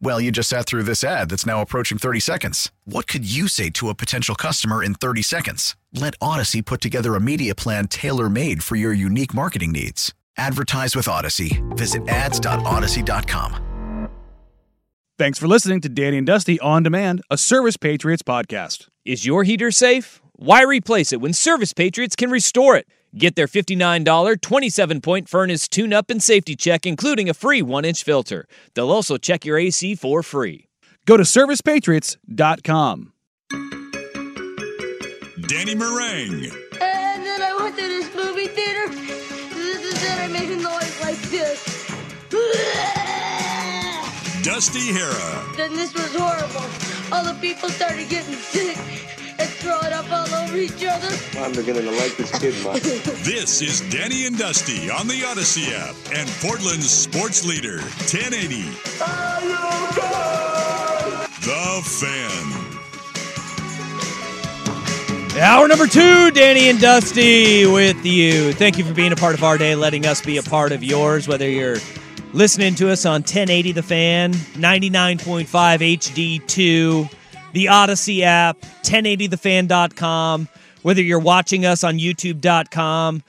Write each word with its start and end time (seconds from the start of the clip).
Well, 0.00 0.20
you 0.20 0.30
just 0.30 0.48
sat 0.48 0.66
through 0.66 0.84
this 0.84 1.02
ad 1.02 1.30
that's 1.30 1.46
now 1.46 1.62
approaching 1.62 1.98
30 1.98 2.20
seconds. 2.20 2.70
What 2.84 3.06
could 3.06 3.30
you 3.30 3.48
say 3.48 3.70
to 3.70 3.88
a 3.88 3.94
potential 3.94 4.34
customer 4.34 4.82
in 4.82 4.94
30 4.94 5.22
seconds? 5.22 5.76
Let 5.92 6.14
Odyssey 6.20 6.62
put 6.62 6.80
together 6.80 7.14
a 7.14 7.20
media 7.20 7.54
plan 7.54 7.88
tailor 7.88 8.28
made 8.28 8.62
for 8.62 8.76
your 8.76 8.92
unique 8.92 9.34
marketing 9.34 9.72
needs. 9.72 10.12
Advertise 10.36 10.96
with 10.96 11.08
Odyssey. 11.08 11.62
Visit 11.70 12.08
ads.odyssey.com. 12.08 13.64
Thanks 15.16 15.38
for 15.38 15.46
listening 15.46 15.80
to 15.82 15.88
Danny 15.88 16.18
and 16.18 16.26
Dusty 16.26 16.58
On 16.58 16.82
Demand, 16.82 17.22
a 17.30 17.38
Service 17.38 17.76
Patriots 17.76 18.24
podcast. 18.24 18.88
Is 19.04 19.24
your 19.24 19.44
heater 19.44 19.70
safe? 19.70 20.20
Why 20.32 20.62
replace 20.62 21.12
it 21.12 21.20
when 21.20 21.32
Service 21.32 21.72
Patriots 21.72 22.16
can 22.16 22.32
restore 22.32 22.74
it? 22.74 22.88
Get 23.16 23.36
their 23.36 23.46
$59 23.46 24.40
27 24.40 25.00
point 25.00 25.28
furnace 25.28 25.68
tune 25.68 25.92
up 25.92 26.10
and 26.10 26.20
safety 26.20 26.56
check, 26.56 26.84
including 26.84 27.28
a 27.28 27.34
free 27.34 27.62
1 27.62 27.84
inch 27.84 28.02
filter. 28.02 28.48
They'll 28.74 28.90
also 28.90 29.18
check 29.18 29.44
your 29.44 29.56
AC 29.56 29.94
for 29.94 30.24
free. 30.24 30.66
Go 31.06 31.16
to 31.16 31.22
ServicePatriots.com. 31.22 33.12
Danny 35.46 35.74
Marang, 35.76 36.50
And 36.80 37.24
then 37.24 37.42
I 37.42 37.56
went 37.60 37.76
to 37.76 37.82
this 37.82 38.12
movie 38.16 38.48
theater. 38.48 38.88
This 38.88 39.84
is 39.84 40.02
it. 40.02 40.18
I 40.18 40.26
made 40.26 40.50
a 40.50 40.56
noise 40.56 41.00
like 41.00 41.20
this. 41.30 41.62
Dusty 44.42 44.92
Harah, 44.92 45.56
Then 45.56 45.74
this 45.74 45.94
was 45.94 46.12
horrible. 46.16 46.66
All 47.12 47.22
the 47.32 47.38
people 47.40 47.68
started 47.68 48.08
getting 48.08 48.34
sick 48.34 48.76
and 49.44 49.52
throwing 49.60 49.92
up 49.92 50.10
all 50.10 50.34
over 50.42 50.56
each 50.56 50.84
other. 50.84 51.08
I'm 51.38 51.52
beginning 51.52 51.84
to 51.84 51.90
like 51.90 52.16
this 52.16 52.30
kid 52.38 52.54
much. 52.64 52.82
This 53.24 53.62
is 53.62 53.80
Danny 53.90 54.26
and 54.26 54.38
Dusty 54.38 54.90
on 54.90 55.06
the 55.06 55.24
Odyssey 55.24 55.74
app 55.74 55.94
and 56.14 56.28
Portland's 56.40 56.90
sports 56.90 57.44
leader, 57.44 57.78
1080. 57.78 58.62
The 61.44 61.82
Fan. 61.84 62.70
Hour 65.40 65.68
number 65.68 65.86
two, 65.86 66.30
Danny 66.30 66.68
and 66.70 66.80
Dusty 66.80 67.66
with 67.66 68.04
you. 68.04 68.52
Thank 68.52 68.78
you 68.78 68.84
for 68.84 68.94
being 68.94 69.12
a 69.12 69.16
part 69.16 69.34
of 69.34 69.42
our 69.42 69.58
day, 69.58 69.74
letting 69.74 70.06
us 70.06 70.22
be 70.24 70.38
a 70.38 70.42
part 70.42 70.72
of 70.72 70.82
yours, 70.84 71.26
whether 71.28 71.48
you're 71.48 71.78
listening 72.32 72.74
to 72.76 72.90
us 72.90 73.04
on 73.04 73.20
1080 73.22 73.72
The 73.72 73.82
Fan, 73.82 74.32
99.5 74.32 75.46
HD2, 75.46 77.10
the 77.54 77.68
Odyssey 77.68 78.24
app, 78.24 78.60
1080thefan.com, 78.82 80.48
whether 80.82 81.00
you're 81.00 81.20
watching 81.20 81.64
us 81.64 81.84
on 81.84 81.98
youtube.com 81.98 83.22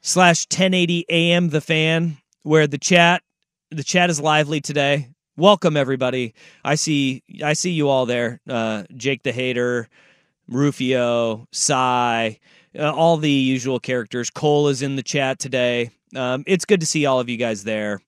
slash 0.00 0.46
1080 0.46 1.06
AM 1.08 1.48
The 1.50 1.60
Fan, 1.60 2.18
where 2.42 2.66
the 2.66 2.76
chat 2.76 3.22
the 3.70 3.84
chat 3.84 4.10
is 4.10 4.20
lively 4.20 4.60
today. 4.60 5.08
Welcome 5.36 5.76
everybody. 5.76 6.34
I 6.64 6.74
see 6.74 7.22
I 7.42 7.52
see 7.52 7.70
you 7.70 7.88
all 7.88 8.04
there. 8.04 8.40
Uh, 8.48 8.82
Jake 8.96 9.22
the 9.22 9.32
Hater, 9.32 9.88
Rufio, 10.48 11.46
Cy, 11.52 12.40
uh, 12.76 12.92
all 12.92 13.16
the 13.16 13.30
usual 13.30 13.78
characters. 13.78 14.28
Cole 14.28 14.68
is 14.68 14.82
in 14.82 14.96
the 14.96 15.04
chat 15.04 15.38
today. 15.38 15.90
Um, 16.16 16.42
it's 16.48 16.64
good 16.64 16.80
to 16.80 16.86
see 16.86 17.06
all 17.06 17.20
of 17.20 17.28
you 17.28 17.36
guys 17.36 17.62
there, 17.62 18.00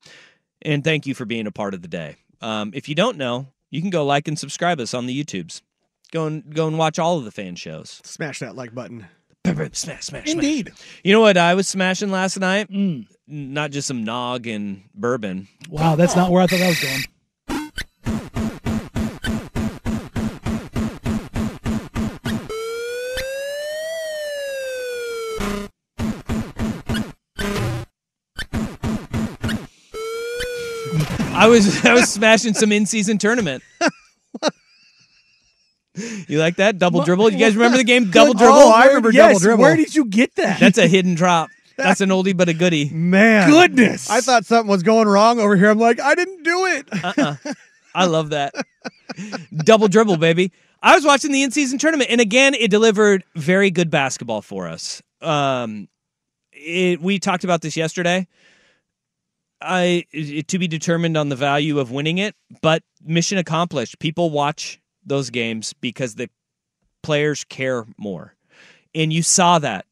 and 0.62 0.82
thank 0.82 1.06
you 1.06 1.15
for 1.15 1.25
being 1.25 1.47
a 1.47 1.53
part 1.53 1.75
of 1.75 1.82
the 1.82 1.88
day. 1.88 2.16
Um, 2.41 2.72
if 2.75 2.88
you 2.88 2.97
don't 2.97 3.19
know, 3.19 3.47
you 3.70 3.80
can 3.80 3.90
go 3.90 4.04
like 4.04 4.28
and 4.28 4.38
subscribe 4.38 4.80
us 4.80 4.94
on 4.94 5.06
the 5.06 5.24
YouTubes. 5.24 5.62
Go 6.10 6.26
and 6.26 6.54
go 6.54 6.66
and 6.66 6.78
watch 6.78 6.98
all 6.98 7.18
of 7.18 7.24
the 7.24 7.30
fan 7.30 7.54
shows. 7.56 8.00
Smash 8.04 8.38
that 8.40 8.56
like 8.56 8.74
button. 8.74 9.06
Smash, 9.44 9.78
smash, 9.78 10.04
smash. 10.04 10.28
Indeed. 10.28 10.72
You 11.02 11.12
know 11.12 11.20
what 11.20 11.36
I 11.36 11.54
was 11.54 11.68
smashing 11.68 12.10
last 12.10 12.38
night? 12.38 12.70
Mm. 12.70 13.06
Not 13.26 13.70
just 13.70 13.88
some 13.88 14.04
nog 14.04 14.46
and 14.46 14.82
bourbon. 14.94 15.48
Wow, 15.68 15.96
that's 15.96 16.16
not 16.16 16.30
where 16.30 16.42
I 16.42 16.46
thought 16.46 16.58
that 16.58 16.68
was 16.68 16.82
going. 16.82 17.04
I 31.38 31.47
was 31.49 31.84
I 31.84 31.94
was 31.94 32.12
smashing 32.12 32.54
some 32.54 32.72
in 32.72 32.87
season 32.87 33.19
tournament. 33.19 33.62
You 36.28 36.38
like 36.38 36.56
that 36.56 36.78
double 36.78 37.03
dribble? 37.04 37.31
You 37.32 37.38
guys 37.38 37.56
remember 37.56 37.76
the 37.76 37.84
game 37.84 38.10
double 38.10 38.34
dribble? 38.34 38.54
Oh, 38.54 38.72
I 38.72 38.87
remember 38.87 39.10
yes, 39.10 39.28
double 39.28 39.41
dribble. 39.41 39.62
Where 39.62 39.77
did 39.77 39.94
you 39.94 40.04
get 40.04 40.34
that? 40.37 40.60
That's 40.60 40.78
a 40.78 40.87
hidden 40.87 41.15
drop. 41.15 41.50
That's 41.77 42.00
an 42.00 42.10
oldie 42.10 42.37
but 42.37 42.48
a 42.48 42.54
goodie. 42.54 42.91
Man, 42.91 43.50
Goodness. 43.50 44.10
I 44.10 44.21
thought 44.21 44.44
something 44.44 44.69
was 44.71 44.82
going 44.82 45.09
wrong 45.09 45.38
over 45.38 45.56
here. 45.56 45.71
I'm 45.71 45.78
like, 45.78 46.00
I 46.00 46.15
didn't 46.15 46.43
do 46.43 46.66
it. 46.66 46.88
Uh-uh. 47.04 47.37
I 47.94 48.06
love 48.06 48.31
that. 48.31 48.53
Double 49.56 49.88
dribble, 49.88 50.16
baby. 50.16 50.53
I 50.82 50.94
was 50.94 51.04
watching 51.04 51.32
the 51.32 51.43
in-season 51.43 51.78
tournament, 51.78 52.10
and 52.10 52.21
again, 52.21 52.54
it 52.54 52.71
delivered 52.71 53.25
very 53.34 53.71
good 53.71 53.91
basketball 53.91 54.43
for 54.43 54.69
us. 54.69 55.03
Um, 55.21 55.88
it, 56.53 57.00
we 57.00 57.19
talked 57.19 57.44
about 57.44 57.62
this 57.62 57.77
yesterday. 57.77 58.27
I 59.60 60.04
it, 60.12 60.48
to 60.48 60.58
be 60.58 60.69
determined 60.69 61.16
on 61.16 61.28
the 61.28 61.36
value 61.36 61.78
of 61.78 61.91
winning 61.91 62.19
it, 62.19 62.34
but 62.62 62.82
mission 63.04 63.38
accomplished. 63.38 63.98
People 63.98 64.30
watch 64.30 64.80
those 65.04 65.30
games 65.30 65.72
because 65.80 66.14
the 66.14 66.30
players 67.02 67.44
care 67.44 67.84
more, 67.97 68.34
and 68.94 69.12
you 69.12 69.22
saw 69.22 69.58
that 69.58 69.86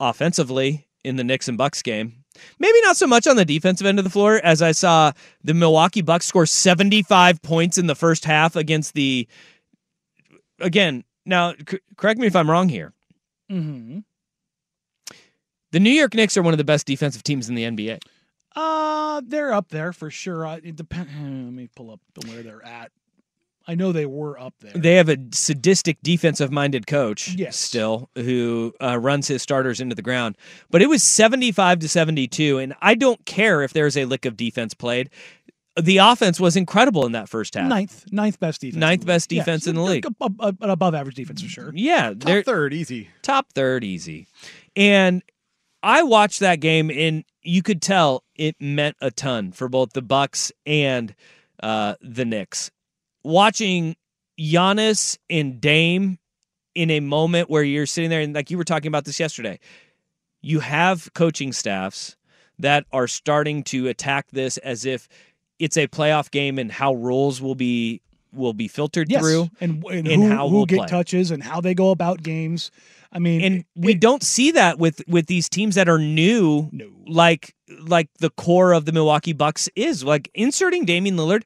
offensively 0.00 0.86
in 1.04 1.16
the 1.16 1.24
Knicks 1.24 1.48
and 1.48 1.58
Bucks 1.58 1.82
game. 1.82 2.24
Maybe 2.58 2.80
not 2.80 2.96
so 2.96 3.06
much 3.06 3.26
on 3.26 3.36
the 3.36 3.44
defensive 3.44 3.86
end 3.86 3.98
of 3.98 4.04
the 4.04 4.10
floor 4.10 4.40
as 4.42 4.62
I 4.62 4.72
saw 4.72 5.12
the 5.44 5.52
Milwaukee 5.52 6.00
Bucks 6.00 6.24
score 6.26 6.46
75 6.46 7.42
points 7.42 7.76
in 7.76 7.86
the 7.86 7.94
first 7.94 8.24
half 8.24 8.56
against 8.56 8.94
the 8.94 9.28
again, 10.58 11.04
now 11.26 11.54
c- 11.68 11.78
correct 11.96 12.18
me 12.18 12.26
if 12.26 12.34
I'm 12.36 12.50
wrong 12.50 12.68
here. 12.68 12.92
hmm 13.50 13.98
The 15.72 15.80
New 15.80 15.90
York 15.90 16.14
Knicks 16.14 16.36
are 16.36 16.42
one 16.42 16.54
of 16.54 16.58
the 16.58 16.64
best 16.64 16.86
defensive 16.86 17.22
teams 17.22 17.48
in 17.48 17.54
the 17.54 17.64
NBA. 17.64 17.98
Uh, 18.56 19.22
they're 19.24 19.52
up 19.52 19.68
there 19.68 19.92
for 19.92 20.10
sure. 20.10 20.46
Uh, 20.46 20.56
It 20.62 20.76
depends. 20.76 21.10
Let 21.14 21.22
me 21.52 21.68
pull 21.74 21.90
up 21.90 22.00
where 22.26 22.42
they're 22.42 22.64
at. 22.64 22.92
I 23.66 23.76
know 23.76 23.92
they 23.92 24.06
were 24.06 24.36
up 24.40 24.54
there. 24.60 24.72
They 24.74 24.96
have 24.96 25.08
a 25.08 25.16
sadistic 25.32 25.98
defensive 26.02 26.50
minded 26.50 26.88
coach 26.88 27.28
Yes. 27.36 27.56
still 27.56 28.10
who 28.16 28.74
uh, 28.82 28.98
runs 28.98 29.28
his 29.28 29.40
starters 29.40 29.80
into 29.80 29.94
the 29.94 30.02
ground. 30.02 30.36
But 30.70 30.82
it 30.82 30.88
was 30.88 31.02
75 31.04 31.78
to 31.78 31.88
72 31.88 32.58
and 32.58 32.74
I 32.82 32.96
don't 32.96 33.24
care 33.24 33.62
if 33.62 33.72
there's 33.72 33.96
a 33.96 34.04
lick 34.04 34.24
of 34.26 34.36
defense 34.36 34.74
played. 34.74 35.10
The 35.80 35.98
offense 35.98 36.40
was 36.40 36.56
incredible 36.56 37.06
in 37.06 37.12
that 37.12 37.28
first 37.28 37.54
half. 37.54 37.68
ninth, 37.68 38.04
ninth 38.10 38.40
best 38.40 38.60
defense. 38.62 38.80
Ninth 38.80 39.02
in 39.02 39.06
the 39.06 39.12
best 39.12 39.30
league. 39.30 39.40
defense 39.40 39.64
Yeah, 39.66 39.70
in 39.70 39.76
the 39.76 39.82
league. 39.82 40.06
ab- 40.06 40.36
ab- 40.42 40.58
An 40.60 40.70
above 40.70 40.94
average 40.96 41.14
defense 41.14 41.40
for 41.40 41.48
sure. 41.48 41.70
Yeah, 41.72 42.12
Top 42.18 42.44
third, 42.44 42.74
easy. 42.74 43.08
top 43.22 43.52
third 43.54 43.84
easy. 43.84 44.26
And 44.74 45.22
I 45.84 46.02
watched 46.02 46.40
that 46.40 46.56
game 46.60 46.90
and 46.90 47.24
you 47.42 47.62
could 47.62 47.82
tell 47.82 48.22
it 48.36 48.56
meant 48.60 48.96
a 49.00 49.10
ton 49.10 49.52
for 49.52 49.68
both 49.68 49.92
the 49.92 50.02
Bucks 50.02 50.52
and 50.66 51.14
uh, 51.62 51.94
the 52.00 52.24
Knicks. 52.24 52.70
Watching 53.24 53.96
Giannis 54.38 55.18
and 55.30 55.60
Dame 55.60 56.18
in 56.74 56.90
a 56.90 57.00
moment 57.00 57.50
where 57.50 57.62
you're 57.62 57.86
sitting 57.86 58.10
there 58.10 58.20
and 58.20 58.34
like 58.34 58.50
you 58.50 58.58
were 58.58 58.64
talking 58.64 58.88
about 58.88 59.04
this 59.04 59.20
yesterday, 59.20 59.58
you 60.40 60.60
have 60.60 61.12
coaching 61.14 61.52
staffs 61.52 62.16
that 62.58 62.84
are 62.92 63.06
starting 63.06 63.62
to 63.64 63.88
attack 63.88 64.26
this 64.32 64.56
as 64.58 64.84
if 64.84 65.08
it's 65.58 65.76
a 65.76 65.86
playoff 65.86 66.30
game 66.30 66.58
and 66.58 66.72
how 66.72 66.94
rules 66.94 67.40
will 67.40 67.54
be 67.54 68.00
will 68.32 68.54
be 68.54 68.66
filtered 68.66 69.10
Yes, 69.10 69.20
through. 69.22 69.48
and, 69.60 69.84
and, 69.84 70.08
and 70.08 70.22
who, 70.22 70.28
how 70.30 70.48
who 70.48 70.56
we'll 70.56 70.66
get 70.66 70.78
play. 70.78 70.86
touches 70.88 71.30
and 71.30 71.42
how 71.42 71.60
they 71.60 71.74
go 71.74 71.90
about 71.90 72.22
games. 72.22 72.70
I 73.12 73.18
mean, 73.18 73.40
and 73.42 73.54
it- 73.56 73.66
we 73.76 73.92
it- 73.92 74.00
don't 74.00 74.22
see 74.22 74.50
that 74.52 74.78
with 74.78 75.02
with 75.06 75.26
these 75.26 75.48
teams 75.48 75.74
that 75.74 75.88
are 75.88 75.98
new 75.98 76.68
No. 76.72 76.88
like 77.06 77.54
like 77.80 78.08
the 78.20 78.30
core 78.30 78.72
of 78.72 78.84
the 78.84 78.92
Milwaukee 78.92 79.32
Bucks 79.32 79.68
is 79.76 80.02
like 80.04 80.30
inserting 80.34 80.84
Damian 80.84 81.16
Lillard 81.16 81.42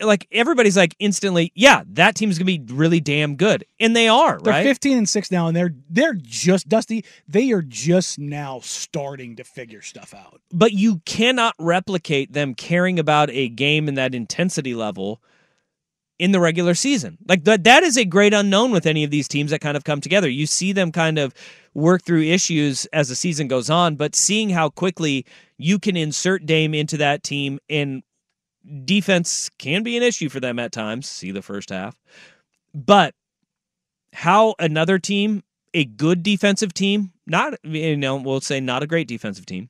like 0.00 0.28
everybody's 0.30 0.76
like 0.76 0.94
instantly 1.00 1.50
yeah 1.56 1.82
that 1.88 2.14
team's 2.14 2.38
going 2.38 2.46
to 2.46 2.58
be 2.68 2.72
really 2.72 3.00
damn 3.00 3.34
good 3.34 3.64
and 3.80 3.96
they 3.96 4.06
are 4.06 4.34
right. 4.34 4.44
They're 4.44 4.52
right 4.54 4.62
15 4.62 4.96
and 4.98 5.08
six 5.08 5.32
now, 5.32 5.48
and 5.48 5.56
they're 5.56 5.74
they're 5.90 6.14
just 6.14 6.68
dusty. 6.68 7.04
They 7.26 7.50
are 7.50 7.62
just 7.62 8.16
now 8.18 8.60
starting 8.62 9.34
to 9.36 9.44
figure 9.44 9.82
stuff 9.82 10.14
out. 10.14 10.40
but 10.52 10.72
you 10.72 11.00
cannot 11.04 11.54
replicate 11.58 12.32
them 12.32 12.54
caring 12.54 13.00
about 13.00 13.28
a 13.30 13.48
game 13.48 13.88
and 13.88 13.98
that 13.98 14.14
intensity 14.14 14.72
level 14.74 15.20
in 16.18 16.32
the 16.32 16.40
regular 16.40 16.74
season. 16.74 17.18
Like 17.28 17.44
that 17.44 17.64
that 17.64 17.82
is 17.82 17.96
a 17.96 18.04
great 18.04 18.34
unknown 18.34 18.70
with 18.70 18.86
any 18.86 19.04
of 19.04 19.10
these 19.10 19.28
teams 19.28 19.50
that 19.50 19.60
kind 19.60 19.76
of 19.76 19.84
come 19.84 20.00
together. 20.00 20.28
You 20.28 20.46
see 20.46 20.72
them 20.72 20.92
kind 20.92 21.18
of 21.18 21.34
work 21.74 22.02
through 22.02 22.22
issues 22.22 22.86
as 22.86 23.08
the 23.08 23.14
season 23.14 23.48
goes 23.48 23.70
on, 23.70 23.96
but 23.96 24.16
seeing 24.16 24.50
how 24.50 24.68
quickly 24.68 25.24
you 25.58 25.78
can 25.78 25.96
insert 25.96 26.46
Dame 26.46 26.74
into 26.74 26.96
that 26.96 27.22
team 27.22 27.58
and 27.68 28.02
defense 28.84 29.50
can 29.58 29.82
be 29.82 29.96
an 29.96 30.02
issue 30.02 30.28
for 30.28 30.40
them 30.40 30.58
at 30.58 30.72
times. 30.72 31.08
See 31.08 31.30
the 31.30 31.42
first 31.42 31.70
half. 31.70 31.96
But 32.74 33.14
how 34.12 34.54
another 34.58 34.98
team, 34.98 35.42
a 35.74 35.84
good 35.84 36.22
defensive 36.22 36.74
team, 36.74 37.12
not 37.26 37.54
you 37.62 37.96
know, 37.96 38.16
we'll 38.16 38.40
say 38.40 38.60
not 38.60 38.82
a 38.82 38.86
great 38.86 39.08
defensive 39.08 39.46
team, 39.46 39.68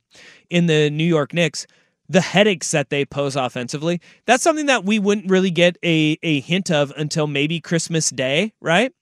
in 0.48 0.66
the 0.66 0.90
New 0.90 1.04
York 1.04 1.34
Knicks, 1.34 1.66
the 2.08 2.20
headaches 2.20 2.70
that 2.70 2.90
they 2.90 3.04
pose 3.04 3.36
offensively, 3.36 4.00
that's 4.26 4.42
something 4.42 4.66
that 4.66 4.84
we 4.84 4.98
wouldn't 4.98 5.30
really 5.30 5.50
get 5.50 5.76
a, 5.84 6.18
a 6.22 6.40
hint 6.40 6.70
of 6.70 6.92
until 6.96 7.26
maybe 7.26 7.60
Christmas 7.60 8.10
Day, 8.10 8.52
right? 8.60 8.92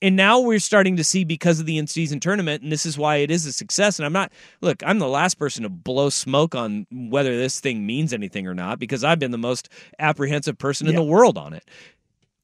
And 0.00 0.16
now 0.16 0.40
we're 0.40 0.58
starting 0.58 0.96
to 0.96 1.04
see 1.04 1.22
because 1.22 1.60
of 1.60 1.66
the 1.66 1.78
in 1.78 1.86
season 1.86 2.18
tournament, 2.18 2.62
and 2.64 2.72
this 2.72 2.84
is 2.84 2.98
why 2.98 3.16
it 3.16 3.30
is 3.30 3.46
a 3.46 3.52
success. 3.52 4.00
And 4.00 4.06
I'm 4.06 4.12
not, 4.12 4.32
look, 4.60 4.82
I'm 4.84 4.98
the 4.98 5.06
last 5.08 5.38
person 5.38 5.62
to 5.62 5.68
blow 5.68 6.08
smoke 6.10 6.56
on 6.56 6.86
whether 6.90 7.36
this 7.36 7.60
thing 7.60 7.86
means 7.86 8.12
anything 8.12 8.48
or 8.48 8.54
not 8.54 8.80
because 8.80 9.04
I've 9.04 9.20
been 9.20 9.30
the 9.30 9.38
most 9.38 9.68
apprehensive 10.00 10.58
person 10.58 10.88
in 10.88 10.94
Yeah. 10.94 11.00
the 11.00 11.04
world 11.04 11.38
on 11.38 11.52
it. 11.52 11.64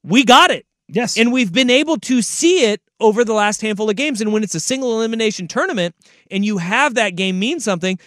We 0.03 0.23
got 0.23 0.51
it. 0.51 0.65
Yes, 0.91 1.17
And 1.17 1.31
we've 1.31 1.53
been 1.53 1.69
able 1.69 1.97
to 1.97 2.21
see 2.23 2.63
it 2.71 2.81
over 2.99 3.23
the 3.23 3.33
last 3.33 3.61
handful 3.61 3.89
of 3.89 3.95
games. 3.95 4.21
And 4.21 4.33
when 4.33 4.41
it's 4.41 4.55
a 4.55 4.59
single 4.59 4.93
elimination 4.97 5.47
tournament 5.47 5.93
and 6.31 6.43
you 6.43 6.57
have 6.57 6.95
that 6.95 7.15
game 7.15 7.37
mean 7.37 7.59
something, 7.59 7.99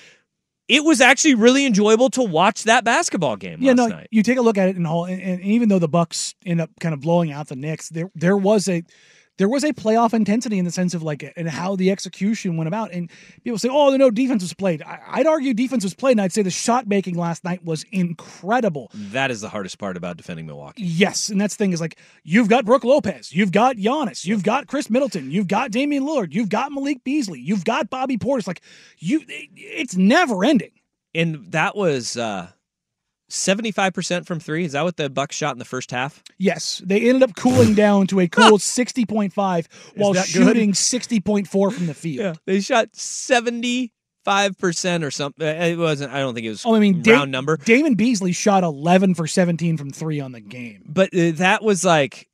it 0.73 0.83
was 0.83 1.03
actually 1.03 1.35
really 1.35 1.67
enjoyable 1.67 2.09
to 2.09 2.23
watch 2.23 2.65
that 2.65 2.83
basketball 2.83 3.37
game 3.37 3.61
yeah, 3.61 3.73
last 3.73 3.91
no. 3.91 3.97
night. 3.97 4.09
You 4.11 4.23
take 4.23 4.39
a 4.39 4.41
look 4.41 4.57
at 4.57 4.71
it 4.71 4.77
and 4.77 4.87
all, 4.87 5.05
and, 5.05 5.21
and 5.21 5.41
even 5.43 5.69
though 5.69 5.79
the 5.79 5.87
Bucks 5.87 6.35
end 6.47 6.63
up 6.63 6.71
kind 6.81 6.95
of 6.95 7.01
blowing 7.01 7.31
out 7.31 7.49
the 7.49 7.57
Knicks, 7.57 7.91
there 7.91 8.11
there 8.15 8.39
was 8.39 8.69
a 8.69 8.83
there 9.43 9.49
was 9.49 9.65
a 9.65 9.73
playoff 9.73 10.15
intensity 10.15 10.57
in 10.57 10.65
the 10.65 10.71
sense 10.71 10.95
of 10.95 11.03
like 11.03 11.33
and 11.37 11.49
how 11.49 11.75
the 11.75 11.91
execution 11.91 12.57
went 12.57 12.69
about. 12.69 12.93
And 12.93 13.11
people 13.43 13.59
say, 13.59 13.69
"Oh, 13.69 13.97
no 13.97 14.09
defense 14.09 14.41
was 14.45 14.55
played." 14.55 14.83
I, 14.83 15.01
I'd 15.05 15.27
argue 15.27 15.53
defense 15.53 15.83
was 15.83 15.95
played, 15.95 16.13
and 16.13 16.21
I'd 16.21 16.33
say 16.33 16.43
the 16.43 16.51
shot 16.51 16.87
making 16.87 17.17
last 17.17 17.43
night 17.43 17.65
was 17.65 17.85
incredible. 17.91 18.93
That 18.95 19.33
is 19.33 19.41
the 19.41 19.49
hardest 19.49 19.81
part 19.81 19.97
about 19.97 20.17
defending 20.17 20.47
Milwaukee. 20.47 20.85
Yes, 20.85 21.29
and 21.29 21.41
that's 21.41 21.57
the 21.57 21.65
thing 21.65 21.73
is 21.73 21.81
like 21.81 21.99
you've 22.23 22.49
got 22.49 22.65
Brook 22.65 22.85
Lopez, 22.85 23.33
you've 23.33 23.51
got 23.51 23.75
Giannis, 23.75 24.25
you've 24.25 24.45
got 24.45 24.69
Khris 24.69 24.89
Middleton, 24.89 25.33
you've 25.33 25.49
got 25.49 25.73
Damian 25.73 26.05
Lillard, 26.05 26.33
you've 26.33 26.49
got 26.49 26.71
Malik 26.71 27.03
Beasley, 27.03 27.41
you've 27.41 27.65
got 27.65 27.91
Bobby 27.91 28.19
Portis. 28.19 28.47
Like 28.47 28.63
you, 28.99 29.25
it's 29.27 29.97
never 29.97 30.45
ending. 30.45 30.71
And 31.17 31.51
that 31.51 31.75
was 31.75 32.17
uh, 32.17 32.47
75% 33.33 34.27
from 34.27 34.39
three. 34.41 34.65
Is 34.65 34.73
that 34.73 34.85
what 34.85 34.97
the 34.97 35.09
Bucks 35.11 35.35
shot 35.37 35.55
in 35.55 35.59
the 35.59 35.65
first 35.65 35.91
half? 35.91 36.23
Yes, 36.39 36.83
they 36.85 37.09
ended 37.09 37.23
up 37.23 37.35
cooling 37.37 37.75
down 37.75 38.07
to 38.09 38.21
a 38.21 38.29
cool 38.29 38.59
sixty 38.59 39.05
point 39.07 39.33
five 39.33 39.69
while 39.97 40.13
that 40.13 40.27
good? 40.27 40.45
shooting 40.47 40.75
sixty 40.75 41.19
point 41.21 41.49
four 41.49 41.71
from 41.71 41.87
the 41.87 41.95
field. 41.95 42.39
They 42.47 42.61
shot 42.61 42.93
75% 42.93 43.91
or 45.03 45.11
something. 45.11 45.47
It 45.47 45.79
wasn't, 45.79 46.13
I 46.13 46.21
don't 46.21 46.35
think 46.35 46.47
it 46.47 46.51
was 46.51 46.65
Oh, 46.67 46.75
I 46.75 46.79
mean, 46.81 47.03
Da- 47.03 47.13
round 47.15 47.33
number. 47.33 47.57
Damon 47.57 47.95
Beasley 47.95 48.33
shot 48.33 48.63
eleven 48.65 49.15
for 49.15 49.27
seventeen 49.27 49.77
from 49.77 49.91
three 49.91 50.21
on 50.21 50.33
the 50.33 50.41
game. 50.41 50.83
but 50.87 51.09
uh, 51.15 51.33
that 51.35 51.63
was 51.63 51.85
like 51.85 52.29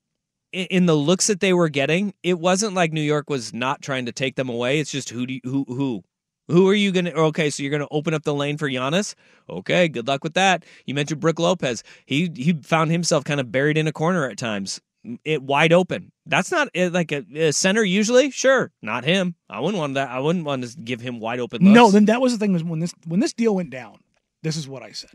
in 0.53 0.87
the 0.87 0.94
looks 0.97 1.27
that 1.27 1.41
they 1.41 1.53
were 1.53 1.69
getting 1.69 2.15
it 2.23 2.39
wasn't 2.39 2.73
like 2.73 2.91
new 2.91 3.03
york 3.03 3.29
was 3.29 3.53
not 3.53 3.83
trying 3.83 4.06
to 4.06 4.12
take 4.12 4.35
them 4.35 4.49
away 4.49 4.79
it's 4.81 4.91
just 4.91 5.11
who 5.11 5.27
do 5.27 5.35
you, 5.35 5.41
who 5.44 5.62
who 5.69 6.03
who 6.49 6.69
are 6.69 6.75
you 6.75 6.93
gonna 6.93 7.11
okay 7.11 7.50
so 7.50 7.62
you're 7.62 7.73
gonna 7.73 7.87
open 7.91 8.15
up 8.15 8.25
the 8.25 8.35
lane 8.35 8.56
for 8.56 8.69
Giannis? 8.69 9.15
okay 9.49 9.89
good 9.89 10.09
luck 10.09 10.25
with 10.25 10.35
that 10.35 10.65
you 10.87 10.95
mentioned 10.95 11.21
Brook 11.21 11.39
lopez 11.39 11.83
he 12.06 12.31
he 12.35 12.53
found 12.62 12.91
himself 12.91 13.25
kind 13.25 13.41
of 13.41 13.53
buried 13.53 13.79
in 13.79 13.87
a 13.87 13.93
corner 13.93 14.29
at 14.29 14.37
times 14.39 14.81
it 15.25 15.43
wide 15.43 15.73
open 15.73 16.12
that's 16.27 16.50
not 16.50 16.69
uh, 16.77 16.91
like 16.91 17.12
a, 17.12 17.25
a 17.35 17.53
center 17.53 17.83
usually 17.83 18.31
sure 18.31 18.73
not 18.83 19.05
him 19.05 19.37
i 19.49 19.61
wouldn't 19.61 19.79
want 19.79 19.95
that 19.95 20.11
i 20.11 20.19
wouldn't 20.19 20.45
want 20.45 20.62
to 20.62 20.77
give 20.81 21.00
him 21.00 21.21
wide 21.21 21.41
open 21.41 21.62
looks. 21.62 21.75
No, 21.75 21.91
then 21.91 22.06
that 22.06 22.21
was 22.21 22.33
the 22.33 22.39
thing 22.39 22.53
was 22.53 22.65
when 22.65 22.81
this 22.81 22.93
when 23.06 23.21
this 23.21 23.33
deal 23.33 23.55
went 23.55 23.71
down. 23.71 23.99
This 24.43 24.56
is 24.56 24.69
what 24.69 24.83
I 24.83 24.93
said. 24.93 25.11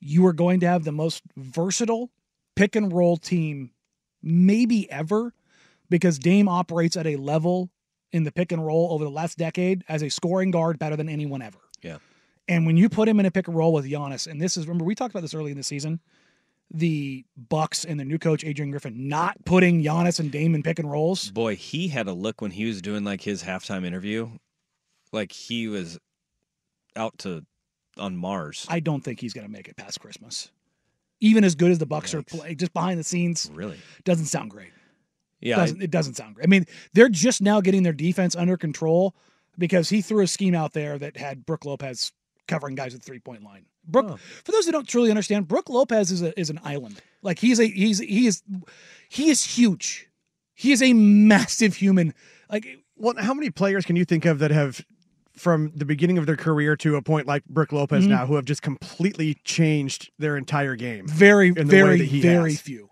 You 0.00 0.26
are 0.26 0.32
going 0.32 0.60
to 0.60 0.66
have 0.66 0.84
the 0.84 0.92
most 0.92 1.22
versatile 1.36 2.10
pick 2.56 2.76
and 2.76 2.92
roll 2.92 3.16
team 3.16 3.70
maybe 4.22 4.90
ever 4.90 5.32
because 5.90 6.18
Dame 6.18 6.48
operates 6.48 6.96
at 6.96 7.06
a 7.06 7.16
level 7.16 7.70
in 8.12 8.24
the 8.24 8.32
pick 8.32 8.52
and 8.52 8.64
roll 8.64 8.92
over 8.92 9.04
the 9.04 9.10
last 9.10 9.38
decade 9.38 9.84
as 9.88 10.02
a 10.02 10.08
scoring 10.08 10.50
guard 10.50 10.78
better 10.78 10.96
than 10.96 11.08
anyone 11.08 11.42
ever. 11.42 11.58
Yeah. 11.82 11.98
And 12.48 12.64
when 12.66 12.76
you 12.76 12.88
put 12.88 13.08
him 13.08 13.20
in 13.20 13.26
a 13.26 13.30
pick 13.30 13.46
and 13.46 13.56
roll 13.56 13.72
with 13.72 13.84
Giannis, 13.84 14.26
and 14.26 14.40
this 14.40 14.56
is 14.56 14.66
remember 14.66 14.84
we 14.84 14.94
talked 14.94 15.12
about 15.12 15.20
this 15.20 15.34
early 15.34 15.50
in 15.50 15.56
the 15.56 15.62
season, 15.62 16.00
the 16.72 17.24
Bucks 17.36 17.84
and 17.84 17.98
their 17.98 18.06
new 18.06 18.18
coach 18.18 18.44
Adrian 18.44 18.70
Griffin 18.70 19.08
not 19.08 19.44
putting 19.44 19.82
Giannis 19.82 20.20
and 20.20 20.30
Dame 20.30 20.54
in 20.54 20.62
pick 20.62 20.78
and 20.78 20.90
rolls. 20.90 21.30
boy 21.30 21.56
he 21.56 21.88
had 21.88 22.06
a 22.06 22.12
look 22.12 22.40
when 22.40 22.50
he 22.50 22.66
was 22.66 22.82
doing 22.82 23.04
like 23.04 23.22
his 23.22 23.42
halftime 23.42 23.86
interview 23.86 24.28
like 25.12 25.32
he 25.32 25.68
was 25.68 25.98
out 26.94 27.16
to 27.18 27.44
on 27.96 28.16
mars 28.16 28.66
I 28.68 28.80
don't 28.80 29.02
think 29.02 29.20
he's 29.20 29.32
going 29.32 29.46
to 29.46 29.52
make 29.52 29.68
it 29.68 29.76
past 29.76 30.00
Christmas. 30.00 30.50
Even 31.20 31.42
as 31.42 31.54
good 31.54 31.70
as 31.70 31.78
the 31.78 31.86
Bucks 31.86 32.14
are 32.14 32.22
playing, 32.22 32.56
just 32.58 32.72
behind 32.72 32.98
the 32.98 33.04
scenes, 33.04 33.50
really 33.52 33.78
doesn't 34.04 34.26
sound 34.26 34.50
great. 34.50 34.70
Yeah 35.40 35.56
Doesn't, 35.56 35.82
it 35.82 35.90
doesn't 35.90 36.14
sound 36.14 36.34
great. 36.34 36.44
I 36.44 36.48
mean, 36.48 36.66
they're 36.94 37.08
just 37.08 37.40
now 37.40 37.60
getting 37.60 37.82
their 37.82 37.92
defense 37.92 38.34
under 38.34 38.56
control 38.56 39.14
because 39.56 39.88
he 39.88 40.00
threw 40.02 40.22
a 40.22 40.26
scheme 40.26 40.54
out 40.54 40.72
there 40.72 40.98
that 40.98 41.16
had 41.16 41.46
Brook 41.46 41.64
Lopez 41.64 42.12
covering 42.46 42.74
guys 42.74 42.94
at 42.94 43.00
the 43.00 43.04
three 43.06 43.18
point 43.20 43.42
line. 43.44 43.64
Brook, 43.86 44.06
Oh. 44.10 44.16
for 44.44 44.52
those 44.52 44.66
who 44.66 44.72
don't 44.72 44.86
truly 44.88 45.10
understand, 45.10 45.48
Brook 45.48 45.68
Lopez 45.70 46.10
is 46.10 46.22
a, 46.22 46.38
is 46.38 46.50
an 46.50 46.60
island. 46.64 47.00
Like 47.22 47.38
he's 47.38 47.58
a 47.58 47.66
he's 47.66 47.98
he 47.98 48.26
is 48.26 48.42
he 49.08 49.30
is 49.30 49.44
huge. 49.44 50.08
He 50.54 50.72
is 50.72 50.82
a 50.82 50.92
massive 50.92 51.76
human. 51.76 52.14
Like 52.50 52.66
Well, 52.96 53.14
how 53.18 53.32
many 53.34 53.50
players 53.50 53.84
can 53.84 53.96
you 53.96 54.04
think 54.04 54.24
of 54.24 54.40
that 54.40 54.50
have, 54.50 54.84
from 55.32 55.70
the 55.74 55.84
beginning 55.84 56.18
of 56.18 56.26
their 56.26 56.36
career 56.36 56.76
to 56.76 56.96
a 56.96 57.02
point 57.02 57.26
like 57.28 57.44
Brook 57.46 57.72
Lopez 57.72 58.04
Mhm. 58.04 58.08
now, 58.08 58.26
who 58.26 58.34
have 58.34 58.44
just 58.44 58.62
completely 58.62 59.34
changed 59.44 60.10
their 60.18 60.36
entire 60.36 60.74
game? 60.76 61.06
very 61.06 61.48
In 61.48 61.54
the 61.54 61.62
way 61.62 61.66
very 61.68 62.06
very 62.20 62.52
has. 62.52 62.60
few. 62.60 62.88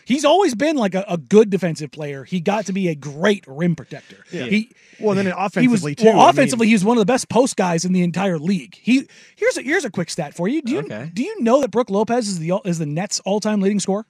Yep. 0.00 0.08
He's 0.08 0.24
always 0.24 0.54
been 0.54 0.76
like 0.76 0.94
a, 0.94 1.04
a 1.08 1.16
good 1.16 1.50
defensive 1.50 1.90
player. 1.90 2.24
He 2.24 2.40
got 2.40 2.66
to 2.66 2.72
be 2.72 2.88
a 2.88 2.94
great 2.94 3.44
rim 3.46 3.76
protector. 3.76 4.16
Yeah. 4.32 4.44
He 4.44 4.70
Well, 4.98 5.14
then 5.14 5.26
he 5.26 5.32
offensively 5.36 5.90
was 5.92 5.96
too. 5.96 6.04
well 6.06 6.20
I 6.20 6.30
offensively. 6.30 6.64
mean- 6.66 6.68
he 6.70 6.74
was 6.74 6.84
one 6.84 6.96
of 6.96 7.00
the 7.02 7.06
best 7.12 7.28
post 7.28 7.56
guys 7.56 7.84
in 7.84 7.92
the 7.92 8.02
entire 8.02 8.38
league. 8.38 8.76
He 8.80 9.06
here's 9.36 9.56
a 9.56 9.62
here's 9.62 9.84
a 9.84 9.90
quick 9.90 10.10
stat 10.10 10.34
for 10.34 10.48
you. 10.48 10.62
Do 10.62 10.72
you 10.72 10.78
Okay. 10.80 11.10
do 11.12 11.22
you 11.22 11.40
know 11.42 11.60
that 11.60 11.70
Brook 11.70 11.90
Lopez 11.90 12.28
is 12.28 12.38
the 12.38 12.60
is 12.64 12.78
the 12.78 12.86
Nets 12.86 13.20
all 13.20 13.40
time 13.40 13.60
leading 13.60 13.80
scorer? 13.80 14.06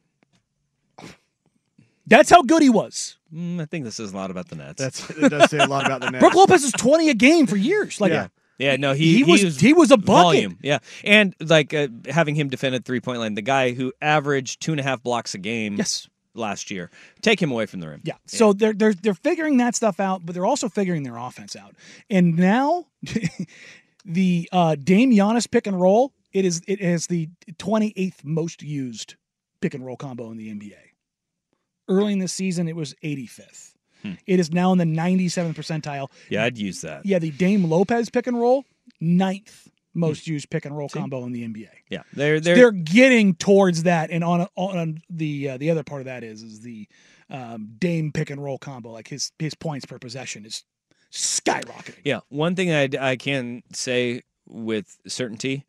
That's 2.07 2.31
how 2.31 2.43
good 2.43 2.63
he 2.63 2.71
was. 2.71 3.17
Mm, 3.33 3.61
I 3.61 3.67
think 3.67 3.85
this 3.85 4.01
is 4.01 4.13
a 4.13 4.17
lot 4.17 4.31
about 4.33 4.49
the 4.49 4.57
Nets. 4.57 4.83
That's 4.83 5.09
it 5.11 5.29
does 5.29 5.49
say 5.51 5.59
a 5.59 5.67
lot 5.67 5.87
about 5.87 6.01
the 6.01 6.11
Nets. 6.11 6.21
Brook 6.21 6.35
Lopez 6.35 6.65
is 6.65 6.73
twenty 6.73 7.09
a 7.11 7.15
game 7.15 7.47
for 7.47 7.57
years. 7.57 8.01
Like 8.01 8.11
Yeah. 8.13 8.29
Yeah, 8.61 8.77
no, 8.77 8.93
he 8.93 9.17
he 9.25 9.25
was- 9.25 9.59
he 9.61 9.73
was 9.73 9.91
a 9.91 9.97
bucket. 9.97 10.07
volume. 10.07 10.59
Yeah, 10.63 10.79
and 11.05 11.35
like 11.41 11.73
uh, 11.75 11.89
having 12.09 12.35
him 12.35 12.49
defend 12.49 12.75
at 12.75 12.85
three 12.85 13.01
point 13.01 13.19
line, 13.21 13.35
the 13.35 13.43
guy 13.43 13.73
who 13.73 13.93
averaged 14.01 14.61
two 14.61 14.73
and 14.73 14.81
a 14.81 14.83
half 14.85 15.03
blocks 15.03 15.35
a 15.35 15.39
game. 15.39 15.77
yes. 15.77 16.09
last 16.35 16.71
year, 16.71 16.91
take 17.23 17.43
him 17.43 17.51
away 17.51 17.67
from 17.67 17.81
the 17.81 17.89
rim. 17.89 18.01
Yeah. 18.05 18.15
So 18.27 18.53
they're 18.53 18.73
they're 18.73 18.95
they're 18.95 19.15
figuring 19.15 19.57
that 19.57 19.75
stuff 19.75 19.99
out, 19.99 20.25
but 20.25 20.35
they're 20.35 20.47
also 20.47 20.69
figuring 20.69 21.03
their 21.03 21.17
offense 21.17 21.57
out. 21.57 21.75
And 22.09 22.37
now 22.37 22.87
the 24.05 24.49
uh 24.53 24.77
Dame 24.77 25.11
Giannis 25.11 25.51
pick 25.51 25.67
and 25.67 25.81
roll, 25.81 26.13
it 26.33 26.45
is 26.45 26.63
it 26.67 26.81
is 26.81 27.07
the 27.09 27.29
28th 27.55 28.25
most 28.25 28.63
used 28.63 29.17
pick 29.61 29.75
and 29.75 29.85
roll 29.85 29.97
combo 29.97 30.31
in 30.31 30.37
the 30.39 30.49
NBA. 30.49 30.75
Early 31.89 32.13
in 32.13 32.19
the 32.21 32.29
season 32.29 32.69
it 32.69 32.77
was 32.77 32.95
85th. 33.03 33.75
Hmm. 34.03 34.13
It 34.27 34.41
is 34.41 34.51
now 34.53 34.73
in 34.73 34.79
the 34.79 34.85
97th 34.85 35.55
percentile. 35.55 36.09
yeah, 36.29 36.45
I'd 36.45 36.57
use 36.59 36.81
that. 36.83 37.05
Yeah, 37.05 37.19
the 37.19 37.31
Dame 37.31 37.65
Lopez 37.65 38.09
pick 38.11 38.27
and 38.27 38.39
roll, 38.41 38.65
ninth 39.01 39.69
Hmm. 39.93 40.01
most 40.01 40.29
used 40.29 40.51
pick 40.51 40.65
and 40.65 40.77
roll 40.77 40.89
combo 40.89 41.25
in 41.25 41.33
the 41.33 41.43
NBA. 41.45 41.69
Yeah, 41.91 42.03
they're 42.13 42.39
they're, 42.39 42.55
they're 42.55 42.71
getting 42.71 43.35
towards 43.35 43.83
that, 43.83 44.11
and 44.13 44.23
on 44.23 44.47
on 44.55 45.03
the 45.11 45.51
uh, 45.51 45.57
the 45.57 45.69
other 45.71 45.83
part 45.83 46.01
of 46.01 46.05
that 46.05 46.23
is 46.23 46.43
is 46.45 46.61
the 46.61 46.87
um, 47.29 47.71
Dame 47.79 48.13
pick 48.13 48.31
and 48.31 48.43
roll 48.43 48.57
combo. 48.57 48.91
Like 48.93 49.09
his 49.09 49.33
his 49.41 49.55
points 49.57 49.87
per 49.87 49.99
possession 49.99 50.47
is 50.47 50.63
skyrocketing. 51.13 51.99
yeah. 52.05 52.21
One 52.29 52.55
thing 52.55 52.73
I 52.73 52.89
I 53.01 53.17
can 53.17 53.65
say 53.73 54.23
with 54.49 54.97
certainty, 55.09 55.65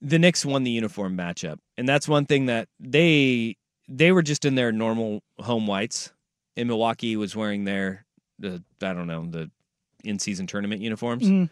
the 0.00 0.18
Knicks 0.18 0.44
won 0.44 0.64
the 0.64 0.70
uniform 0.72 1.16
matchup, 1.16 1.58
and 1.78 1.88
that's 1.88 2.08
one 2.08 2.26
thing 2.26 2.46
that 2.46 2.68
they 2.80 3.56
they 3.88 4.10
were 4.12 4.22
just 4.22 4.44
in 4.44 4.56
their 4.56 4.72
normal 4.72 5.22
home 5.38 5.66
whites, 5.68 6.12
and 6.56 6.68
Milwaukee 6.68 7.16
was 7.16 7.34
wearing 7.36 7.64
their 7.64 8.04
the 8.38 8.62
I 8.82 8.92
don't 8.92 9.06
know 9.06 9.26
the 9.30 9.50
in 10.02 10.18
season 10.18 10.46
tournament 10.46 10.80
uniforms. 10.82 11.24
Mhm. 11.28 11.50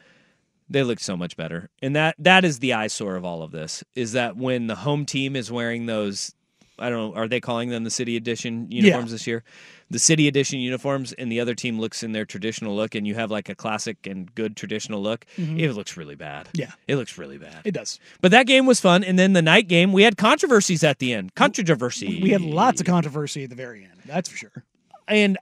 They 0.68 0.82
look 0.82 1.00
so 1.00 1.16
much 1.16 1.36
better, 1.36 1.68
and 1.82 1.94
that 1.96 2.14
that 2.18 2.44
is 2.44 2.58
the 2.60 2.72
eyesore 2.72 3.16
of 3.16 3.24
all 3.24 3.42
of 3.42 3.50
this. 3.52 3.84
Is 3.94 4.12
that 4.12 4.36
when 4.36 4.66
the 4.68 4.76
home 4.76 5.04
team 5.06 5.36
is 5.36 5.50
wearing 5.50 5.86
those? 5.86 6.34
I 6.78 6.88
don't 6.88 7.10
know. 7.14 7.20
Are 7.20 7.28
they 7.28 7.40
calling 7.40 7.68
them 7.68 7.84
the 7.84 7.90
city 7.90 8.16
edition 8.16 8.66
uniforms 8.70 9.10
this 9.12 9.26
year? 9.26 9.44
The 9.90 9.98
city 9.98 10.26
edition 10.26 10.58
uniforms, 10.58 11.12
and 11.12 11.30
the 11.30 11.38
other 11.38 11.54
team 11.54 11.78
looks 11.78 12.02
in 12.02 12.12
their 12.12 12.24
traditional 12.24 12.74
look, 12.74 12.94
and 12.94 13.06
you 13.06 13.14
have 13.14 13.30
like 13.30 13.50
a 13.50 13.54
classic 13.54 14.06
and 14.06 14.34
good 14.34 14.56
traditional 14.56 15.02
look. 15.02 15.26
Mhm. 15.36 15.60
It 15.60 15.74
looks 15.74 15.98
really 15.98 16.14
bad. 16.14 16.48
Yeah. 16.54 16.72
it 16.88 16.96
looks 16.96 17.18
really 17.18 17.36
bad. 17.36 17.60
It 17.64 17.72
does. 17.72 18.00
But 18.22 18.30
that 18.30 18.46
game 18.46 18.64
was 18.64 18.80
fun, 18.80 19.04
and 19.04 19.18
then 19.18 19.34
the 19.34 19.42
night 19.42 19.68
game, 19.68 19.92
we 19.92 20.02
had 20.04 20.16
controversies 20.16 20.82
at 20.82 20.98
the 20.98 21.12
end. 21.12 21.34
Controversy. 21.34 22.20
We 22.22 22.30
had 22.30 22.40
lots 22.40 22.80
of 22.80 22.86
controversy 22.86 23.44
at 23.44 23.50
the 23.50 23.56
very 23.56 23.84
end. 23.84 24.00
That's 24.06 24.30
for 24.30 24.36
sure. 24.38 24.64
And 25.12 25.38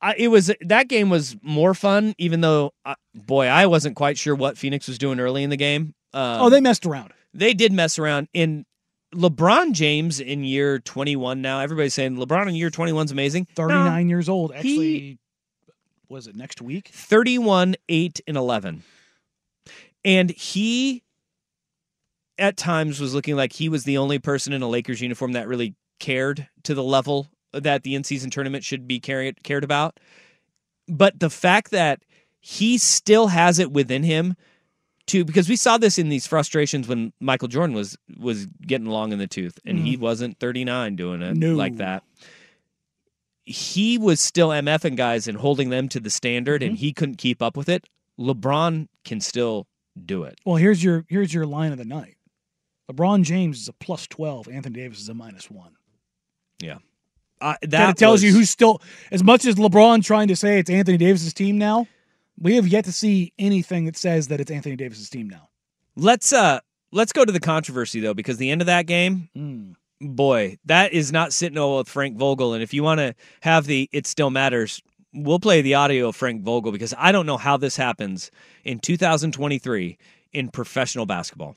I, 0.00 0.14
it 0.18 0.28
was 0.28 0.52
that 0.60 0.88
game 0.88 1.10
was 1.10 1.36
more 1.42 1.74
fun, 1.74 2.14
even 2.18 2.40
though 2.40 2.72
uh, 2.84 2.94
boy, 3.14 3.46
I 3.46 3.66
wasn't 3.66 3.96
quite 3.96 4.18
sure 4.18 4.34
what 4.34 4.58
Phoenix 4.58 4.86
was 4.86 4.98
doing 4.98 5.18
early 5.18 5.42
in 5.42 5.50
the 5.50 5.56
game. 5.56 5.94
Um, 6.12 6.42
oh, 6.42 6.50
they 6.50 6.60
messed 6.60 6.86
around. 6.86 7.12
they 7.34 7.54
did 7.54 7.72
mess 7.72 7.98
around. 7.98 8.28
In 8.32 8.66
LeBron 9.14 9.72
James 9.72 10.20
in 10.20 10.44
year 10.44 10.78
twenty 10.78 11.16
one 11.16 11.40
now, 11.40 11.60
everybody's 11.60 11.94
saying 11.94 12.16
LeBron 12.16 12.48
in 12.48 12.54
year 12.54 12.70
twenty 12.70 12.92
one 12.92 13.06
is 13.06 13.12
amazing. 13.12 13.46
No, 13.56 13.66
39 13.66 14.08
years 14.08 14.28
old. 14.28 14.52
Actually, 14.52 15.18
was 16.08 16.26
it 16.26 16.36
next 16.36 16.60
week? 16.62 16.88
31, 16.88 17.74
8, 17.88 18.20
and 18.28 18.36
11. 18.36 18.82
And 20.04 20.30
he, 20.30 21.02
at 22.38 22.56
times, 22.56 23.00
was 23.00 23.12
looking 23.12 23.34
like 23.34 23.52
he 23.52 23.68
was 23.68 23.82
the 23.82 23.98
only 23.98 24.20
person 24.20 24.52
in 24.52 24.62
a 24.62 24.68
Lakers 24.68 25.00
uniform 25.00 25.32
that 25.32 25.48
really 25.48 25.74
cared 25.98 26.48
to 26.62 26.74
the 26.74 26.82
level 26.82 27.28
that 27.60 27.82
the 27.82 27.94
in 27.94 28.04
season 28.04 28.30
tournament 28.30 28.64
should 28.64 28.86
be 28.86 29.00
carried, 29.00 29.42
cared 29.42 29.64
about. 29.64 29.98
But 30.88 31.18
the 31.20 31.30
fact 31.30 31.70
that 31.72 32.02
he 32.40 32.78
still 32.78 33.28
has 33.28 33.58
it 33.58 33.72
within 33.72 34.02
him 34.02 34.36
to 35.08 35.24
because 35.24 35.48
we 35.48 35.56
saw 35.56 35.78
this 35.78 35.98
in 35.98 36.08
these 36.08 36.26
frustrations 36.26 36.88
when 36.88 37.12
Michael 37.20 37.48
Jordan 37.48 37.74
was 37.74 37.96
was 38.18 38.46
getting 38.46 38.86
long 38.86 39.12
in 39.12 39.18
the 39.18 39.26
tooth 39.26 39.58
and 39.64 39.78
he 39.78 39.96
mm. 39.96 40.00
wasn't 40.00 40.38
39 40.38 40.96
doing 40.96 41.22
it 41.22 41.36
No. 41.36 41.54
like 41.54 41.76
that 41.76 42.02
he 43.46 43.96
was 43.96 44.20
still 44.20 44.48
MFing 44.48 44.96
guys 44.96 45.28
and 45.28 45.38
holding 45.38 45.70
them 45.70 45.88
to 45.90 46.00
the 46.00 46.10
standard, 46.10 46.62
and 46.62 46.72
mm-hmm. 46.72 46.80
he 46.80 46.92
couldn't 46.92 47.16
keep 47.16 47.40
up 47.40 47.56
with 47.56 47.68
it. 47.68 47.86
LeBron 48.18 48.88
can 49.04 49.20
still 49.20 49.68
do 50.04 50.24
it. 50.24 50.38
Well, 50.44 50.56
here's 50.56 50.82
your 50.82 51.04
here's 51.08 51.32
your 51.32 51.46
line 51.46 51.72
of 51.72 51.78
the 51.78 51.84
night. 51.84 52.16
LeBron 52.90 53.22
James 53.22 53.60
is 53.60 53.68
a 53.68 53.72
plus 53.72 54.06
12. 54.08 54.48
Anthony 54.48 54.80
Davis 54.80 55.00
is 55.00 55.08
a 55.08 55.14
minus 55.14 55.50
one. 55.50 55.76
Yeah, 56.60 56.78
uh, 57.40 57.54
that 57.62 57.70
That 57.70 57.90
it 57.90 57.96
tells 57.96 58.22
you 58.22 58.32
who's 58.32 58.50
still 58.50 58.80
as 59.10 59.22
much 59.22 59.44
as 59.44 59.56
LeBron 59.56 60.04
trying 60.04 60.28
to 60.28 60.36
say 60.36 60.58
it's 60.58 60.70
Anthony 60.70 60.96
Davis's 60.96 61.34
team 61.34 61.58
now. 61.58 61.86
We 62.38 62.56
have 62.56 62.66
yet 62.68 62.84
to 62.84 62.92
see 62.92 63.32
anything 63.38 63.86
that 63.86 63.96
says 63.96 64.28
that 64.28 64.40
it's 64.40 64.50
Anthony 64.50 64.76
Davis's 64.76 65.08
team 65.08 65.28
now. 65.28 65.48
Let's 65.96 66.32
uh 66.32 66.60
let's 66.92 67.12
go 67.12 67.24
to 67.24 67.32
the 67.32 67.40
controversy 67.40 68.00
though, 68.00 68.14
because 68.14 68.36
the 68.38 68.50
end 68.50 68.60
of 68.60 68.66
that 68.66 68.86
game, 68.86 69.28
Mm. 69.36 69.74
boy, 70.00 70.58
that 70.66 70.92
is 70.92 71.12
not 71.12 71.32
sitting 71.32 71.56
well 71.58 71.78
with 71.78 71.88
Frank 71.88 72.16
Vogel. 72.18 72.52
And 72.54 72.62
if 72.62 72.74
you 72.74 72.82
want 72.82 72.98
to 73.00 73.14
have 73.40 73.66
the 73.66 73.88
it 73.92 74.06
still 74.06 74.30
matters, 74.30 74.82
we'll 75.14 75.38
play 75.40 75.62
the 75.62 75.74
audio 75.74 76.08
of 76.08 76.16
Frank 76.16 76.42
Vogel 76.42 76.72
because 76.72 76.92
I 76.98 77.12
don't 77.12 77.26
know 77.26 77.38
how 77.38 77.56
this 77.56 77.76
happens 77.76 78.30
in 78.64 78.78
2023 78.80 79.96
in 80.32 80.48
professional 80.50 81.06
basketball. 81.06 81.56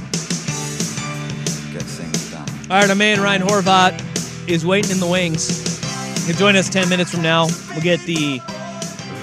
All 2.71 2.77
right, 2.77 2.89
our 2.89 2.95
man 2.95 3.19
Ryan 3.19 3.41
Horvat 3.41 4.47
is 4.47 4.65
waiting 4.65 4.91
in 4.91 5.01
the 5.01 5.05
wings. 5.05 6.25
He'll 6.25 6.37
join 6.37 6.55
us 6.55 6.69
10 6.69 6.87
minutes 6.87 7.11
from 7.11 7.21
now. 7.21 7.47
We'll 7.71 7.81
get 7.81 7.99
the 8.05 8.39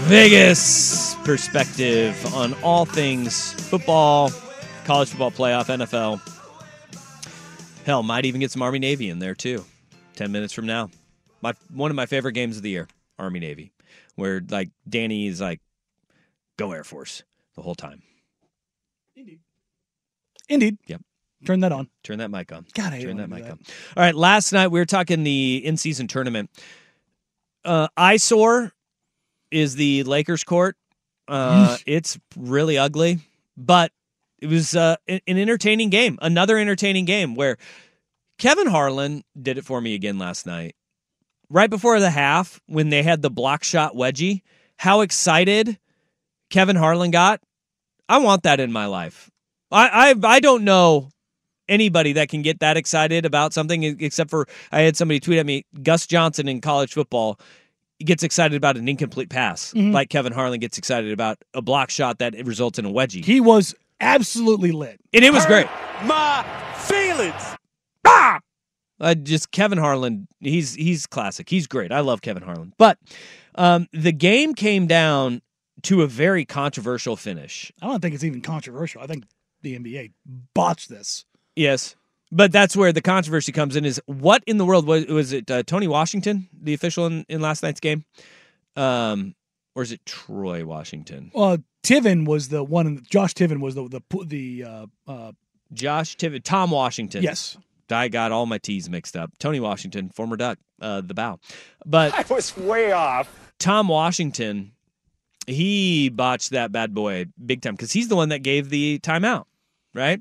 Vegas 0.03 1.15
perspective 1.25 2.27
on 2.35 2.53
all 2.63 2.85
things 2.85 3.55
football, 3.55 4.31
college 4.85 5.09
football 5.09 5.31
playoff, 5.31 5.75
NFL. 5.75 6.21
Hell, 7.87 8.03
might 8.03 8.27
even 8.27 8.39
get 8.39 8.51
some 8.51 8.61
Army 8.61 8.81
Navy 8.81 9.09
in 9.09 9.19
there 9.19 9.35
too. 9.35 9.65
10 10.17 10.31
minutes 10.31 10.53
from 10.53 10.67
now. 10.67 10.91
My 11.41 11.55
one 11.73 11.91
of 11.91 11.97
my 11.97 12.05
favorite 12.05 12.33
games 12.33 12.59
of 12.59 12.63
the 12.63 12.69
year, 12.69 12.87
Army 13.19 13.41
Navy, 13.41 13.73
where 14.17 14.43
like 14.51 14.69
Danny 14.87 15.27
is 15.27 15.41
like 15.41 15.63
go 16.59 16.73
Air 16.73 16.85
Force 16.85 17.23
the 17.55 17.63
whole 17.63 17.75
time. 17.75 18.03
Indeed. 19.17 19.41
Indeed. 20.51 20.77
Yep. 20.87 21.01
Turn 21.47 21.61
that 21.61 21.73
on. 21.73 21.89
Turn 22.03 22.19
that 22.19 22.31
mic 22.31 22.53
on. 22.53 22.67
God, 22.75 22.93
I 22.93 23.03
Turn 23.03 23.17
that 23.19 23.31
mic 23.31 23.45
that. 23.45 23.53
on. 23.53 23.59
All 23.97 24.03
right, 24.03 24.15
last 24.15 24.53
night 24.53 24.69
we 24.69 24.81
were 24.81 24.87
talking 24.87 25.23
the 25.23 25.65
in-season 25.65 26.09
tournament. 26.09 26.51
Uh, 27.65 27.89
eyesore 27.97 28.73
is 29.51 29.77
the 29.77 30.03
Lakers 30.05 30.45
court. 30.45 30.77
Uh, 31.29 31.77
it's 31.87 32.19
really 32.37 32.79
ugly, 32.79 33.19
but 33.57 33.93
it 34.41 34.47
was 34.47 34.75
uh, 34.75 34.97
an 35.07 35.21
an 35.27 35.39
entertaining 35.39 35.91
game. 35.91 36.19
Another 36.23 36.57
entertaining 36.59 37.05
game 37.05 37.35
where 37.35 37.59
Kevin 38.39 38.67
Harlan 38.67 39.25
did 39.41 39.59
it 39.59 39.65
for 39.65 39.81
me 39.81 39.95
again 39.95 40.19
last 40.19 40.47
night. 40.47 40.75
Right 41.51 41.71
before 41.71 42.01
the 42.01 42.11
half, 42.11 42.61
when 42.67 42.89
they 42.89 43.03
had 43.03 43.23
the 43.23 43.31
block 43.31 43.65
shot 43.65 43.95
wedgie, 43.95 44.43
how 44.77 45.03
excited 45.03 45.79
Kevin 46.51 46.77
Harlan 46.77 47.11
got. 47.11 47.41
I 48.09 48.19
want 48.19 48.45
that 48.45 48.61
in 48.61 48.73
my 48.73 48.87
life. 48.87 49.31
I 49.71 50.13
I, 50.13 50.15
I 50.25 50.41
don't 50.41 50.65
know 50.65 51.11
anybody 51.69 52.13
that 52.15 52.29
can 52.29 52.43
get 52.43 52.61
that 52.61 52.77
excited 52.77 53.25
about 53.25 53.53
something 53.53 53.83
except 54.01 54.31
for 54.31 54.47
I 54.73 54.81
had 54.83 54.97
somebody 54.97 55.21
tweet 55.21 55.39
at 55.39 55.47
me 55.47 55.65
Gus 55.83 56.07
Johnson 56.07 56.49
in 56.49 56.61
college 56.61 56.93
football 56.93 57.39
gets 58.05 58.23
excited 58.23 58.57
about 58.57 58.77
an 58.77 58.89
incomplete 58.89 59.29
pass 59.29 59.73
Mhm. 59.75 59.93
like 59.93 60.09
Kevin 60.09 60.33
Harlan 60.33 60.61
gets 60.61 60.79
excited 60.79 61.13
about 61.13 61.39
a 61.55 61.61
block 61.63 61.91
shot 61.91 62.19
that 62.21 62.35
results 62.47 62.79
in 62.79 62.85
a 62.85 62.91
wedgie. 62.91 63.25
He 63.25 63.41
was 63.41 63.75
absolutely 64.01 64.71
lit. 64.73 65.01
and 65.13 65.25
it 65.25 65.33
was 65.33 65.45
great. 65.47 65.67
My 66.05 66.45
feelings. 66.77 67.57
Ah! 68.05 68.39
Uh, 69.01 69.15
just 69.15 69.51
Kevin 69.53 69.79
Harlan, 69.79 70.27
he's 70.41 70.75
he's 70.75 71.07
classic. 71.07 71.49
He's 71.49 71.67
great. 71.67 71.93
I 71.93 72.01
love 72.01 72.21
Kevin 72.23 72.43
Harlan. 72.43 72.73
But 72.79 72.99
um, 73.55 73.87
the 73.93 74.13
game 74.13 74.55
came 74.55 74.87
down 74.87 75.43
to 75.83 76.03
a 76.03 76.07
very 76.09 76.45
controversial 76.45 77.15
finish. 77.17 77.71
I 77.83 77.87
don't 77.87 78.01
think 78.01 78.15
it's 78.15 78.25
even 78.25 78.41
controversial. 78.41 79.01
I 79.03 79.07
think 79.07 79.25
the 79.63 79.79
NBA 79.79 80.13
botched 80.55 80.89
this. 80.89 81.25
Yes. 81.59 81.97
But 82.31 82.53
that's 82.53 82.77
where 82.77 82.93
the 82.93 83.01
controversy 83.01 83.53
comes 83.53 83.75
in 83.75 83.85
is 83.85 84.01
what 84.07 84.45
in 84.47 84.59
the 84.59 84.67
world 84.67 84.87
was 84.87 85.07
was 85.07 85.33
it 85.33 85.51
uh, 85.51 85.63
Tony 85.63 85.89
Washington, 85.89 86.49
the 86.53 86.75
official 86.75 87.07
in, 87.07 87.25
in 87.29 87.41
last 87.41 87.63
night's 87.63 87.81
game? 87.81 88.05
Um 88.77 89.35
or 89.75 89.83
is 89.83 89.93
it 89.93 90.05
Troy 90.05 90.65
Washington? 90.65 91.31
Uh, 91.35 91.59
Tiven 91.85 92.27
was 92.27 92.49
the 92.49 92.65
one. 92.65 93.05
Josh 93.09 93.33
Tiven 93.33 93.61
was 93.61 93.77
the 93.77 93.89
the 93.89 94.25
the 94.25 94.65
uh, 94.65 94.87
uh, 95.07 95.33
Josh 95.73 96.17
Tiven, 96.17 96.43
Tom 96.43 96.73
Washington. 96.73 97.23
yes. 97.23 97.57
I 97.91 98.09
got 98.09 98.33
all 98.33 98.45
my 98.45 98.59
T's 98.59 98.91
mixed 98.91 99.17
up. 99.17 99.31
Tony 99.39 99.61
Washington, 99.61 100.11
former 100.11 100.37
Duck, 100.37 100.59
uh, 100.83 101.01
the 101.01 101.15
bow. 101.15 101.39
But 101.87 102.13
I 102.31 102.35
was 102.35 102.55
way 102.57 102.93
off. 102.93 103.53
Tom 103.59 103.89
Washington, 103.89 104.73
he 105.47 106.11
botched 106.11 106.51
that 106.51 106.71
bad 106.73 106.93
boy 106.93 107.27
big 107.45 107.63
time 107.63 107.75
because 107.75 107.93
he's 107.93 108.09
the 108.09 108.17
one 108.17 108.29
that 108.29 108.41
gave 108.41 108.69
the 108.69 108.99
timeout, 108.99 109.45
right? 109.95 110.21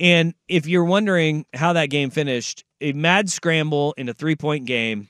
And 0.00 0.34
if 0.46 0.66
you're 0.66 0.84
wondering 0.84 1.46
how 1.54 1.72
that 1.72 1.90
game 1.90 2.10
finished, 2.10 2.64
a 2.80 2.92
mad 2.92 3.28
scramble 3.30 3.94
in 3.96 4.08
a 4.08 4.14
three 4.14 4.36
point 4.36 4.66
game 4.66 5.08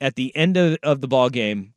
at 0.00 0.14
the 0.14 0.34
end 0.36 0.56
of, 0.56 0.78
of 0.82 1.00
the 1.00 1.08
ball 1.08 1.30
game, 1.30 1.74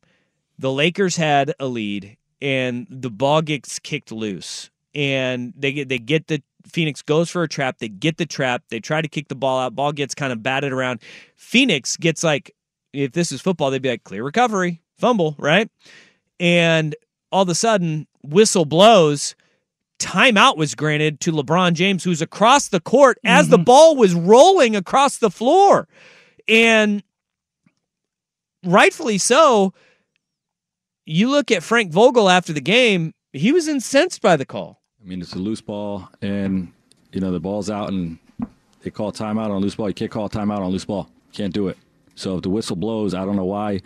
the 0.59 0.71
Lakers 0.71 1.15
had 1.15 1.53
a 1.59 1.67
lead 1.67 2.17
and 2.41 2.85
the 2.89 3.09
ball 3.09 3.41
gets 3.41 3.79
kicked 3.79 4.11
loose. 4.11 4.69
And 4.95 5.53
they 5.57 5.71
get 5.73 5.89
they 5.89 5.97
get 5.97 6.27
the 6.27 6.43
Phoenix 6.67 7.01
goes 7.01 7.29
for 7.29 7.43
a 7.43 7.49
trap, 7.49 7.79
they 7.79 7.89
get 7.89 8.17
the 8.17 8.25
trap, 8.25 8.63
they 8.69 8.79
try 8.79 9.01
to 9.01 9.07
kick 9.07 9.27
the 9.27 9.35
ball 9.35 9.59
out, 9.59 9.75
ball 9.75 9.91
gets 9.91 10.13
kind 10.13 10.31
of 10.31 10.43
batted 10.43 10.71
around. 10.71 11.01
Phoenix 11.35 11.97
gets 11.97 12.23
like 12.23 12.53
if 12.93 13.13
this 13.13 13.31
is 13.31 13.41
football, 13.41 13.71
they'd 13.71 13.81
be 13.81 13.89
like 13.89 14.03
clear 14.03 14.23
recovery, 14.23 14.81
fumble, 14.97 15.35
right? 15.39 15.69
And 16.39 16.95
all 17.31 17.41
of 17.41 17.49
a 17.49 17.55
sudden, 17.55 18.07
whistle 18.23 18.65
blows. 18.65 19.35
Timeout 19.99 20.57
was 20.57 20.75
granted 20.75 21.19
to 21.21 21.31
LeBron 21.31 21.73
James, 21.73 22.03
who's 22.03 22.21
across 22.21 22.67
the 22.67 22.79
court 22.79 23.17
as 23.23 23.49
the 23.49 23.57
mm-hmm. 23.57 23.63
ball 23.63 23.95
was 23.95 24.13
rolling 24.13 24.75
across 24.75 25.17
the 25.17 25.31
floor. 25.31 25.87
And 26.47 27.03
rightfully 28.65 29.17
so. 29.17 29.73
You 31.05 31.29
look 31.29 31.51
at 31.51 31.63
Frank 31.63 31.91
Vogel 31.91 32.29
after 32.29 32.53
the 32.53 32.61
game, 32.61 33.13
he 33.33 33.51
was 33.51 33.67
incensed 33.67 34.21
by 34.21 34.37
the 34.37 34.45
call. 34.45 34.81
I 35.03 35.07
mean, 35.07 35.21
it's 35.21 35.33
a 35.33 35.39
loose 35.39 35.59
ball, 35.59 36.09
and 36.21 36.71
you 37.11 37.19
know 37.19 37.31
the 37.31 37.41
ball's 37.41 37.69
out, 37.69 37.89
and 37.89 38.17
they 38.83 38.89
call 38.89 39.11
timeout 39.11 39.49
on 39.49 39.61
loose 39.61 39.75
ball. 39.75 39.89
You 39.89 39.93
can't 39.93 40.11
call 40.11 40.29
timeout 40.29 40.59
on 40.59 40.71
loose 40.71 40.85
ball. 40.85 41.09
Can't 41.33 41.53
do 41.53 41.67
it. 41.67 41.77
So 42.15 42.37
if 42.37 42.43
the 42.43 42.49
whistle 42.49 42.75
blows, 42.75 43.13
I 43.13 43.25
don't 43.25 43.35
know 43.35 43.45
why. 43.45 43.81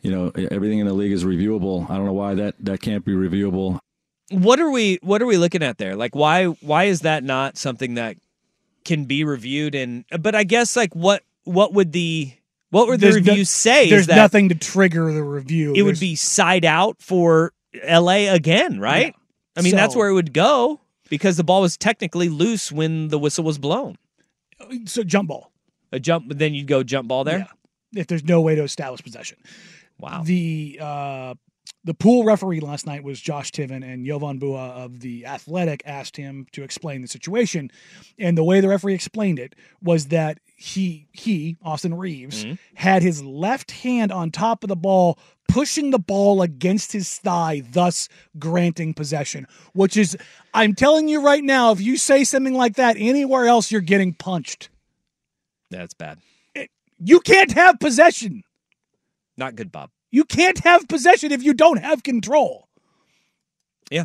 You 0.00 0.10
know, 0.10 0.32
everything 0.50 0.78
in 0.78 0.86
the 0.86 0.94
league 0.94 1.12
is 1.12 1.24
reviewable. 1.24 1.88
I 1.90 1.96
don't 1.96 2.06
know 2.06 2.12
why 2.12 2.34
that 2.34 2.54
that 2.60 2.80
can't 2.80 3.04
be 3.04 3.12
reviewable. 3.12 3.80
What 4.32 4.60
are 4.60 4.70
we 4.70 4.98
what 5.02 5.22
are 5.22 5.26
we 5.26 5.36
looking 5.36 5.62
at 5.62 5.78
there? 5.78 5.94
Like 5.96 6.14
why 6.14 6.46
why 6.46 6.84
is 6.84 7.00
that 7.00 7.22
not 7.24 7.56
something 7.56 7.94
that 7.94 8.16
can 8.84 9.04
be 9.04 9.24
reviewed 9.24 9.74
and 9.74 10.04
but 10.20 10.34
I 10.34 10.44
guess 10.44 10.76
like 10.76 10.94
what 10.94 11.22
what 11.44 11.72
would 11.72 11.92
the 11.92 12.32
what 12.70 12.88
would 12.88 13.00
the 13.00 13.10
There's 13.10 13.24
no- 13.26 13.42
say? 13.44 13.90
There's 13.90 14.08
nothing 14.08 14.48
to 14.48 14.54
trigger 14.54 15.12
the 15.12 15.22
review. 15.22 15.74
it 15.76 15.82
would 15.82 16.00
be 16.00 16.16
side 16.16 16.64
out 16.64 16.96
for 17.00 17.52
LA 17.86 18.32
again, 18.32 18.80
right? 18.80 19.14
I 19.56 19.60
mean 19.62 19.76
that's 19.76 19.94
where 19.94 20.08
it 20.08 20.14
would 20.14 20.32
go 20.32 20.80
because 21.08 21.36
the 21.36 21.44
ball 21.44 21.60
was 21.60 21.76
technically 21.76 22.28
loose 22.28 22.72
when 22.72 23.08
the 23.08 23.18
whistle 23.18 23.44
was 23.44 23.58
blown. 23.58 23.98
so 24.86 25.02
jump 25.02 25.28
ball. 25.28 25.52
A 25.92 26.00
jump 26.00 26.32
then 26.34 26.54
you'd 26.54 26.66
go 26.66 26.82
jump 26.82 27.08
ball 27.08 27.24
there? 27.24 27.46
Yeah. 27.92 28.00
If 28.00 28.06
there's 28.06 28.24
no 28.24 28.40
way 28.40 28.54
to 28.54 28.62
establish 28.62 29.02
possession. 29.02 29.36
Wow. 29.98 30.22
The 30.24 30.78
uh, 30.80 31.34
the 31.84 31.94
pool 31.94 32.24
referee 32.24 32.60
last 32.60 32.86
night 32.86 33.02
was 33.02 33.20
Josh 33.20 33.50
Tiven, 33.50 33.84
and 33.84 34.06
Jovan 34.06 34.38
Buha 34.38 34.70
of 34.84 35.00
the 35.00 35.26
Athletic 35.26 35.82
asked 35.84 36.16
him 36.16 36.46
to 36.52 36.62
explain 36.62 37.02
the 37.02 37.08
situation. 37.08 37.70
And 38.18 38.38
the 38.38 38.44
way 38.44 38.60
the 38.60 38.68
referee 38.68 38.94
explained 38.94 39.38
it 39.38 39.54
was 39.82 40.06
that 40.08 40.38
he 40.56 41.08
he 41.12 41.56
Austin 41.62 41.94
Reaves 41.94 42.44
Mm-hmm. 42.44 42.54
had 42.74 43.02
his 43.02 43.24
left 43.24 43.72
hand 43.72 44.12
on 44.12 44.30
top 44.30 44.62
of 44.62 44.68
the 44.68 44.76
ball, 44.76 45.18
pushing 45.48 45.90
the 45.90 45.98
ball 45.98 46.40
against 46.40 46.92
his 46.92 47.18
thigh, 47.18 47.62
thus 47.72 48.08
granting 48.38 48.94
possession. 48.94 49.46
Which 49.72 49.96
is, 49.96 50.16
I'm 50.54 50.74
telling 50.74 51.08
you 51.08 51.20
right 51.20 51.42
now, 51.42 51.72
if 51.72 51.80
you 51.80 51.96
say 51.96 52.22
something 52.22 52.54
like 52.54 52.76
that 52.76 52.96
anywhere 52.98 53.46
else, 53.46 53.72
you're 53.72 53.80
getting 53.80 54.14
punched. 54.14 54.70
That's 55.70 55.94
bad. 55.94 56.18
You 57.04 57.18
can't 57.18 57.50
have 57.52 57.80
possession. 57.80 58.44
Not 59.36 59.56
good, 59.56 59.72
Bob. 59.72 59.90
You 60.12 60.24
can't 60.24 60.58
have 60.60 60.86
possession 60.86 61.32
if 61.32 61.42
you 61.42 61.54
don't 61.54 61.78
have 61.78 62.02
control. 62.04 62.68
Yeah. 63.90 64.04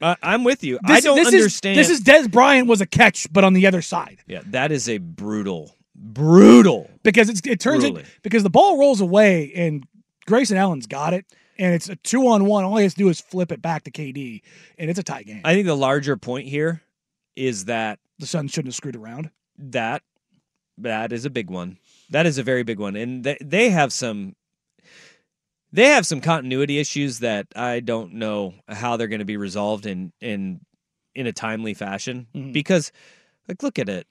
I 0.00 0.16
I'm 0.22 0.44
with 0.44 0.62
you. 0.62 0.78
I 0.84 1.00
don't 1.00 1.16
this 1.16 1.28
understand. 1.28 1.78
Is, 1.80 1.88
this 1.88 1.98
is 1.98 2.04
Dez 2.04 2.30
Bryant 2.30 2.68
was 2.68 2.80
a 2.80 2.86
catch, 2.86 3.26
but 3.32 3.42
on 3.44 3.52
the 3.54 3.66
other 3.66 3.82
side 3.82 4.18
Yeah, 4.26 4.42
that 4.46 4.70
is 4.70 4.88
a 4.88 4.98
brutal, 4.98 5.74
brutal. 5.94 6.90
because 7.02 7.28
it's, 7.28 7.40
it 7.46 7.60
turns 7.60 7.84
it 7.84 8.04
because 8.22 8.42
the 8.42 8.50
ball 8.50 8.78
rolls 8.78 9.00
away 9.00 9.52
and 9.54 9.84
Grayson 10.26 10.56
Allen's 10.56 10.86
got 10.86 11.12
it, 11.14 11.24
and 11.58 11.74
it's 11.74 11.88
a 11.88 11.96
two 11.96 12.26
on 12.28 12.44
one. 12.46 12.64
All 12.64 12.76
he 12.76 12.82
has 12.84 12.94
to 12.94 12.98
do 12.98 13.08
is 13.08 13.20
flip 13.20 13.52
it 13.52 13.60
back 13.62 13.84
to 13.84 13.90
KD, 13.90 14.42
and 14.78 14.90
it's 14.90 14.98
a 14.98 15.02
tight 15.02 15.26
game. 15.26 15.42
I 15.44 15.54
think 15.54 15.66
the 15.66 15.76
larger 15.76 16.16
point 16.16 16.48
here 16.48 16.82
is 17.36 17.66
that 17.66 17.98
the 18.18 18.26
Suns 18.26 18.50
shouldn't 18.52 18.68
have 18.68 18.74
screwed 18.76 18.96
around. 18.96 19.30
that 19.58 20.02
that 20.78 21.12
is 21.12 21.24
a 21.24 21.30
big 21.30 21.50
one. 21.50 21.78
That 22.10 22.26
is 22.26 22.36
a 22.38 22.42
very 22.42 22.64
big 22.64 22.78
one, 22.80 22.96
and 22.96 23.22
they 23.24 23.38
they 23.40 23.70
have 23.70 23.92
some 23.92 24.34
they 25.74 25.86
have 25.88 26.06
some 26.06 26.20
continuity 26.20 26.78
issues 26.78 27.18
that 27.18 27.48
I 27.56 27.80
don't 27.80 28.14
know 28.14 28.54
how 28.68 28.96
they're 28.96 29.08
going 29.08 29.18
to 29.18 29.24
be 29.24 29.36
resolved 29.36 29.86
in 29.86 30.12
in 30.20 30.60
in 31.14 31.26
a 31.26 31.32
timely 31.32 31.74
fashion 31.74 32.26
Mhm. 32.34 32.52
because 32.52 32.92
like 33.48 33.62
look 33.62 33.78
at 33.78 33.88
it. 33.88 34.06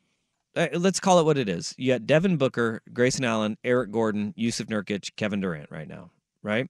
Uh, 0.56 0.67
Let's 0.73 0.99
call 0.99 1.19
it 1.19 1.26
what 1.26 1.38
it 1.39 1.49
is. 1.49 1.73
You 1.78 1.93
got 1.93 2.06
Devin 2.06 2.38
Booker, 2.38 2.82
Grayson 2.93 3.26
Allen, 3.26 3.58
Eric 3.63 3.89
Gordon, 3.91 4.34
Jusuf 4.38 4.67
Nurkic, 4.67 5.15
Kevin 5.15 5.39
Durant 5.41 5.71
right 5.71 5.88
now, 5.88 6.12
right? 6.43 6.69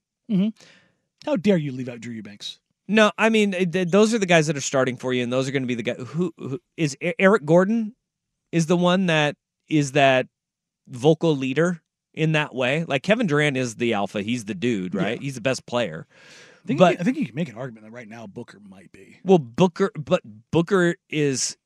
How 1.26 1.36
dare 1.36 1.56
you 1.58 1.72
leave 1.72 1.88
out 1.88 2.00
Drew 2.00 2.12
Eubanks? 2.14 2.60
No, 2.88 3.12
I 3.18 3.28
mean 3.30 3.52
th- 3.52 3.88
those 3.88 4.12
are 4.14 4.18
the 4.18 4.26
guys 4.26 4.46
that 4.46 4.56
are 4.56 4.60
starting 4.62 4.96
for 4.96 5.12
you, 5.12 5.22
and 5.22 5.32
those 5.32 5.48
are 5.48 5.52
going 5.52 5.62
to 5.62 5.66
be 5.66 5.74
the 5.74 5.82
guy 5.82 5.94
who, 5.94 6.32
who 6.38 6.60
is 6.76 6.96
Eric 7.18 7.44
Gordon 7.44 7.94
is 8.52 8.66
the 8.66 8.76
one 8.76 9.06
that 9.06 9.36
is 9.68 9.92
that 9.92 10.26
vocal 10.88 11.34
leader 11.36 11.80
in 12.14 12.32
that 12.32 12.54
way. 12.54 12.84
Like 12.84 13.02
Kevin 13.02 13.26
Durant 13.26 13.56
is 13.56 13.76
the 13.76 13.92
alpha; 13.94 14.22
he's 14.22 14.44
the 14.46 14.54
dude, 14.54 14.94
right? 14.94 15.20
He's 15.20 15.34
the 15.34 15.40
best 15.40 15.66
player. 15.66 16.06
I 16.64 16.66
think, 16.66 16.78
But- 16.78 16.94
you, 16.94 17.00
I 17.00 17.02
think 17.04 17.18
you 17.18 17.26
can 17.26 17.34
make 17.34 17.48
an 17.50 17.56
argument 17.56 17.84
that 17.84 17.92
right 17.92 18.08
now 18.08 18.26
Booker 18.26 18.58
might 18.66 18.90
be. 18.92 19.18
Well, 19.24 19.38
Booker, 19.38 19.90
but 19.96 20.22
Booker 20.50 20.96
is 21.10 21.56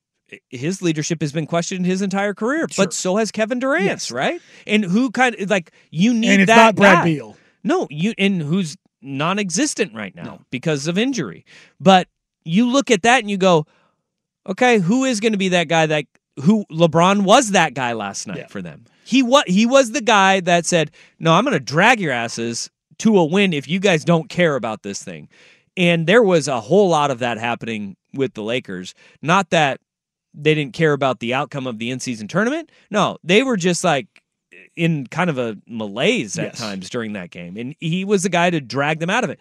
his 0.50 0.82
leadership 0.82 1.20
has 1.22 1.32
been 1.32 1.46
questioned 1.46 1.86
his 1.86 2.02
entire 2.02 2.34
career, 2.34 2.66
Sure. 2.70 2.84
but 2.86 2.92
so 2.92 3.16
has 3.16 3.30
Kevin 3.30 3.60
Durant's, 3.60 3.86
Yes. 3.86 4.10
right? 4.10 4.40
And 4.66 4.84
who 4.84 5.10
kind 5.10 5.34
of 5.36 5.48
like 5.48 5.70
you 5.90 6.12
need 6.12 6.30
and 6.32 6.42
it's 6.42 6.48
that 6.50 6.56
not 6.56 6.76
Brad 6.76 6.94
guy. 6.96 7.04
Beal. 7.04 7.36
No, 7.64 7.86
you 7.90 8.12
and 8.18 8.42
who's 8.42 8.76
non-existent 9.00 9.94
right 9.94 10.14
now 10.14 10.40
because 10.50 10.86
of 10.86 10.98
injury. 10.98 11.44
But 11.80 12.08
you 12.44 12.68
look 12.68 12.90
at 12.90 13.02
that 13.02 13.20
and 13.20 13.30
you 13.30 13.36
go, 13.36 13.66
okay, 14.46 14.78
who 14.78 15.04
is 15.04 15.20
going 15.20 15.32
to 15.32 15.38
be 15.38 15.48
that 15.50 15.68
guy 15.68 15.86
that 15.86 16.04
who 16.42 16.64
LeBron 16.70 17.22
was 17.22 17.52
that 17.52 17.74
guy 17.74 17.92
last 17.94 18.26
night 18.26 18.38
Yeah. 18.38 18.46
for 18.48 18.60
them? 18.62 18.84
He 19.08 19.22
what 19.22 19.48
he 19.48 19.64
was 19.64 19.92
the 19.92 20.02
guy 20.02 20.40
that 20.40 20.66
said, 20.66 20.90
"No, 21.18 21.32
I'm 21.32 21.44
going 21.44 21.54
to 21.54 21.60
drag 21.60 21.98
your 21.98 22.12
asses 22.12 22.68
to 22.98 23.16
a 23.18 23.24
win 23.24 23.54
if 23.54 23.66
you 23.66 23.80
guys 23.80 24.04
don't 24.04 24.28
care 24.28 24.54
about 24.54 24.82
this 24.82 25.02
thing." 25.02 25.28
And 25.78 26.06
there 26.06 26.22
was 26.22 26.46
a 26.46 26.60
whole 26.60 26.90
lot 26.90 27.10
of 27.10 27.20
that 27.20 27.38
happening 27.38 27.96
with 28.12 28.34
the 28.34 28.42
Lakers. 28.42 28.94
Not 29.22 29.48
that 29.50 29.80
they 30.34 30.54
didn't 30.54 30.74
care 30.74 30.92
about 30.92 31.20
the 31.20 31.32
outcome 31.32 31.66
of 31.66 31.78
the 31.78 31.90
in-season 31.90 32.28
tournament. 32.28 32.70
No, 32.90 33.16
they 33.24 33.42
were 33.42 33.56
just 33.56 33.82
like 33.82 34.06
in 34.76 35.06
kind 35.06 35.30
of 35.30 35.38
a 35.38 35.56
malaise 35.66 36.38
at 36.38 36.44
Yes. 36.48 36.58
times 36.58 36.90
during 36.90 37.14
that 37.14 37.30
game. 37.30 37.56
And 37.56 37.74
he 37.80 38.04
was 38.04 38.24
the 38.24 38.28
guy 38.28 38.50
to 38.50 38.60
drag 38.60 38.98
them 39.00 39.08
out 39.10 39.24
of 39.24 39.30
it. 39.30 39.40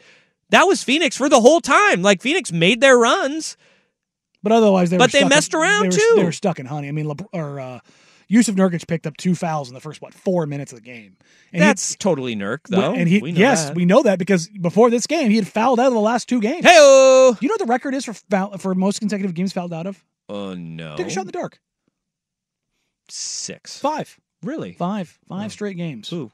That 0.50 0.64
was 0.64 0.82
Phoenix 0.82 1.18
for 1.18 1.28
the 1.28 1.42
whole 1.42 1.60
time. 1.60 2.02
Like 2.04 2.22
Phoenix 2.22 2.54
made 2.54 2.80
their 2.80 2.98
runs. 2.98 3.58
But 4.44 4.52
otherwise, 4.54 4.92
they 4.92 4.98
But 4.98 5.10
were 5.10 5.12
they 5.12 5.20
stuck 5.20 5.30
messed 5.30 5.54
in, 5.54 5.60
around, 5.60 5.82
they 5.84 5.88
were, 5.90 5.96
too. 5.96 6.14
They 6.16 6.24
were 6.24 6.32
stuck 6.32 6.60
in 6.60 6.68
honey. 6.68 6.88
I 6.88 6.92
mean, 6.92 7.06
Lebr- 7.08 7.28
or 7.34 7.60
uh, 7.60 7.80
Jusuf 8.30 8.56
Nurkic 8.56 8.88
picked 8.88 9.08
up 9.08 9.16
two 9.18 9.36
fouls 9.36 9.70
in 9.70 9.74
the 9.74 9.80
first 9.80 10.02
what 10.02 10.14
four 10.14 10.46
minutes 10.46 10.74
of 10.74 10.80
the 10.80 10.84
game. 10.86 11.16
And 11.54 11.62
That's 11.62 11.96
totally 11.96 12.36
Nurk, 12.36 12.60
though. 12.68 12.94
and 12.94 13.08
he 13.08 13.20
We 13.22 13.32
know 13.32 13.40
yes, 13.40 13.66
that. 13.68 13.76
we 13.76 13.86
know 13.86 14.04
that 14.04 14.20
because 14.20 14.50
before 14.50 14.90
this 14.90 15.08
game, 15.08 15.30
he 15.30 15.38
had 15.38 15.48
fouled 15.48 15.80
out 15.80 15.88
of 15.88 15.94
the 15.94 16.00
last 16.00 16.28
two 16.28 16.42
games. 16.42 16.66
Hey-o! 16.66 17.36
Do 17.40 17.46
you 17.46 17.48
know 17.50 17.54
what 17.54 17.60
the 17.60 17.66
record 17.66 17.94
is 17.94 18.06
for 18.06 18.14
foul, 18.14 18.58
for 18.58 18.76
most 18.76 19.00
consecutive 19.00 19.34
games 19.34 19.54
fouled 19.54 19.74
out 19.74 19.88
of? 19.88 20.04
Oh 20.28 20.54
no. 20.56 20.96
Take 20.98 21.08
a 21.08 21.10
shot 21.10 21.22
in 21.22 21.28
the 21.28 21.32
dark. 21.32 21.60
Six. 23.10 23.80
Five, 23.80 24.20
Really? 24.44 24.74
five, 24.74 25.18
five 25.28 25.46
oh. 25.46 25.50
straight 25.50 25.78
games. 25.78 26.10
Who? 26.10 26.32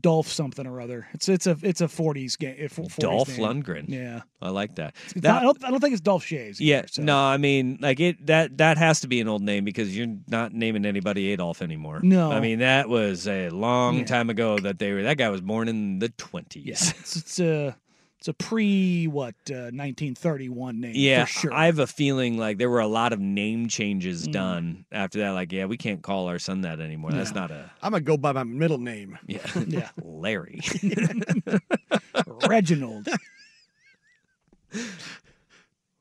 Dolph 0.00 0.28
something 0.28 0.66
or 0.66 0.80
other. 0.80 1.06
It's 1.14 1.28
it's 1.28 1.46
a 1.46 1.56
it's 1.62 1.80
a 1.80 1.88
forties 1.88 2.36
eh, 2.40 2.46
game. 2.46 2.56
if- 2.58 2.76
40s 2.76 2.96
Dolph 2.98 3.28
name. 3.38 3.38
Lundgren. 3.62 3.84
Yeah, 3.88 4.20
I 4.42 4.50
like 4.50 4.74
that. 4.76 4.94
That- 5.16 5.22
not- 5.24 5.42
I 5.42 5.44
don't 5.44 5.64
I 5.64 5.70
don't 5.70 5.80
think 5.80 5.92
it's 5.92 6.00
Dolph 6.00 6.24
Schayes. 6.26 6.56
yeah. 6.60 6.82
so. 6.86 7.02
No, 7.02 7.16
I 7.18 7.36
mean, 7.36 7.78
like 7.80 8.00
it. 8.00 8.26
That 8.26 8.58
that 8.58 8.78
has 8.78 9.00
to 9.00 9.08
be 9.08 9.20
an 9.20 9.28
old 9.28 9.42
name 9.42 9.64
because 9.64 9.96
you're 9.96 10.14
not 10.28 10.52
naming 10.52 10.84
anybody 10.84 11.30
Adolf 11.32 11.62
anymore. 11.62 12.00
No. 12.02 12.30
I 12.30 12.40
mean 12.40 12.58
that 12.60 12.88
was 12.88 13.26
a 13.28 13.48
long 13.50 13.98
Yeah. 13.98 14.04
time 14.04 14.30
ago 14.30 14.58
that 14.58 14.78
they 14.78 14.92
were. 14.92 15.02
That 15.04 15.16
guy 15.18 15.28
was 15.30 15.40
born 15.40 15.68
in 15.68 15.98
the 16.00 16.06
Yeah, 16.06 16.12
twenties. 16.16 16.94
it's, 16.98 17.16
it's 17.16 17.40
a 17.40 17.76
it's 18.18 18.26
a 18.28 18.34
pre 18.34 19.06
what 19.06 19.34
uh, 19.50 19.70
1931 19.70 20.80
name. 20.80 20.92
Yeah, 20.94 21.24
for 21.24 21.30
sure. 21.30 21.52
I 21.54 21.66
have 21.66 21.78
a 21.78 21.86
feeling 21.86 22.36
like 22.36 22.58
there 22.58 22.68
were 22.68 22.80
a 22.80 22.86
lot 22.88 23.12
of 23.12 23.20
name 23.20 23.68
changes 23.68 24.26
Mm. 24.26 24.32
done 24.32 24.84
after 24.90 25.20
that. 25.20 25.30
Like, 25.30 25.52
yeah, 25.52 25.66
we 25.66 25.76
can't 25.76 26.02
call 26.02 26.26
our 26.28 26.38
son 26.40 26.62
that 26.62 26.80
anymore. 26.80 27.12
That's 27.12 27.32
not 27.34 27.50
a 27.52 27.70
I'm 27.82 27.92
gonna 27.92 28.00
go 28.02 28.16
by 28.16 28.32
my 28.32 28.42
middle 28.44 28.78
name. 28.78 29.18
yeah, 29.26 29.46
Yeah. 29.66 29.88
Larry. 30.02 30.60
Reginald. 32.48 33.08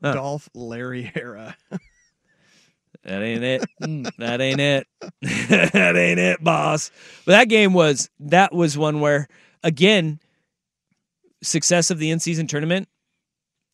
Huh. 0.03 0.13
Dolph 0.13 0.49
Larry 0.53 1.11
Harah. 1.15 1.55
That 3.03 3.21
ain't 3.23 3.43
it. 3.43 3.63
that 4.17 4.41
ain't 4.41 4.59
it. 4.59 4.87
that 5.21 5.95
ain't 5.95 6.19
it, 6.19 6.43
boss. 6.43 6.91
But 7.25 7.31
that 7.33 7.49
game 7.49 7.73
was 7.73 8.09
that 8.19 8.53
was 8.53 8.77
one 8.77 8.99
where 8.99 9.27
again, 9.63 10.19
success 11.41 11.89
of 11.91 11.99
the 11.99 12.09
in 12.11 12.19
season 12.19 12.47
tournament. 12.47 12.87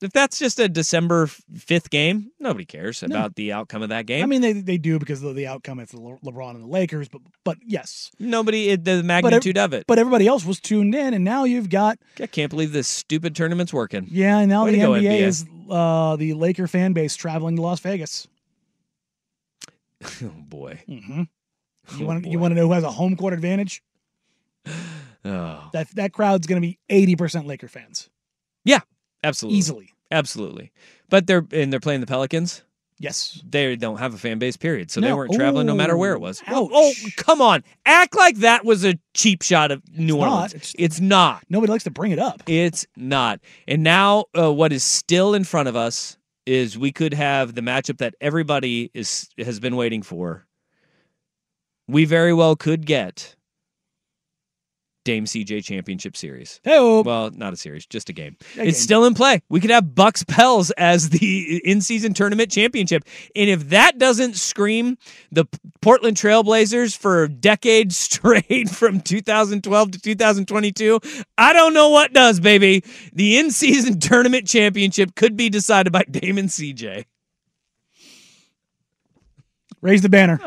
If 0.01 0.11
that's 0.11 0.37
just 0.37 0.59
a 0.59 0.67
December 0.67 1.27
fifth 1.27 1.89
game, 1.89 2.31
nobody 2.37 2.65
cares 2.65 3.01
No. 3.03 3.07
about 3.07 3.35
the 3.35 3.53
outcome 3.53 3.83
of 3.83 3.89
that 3.89 4.05
game. 4.05 4.21
I 4.23 4.25
mean, 4.25 4.41
they 4.41 4.51
they 4.51 4.77
do 4.77 4.99
because 4.99 5.23
of 5.23 5.33
the 5.35 5.47
outcome. 5.47 5.79
It's 5.79 5.93
Le- 5.93 6.17
LeBron 6.19 6.51
and 6.55 6.63
the 6.63 6.67
Lakers, 6.67 7.07
but 7.07 7.21
but 7.45 7.57
yes, 7.65 8.11
nobody 8.19 8.69
it, 8.71 8.83
the 8.83 8.91
ev- 8.91 9.05
magnitude 9.05 9.57
of 9.57 9.71
it. 9.71 9.85
But 9.87 9.99
everybody 9.99 10.27
else 10.27 10.43
was 10.43 10.59
tuned 10.59 10.93
in, 10.93 11.13
and 11.13 11.23
now 11.23 11.45
you've 11.45 11.69
got 11.69 11.99
I 12.19 12.27
can't 12.27 12.49
believe 12.49 12.73
this 12.73 12.89
stupid 12.89 13.33
tournament's 13.33 13.71
working. 13.73 14.07
yeah, 14.11 14.39
and 14.39 14.49
now 14.49 14.65
Way 14.65 14.71
the 14.71 14.77
to 14.79 14.83
go, 14.83 14.91
NBA 14.91 15.03
NBA. 15.03 15.19
is 15.21 15.45
uh, 15.69 16.15
the 16.17 16.33
Laker 16.33 16.67
fan 16.67 16.91
base 16.91 17.15
traveling 17.15 17.55
to 17.55 17.61
Las 17.61 17.79
Vegas. 17.79 18.27
Oh 20.21 20.33
boy. 20.35 20.81
hmm 20.85 21.21
You 21.97 22.03
Oh, 22.03 22.05
want 22.07 22.23
boy. 22.25 22.29
you 22.29 22.39
want 22.39 22.51
to 22.51 22.55
know 22.55 22.67
who 22.67 22.73
has 22.73 22.83
a 22.83 22.91
home 22.91 23.15
court 23.15 23.33
advantage? 23.33 23.81
Oh. 25.25 25.69
That 25.73 25.89
that 25.95 26.13
crowd's 26.13 26.47
going 26.47 26.61
to 26.61 26.67
be 26.67 26.79
eighty 26.89 27.15
percent 27.15 27.47
Laker 27.47 27.67
fans 27.67 28.09
Yeah, 28.65 28.79
absolutely. 29.23 29.57
easily. 29.59 29.89
Absolutely. 30.11 30.71
But 31.09 31.27
they're 31.27 31.45
and 31.51 31.71
they're 31.71 31.79
playing 31.79 32.01
the 32.01 32.07
Pelicans. 32.07 32.63
Yes. 32.99 33.41
They 33.49 33.75
don't 33.75 33.97
have 33.97 34.13
a 34.13 34.17
fan 34.17 34.37
base, 34.39 34.55
period. 34.55 34.89
So 34.91 35.01
they 35.01 35.11
weren't 35.11 35.33
traveling 35.33 35.65
no 35.67 35.75
matter 35.75 35.97
where 35.97 36.13
it 36.13 36.19
was. 36.19 36.41
ouch. 36.45 36.69
Oh, 36.71 36.93
come 37.17 37.41
on. 37.41 37.63
Act 37.85 38.15
like 38.15 38.37
that 38.37 38.63
was 38.63 38.85
a 38.85 38.97
cheap 39.13 39.41
shot 39.41 39.71
of 39.71 39.81
New 39.97 40.15
It's 40.15 40.21
not. 40.21 40.29
Orleans. 40.31 40.53
It's- 40.53 40.75
It's, 40.77 40.99
not. 41.01 41.43
Nobody 41.49 41.71
likes 41.71 41.83
to 41.85 41.91
bring 41.91 42.11
it 42.11 42.19
up. 42.19 42.43
It's 42.47 42.85
not. 42.95 43.39
And 43.67 43.83
now 43.83 44.25
uh, 44.37 44.53
what 44.53 44.71
is 44.71 44.83
still 44.85 45.33
in 45.33 45.43
front 45.43 45.67
of 45.67 45.75
us 45.75 46.17
is 46.45 46.77
we 46.77 46.91
could 46.93 47.13
have 47.13 47.55
the 47.55 47.61
matchup 47.61 47.97
that 47.97 48.15
everybody 48.21 48.89
is 48.93 49.27
has 49.37 49.59
been 49.59 49.75
waiting 49.75 50.01
for. 50.03 50.45
We 51.87 52.05
very 52.05 52.33
well 52.33 52.55
could 52.55 52.85
get 52.85 53.35
Dame 55.03 55.25
CJ 55.25 55.63
Championship 55.65 56.15
Series. 56.15 56.61
Hey, 56.63 56.79
Well, 56.79 57.29
not 57.31 57.51
a 57.51 57.57
series, 57.57 57.85
just 57.85 58.09
a 58.09 58.13
game. 58.13 58.37
A 58.57 58.61
it's 58.61 58.77
game. 58.77 58.83
still 58.83 59.05
in 59.05 59.13
play. 59.13 59.41
We 59.49 59.59
could 59.59 59.69
have 59.69 59.93
Bucks 59.93 60.23
Pels 60.23 60.71
as 60.71 61.09
the 61.09 61.57
in-season 61.65 62.13
tournament 62.13 62.49
championship. 62.51 63.03
And 63.35 63.49
if 63.49 63.69
that 63.69 63.97
doesn't 63.97 64.35
scream 64.37 64.97
the 65.31 65.45
Portland 65.81 66.15
Trailblazers 66.15 66.95
for 66.97 67.27
decades 67.27 67.97
straight 68.13 68.69
from 68.69 69.01
2012 69.01 69.91
to 69.91 69.99
2022, 69.99 70.99
I 71.37 71.51
don't 71.53 71.73
know 71.73 71.89
what 71.89 72.13
does, 72.13 72.39
baby. 72.39 72.83
The 73.11 73.37
in-season 73.39 73.99
tournament 73.99 74.47
championship 74.47 75.15
could 75.15 75.35
be 75.35 75.49
decided 75.49 75.91
by 75.91 76.03
Damon 76.09 76.45
CJ. 76.47 77.05
Raise 79.81 80.01
the 80.01 80.07
banner. 80.09 80.39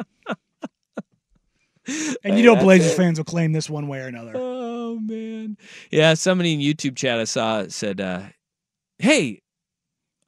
And 1.86 2.34
Hey, 2.34 2.38
you 2.38 2.44
know 2.44 2.56
Blazers 2.56 2.92
it. 2.92 2.96
fans 2.96 3.18
will 3.18 3.24
claim 3.24 3.52
this 3.52 3.70
one 3.70 3.88
way 3.88 4.00
or 4.00 4.06
another. 4.06 4.32
Oh 4.34 4.98
man. 4.98 5.56
Yeah, 5.90 6.14
somebody 6.14 6.52
in 6.52 6.60
YouTube 6.60 6.96
chat 6.96 7.18
I 7.18 7.24
saw 7.24 7.66
said, 7.68 8.00
uh, 8.00 8.22
"Hey, 8.98 9.40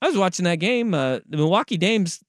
I 0.02 0.08
was 0.08 0.16
watching 0.16 0.44
that 0.44 0.56
game. 0.56 0.94
Uh, 0.94 1.20
the 1.28 1.36
Milwaukee 1.36 1.76
Dames 1.76 2.20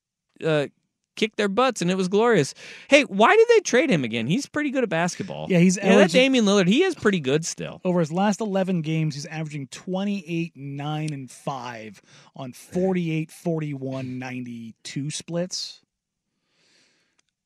uh, 0.43 0.67
kicked 1.15 1.37
their 1.37 1.49
butts, 1.49 1.81
and 1.81 1.91
it 1.91 1.95
was 1.95 2.07
glorious. 2.07 2.53
Hey, 2.87 3.03
why 3.03 3.35
did 3.35 3.47
they 3.49 3.59
trade 3.59 3.89
him 3.89 4.03
again? 4.03 4.25
He's 4.25 4.47
pretty 4.47 4.71
good 4.71 4.83
at 4.83 4.89
basketball. 4.89 5.47
Yeah, 5.49 5.59
he's 5.59 5.77
yeah. 5.77 5.97
That 5.97 6.11
Damian 6.11 6.45
Lillard, 6.45 6.67
he 6.67 6.83
is 6.83 6.95
pretty 6.95 7.19
good 7.19 7.45
still. 7.45 7.81
Over 7.85 7.99
his 7.99 8.11
last 8.11 8.39
11 8.41 8.81
games, 8.81 9.15
he's 9.15 9.25
averaging 9.25 9.67
28, 9.67 10.53
9, 10.55 11.13
and 11.13 11.29
5 11.29 12.01
on 12.35 12.53
48, 12.53 13.29
41, 13.31 14.17
92 14.17 15.11
splits. 15.11 15.81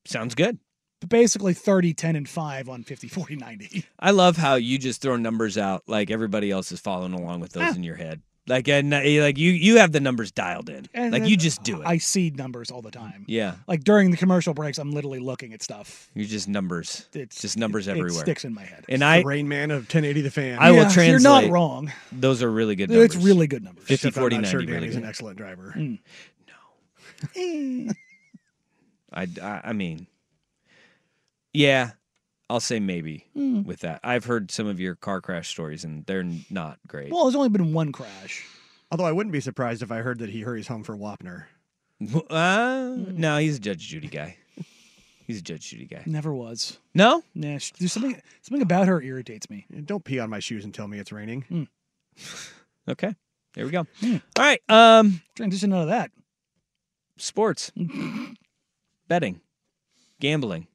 Sounds 0.06 0.36
good. 0.36 0.60
But 1.04 1.10
basically 1.10 1.54
30, 1.54 1.94
10, 1.94 2.16
and 2.16 2.28
5 2.30 2.70
on 2.70 2.84
50, 2.84 3.08
40, 3.08 3.36
90. 3.36 3.86
I 4.00 4.12
love 4.12 4.38
how 4.38 4.56
you 4.56 4.78
just 4.78 5.02
throw 5.02 5.16
numbers 5.18 5.58
out 5.58 5.84
like 5.88 6.10
everybody 6.10 6.50
else 6.50 6.72
is 6.72 6.80
following 6.80 7.14
along 7.14 7.42
with 7.42 7.52
those 7.54 7.64
Ah. 7.72 7.76
in 7.76 7.84
your 7.84 7.96
head. 7.96 8.22
Like 8.46 8.68
and 8.68 8.90
like 8.92 9.38
you 9.38 9.52
you 9.52 9.78
have 9.78 9.94
the 9.94 10.02
numbers 10.02 10.30
dialed 10.34 10.70
in. 10.70 10.86
And 10.94 11.14
like 11.14 11.22
then 11.22 11.30
you 11.30 11.38
just 11.38 11.64
do 11.64 11.82
it. 11.82 11.88
I 11.88 11.98
see 11.98 12.30
numbers 12.30 12.72
all 12.72 12.82
the 12.82 12.92
time. 12.92 13.24
yeah, 13.26 13.56
Like 13.70 13.86
during 13.86 14.12
the 14.12 14.18
commercial 14.18 14.54
breaks, 14.54 14.78
I'm 14.78 14.92
literally 14.92 15.20
looking 15.20 15.54
at 15.54 15.64
stuff. 15.64 16.10
you're 16.14 16.26
just 16.28 16.50
numbers. 16.50 17.08
It's 17.14 17.40
just 17.42 17.58
numbers 17.58 17.88
it, 17.88 17.92
everywhere. 17.92 18.10
It 18.20 18.26
sticks 18.26 18.44
in 18.44 18.54
my 18.54 18.64
head. 18.66 18.84
And 18.90 19.02
The 19.02 19.06
I 19.06 19.22
Rain 19.22 19.48
Man 19.48 19.72
of 19.72 19.84
1080 19.84 20.22
The 20.24 20.30
Fan. 20.32 20.58
I 20.60 20.72
will 20.72 20.78
Yeah, 20.80 20.84
translate. 20.90 21.10
You're 21.10 21.20
not 21.22 21.46
wrong. 21.50 21.92
Those 22.12 22.44
are 22.44 22.52
really 22.52 22.76
good 22.76 22.90
numbers. 22.90 23.16
It's 23.16 23.24
really 23.24 23.48
good 23.48 23.64
numbers. 23.64 23.86
50, 23.86 23.94
Except 23.94 24.18
I'm 24.18 24.22
40, 24.24 24.36
not 24.36 24.42
90. 24.42 24.52
sure 24.52 24.60
really 24.60 24.72
Danny's 24.74 24.96
good. 24.96 25.04
an 25.04 25.10
excellent 25.10 25.38
driver. 25.38 25.74
Mm. 25.78 26.00
I, 29.14 29.28
I, 29.42 29.62
I 29.66 29.74
mean, 29.74 30.08
yeah, 31.54 31.92
I'll 32.50 32.60
say 32.60 32.80
maybe 32.80 33.26
Mm. 33.36 33.66
with 33.66 33.80
that. 33.82 34.00
I've 34.04 34.26
heard 34.26 34.52
some 34.52 34.68
of 34.68 34.80
your 34.80 34.96
car 34.96 35.22
crash 35.22 35.50
stories, 35.50 35.84
and 35.84 36.06
they're 36.06 36.26
not 36.50 36.80
great. 36.88 37.12
Well, 37.12 37.24
there's 37.26 37.36
only 37.36 37.50
been 37.50 37.74
one 37.74 37.92
crash. 37.92 38.46
Although 38.92 39.06
I 39.06 39.12
wouldn't 39.12 39.34
be 39.34 39.40
surprised 39.40 39.82
if 39.82 39.92
I 39.92 39.98
heard 40.00 40.20
that 40.20 40.30
he 40.30 40.42
hurries 40.42 40.68
home 40.68 40.84
for 40.84 40.96
Wapner. 40.96 41.46
Uh, 42.30 42.96
no, 42.98 43.38
he's 43.38 43.58
a 43.58 43.60
Judge 43.60 43.88
Judy 43.88 44.08
guy. 44.08 44.38
He's 45.26 45.40
a 45.40 45.42
Judge 45.42 45.70
Judy 45.70 45.86
guy. 45.86 46.04
Never 46.06 46.34
was. 46.34 46.78
No, 46.94 47.24
Nah, 47.34 47.58
sh- 47.58 47.72
there's 47.80 47.94
something 47.94 48.22
something 48.42 48.62
about 48.62 48.88
her 48.88 49.02
irritates 49.02 49.50
me. 49.50 49.66
Don't 49.86 50.04
pee 50.04 50.20
on 50.20 50.30
my 50.30 50.40
shoes 50.40 50.66
and 50.66 50.74
tell 50.74 50.88
me 50.88 51.00
it's 51.00 51.14
raining. 51.14 51.70
okay, 52.90 53.16
there 53.54 53.66
we 53.66 53.72
go. 53.72 53.88
Hmm. 54.02 54.18
All 54.38 54.44
right, 54.46 54.62
um, 54.70 55.22
Transition 55.36 55.72
out 55.74 55.84
of 55.84 55.88
that. 55.88 56.12
sports, 57.18 57.72
betting, 59.08 59.40
gambling. 60.20 60.68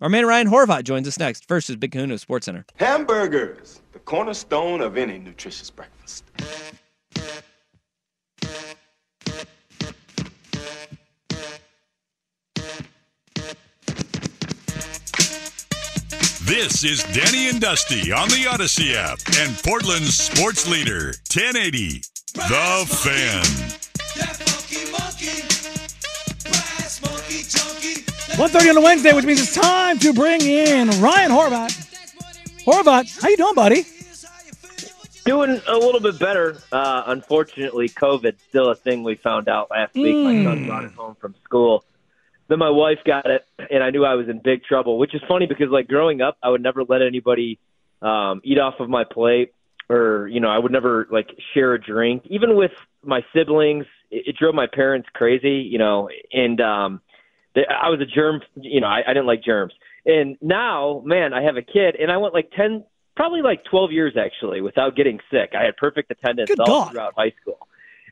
Our 0.00 0.08
man 0.08 0.24
Ryan 0.24 0.48
Horvat 0.48 0.84
joins 0.84 1.06
us 1.06 1.18
next. 1.18 1.46
First 1.46 1.68
is 1.68 1.76
Big 1.76 1.92
Kahuna 1.92 2.16
Sports 2.16 2.46
Center. 2.46 2.64
Hamburgers, 2.76 3.82
the 3.92 3.98
cornerstone 3.98 4.80
of 4.80 4.96
any 4.96 5.18
nutritious 5.18 5.68
breakfast. 5.68 6.24
This 16.46 16.82
is 16.82 17.04
Danny 17.12 17.50
and 17.50 17.60
Dusty 17.60 18.10
on 18.10 18.28
the 18.28 18.48
Odyssey 18.50 18.96
app 18.96 19.18
and 19.38 19.54
Portland's 19.62 20.16
sports 20.16 20.66
leader, 20.68 21.12
1080. 21.28 22.02
The 22.32 22.86
Fan. 22.88 23.89
1.30 28.40 28.70
on 28.70 28.76
a 28.78 28.80
Wednesday, 28.80 29.12
which 29.12 29.26
means 29.26 29.38
it's 29.38 29.54
time 29.54 29.98
to 29.98 30.14
bring 30.14 30.40
in 30.40 30.88
Ryan 31.02 31.30
Horvat. 31.30 32.64
Horvat, 32.64 33.20
how 33.20 33.28
you 33.28 33.36
doing, 33.36 33.54
buddy? 33.54 33.84
Doing 35.26 35.60
a 35.68 35.74
little 35.74 36.00
bit 36.00 36.18
better. 36.18 36.56
Uh, 36.72 37.02
unfortunately, 37.08 37.90
COVID's 37.90 38.40
still 38.48 38.70
a 38.70 38.74
thing 38.74 39.02
we 39.02 39.16
found 39.16 39.50
out 39.50 39.70
last 39.70 39.94
week. 39.94 40.16
My 40.16 40.42
son 40.42 40.66
brought 40.66 40.84
it 40.84 40.92
home 40.92 41.16
from 41.20 41.34
school. 41.44 41.84
Then 42.48 42.58
my 42.58 42.70
wife 42.70 43.00
got 43.04 43.26
it, 43.26 43.44
and 43.70 43.84
I 43.84 43.90
knew 43.90 44.06
I 44.06 44.14
was 44.14 44.26
in 44.30 44.38
big 44.38 44.64
trouble, 44.64 44.96
which 44.96 45.14
is 45.14 45.20
funny 45.28 45.44
because, 45.46 45.68
like, 45.68 45.86
growing 45.86 46.22
up, 46.22 46.38
I 46.42 46.48
would 46.48 46.62
never 46.62 46.82
let 46.82 47.02
anybody 47.02 47.58
um, 48.00 48.40
eat 48.42 48.58
off 48.58 48.80
of 48.80 48.88
my 48.88 49.04
plate 49.04 49.52
or, 49.90 50.28
you 50.28 50.40
know, 50.40 50.48
I 50.48 50.56
would 50.56 50.72
never, 50.72 51.06
like, 51.10 51.28
share 51.52 51.74
a 51.74 51.78
drink. 51.78 52.22
Even 52.30 52.56
with 52.56 52.72
my 53.02 53.22
siblings, 53.34 53.84
it, 54.10 54.28
it 54.28 54.36
drove 54.36 54.54
my 54.54 54.66
parents 54.66 55.10
crazy, 55.12 55.68
you 55.70 55.76
know, 55.76 56.08
and 56.32 56.58
um, 56.62 57.02
I 57.68 57.88
was 57.90 58.00
a 58.00 58.06
germ, 58.06 58.40
you 58.56 58.80
know, 58.80 58.86
I, 58.86 59.02
I 59.06 59.12
didn't 59.14 59.26
like 59.26 59.42
germs. 59.44 59.72
And 60.06 60.36
now, 60.40 61.02
man, 61.04 61.32
I 61.34 61.42
have 61.42 61.56
a 61.56 61.62
kid, 61.62 61.96
and 62.00 62.10
I 62.10 62.16
went 62.16 62.32
like 62.34 62.50
10, 62.56 62.84
probably 63.16 63.42
like 63.42 63.64
12 63.70 63.92
years 63.92 64.16
actually 64.18 64.60
without 64.60 64.96
getting 64.96 65.18
sick. 65.30 65.50
I 65.58 65.64
had 65.64 65.76
perfect 65.76 66.10
attendance 66.10 66.48
Good 66.48 66.60
all 66.60 66.66
God. 66.66 66.92
throughout 66.92 67.14
high 67.16 67.32
school. 67.42 67.58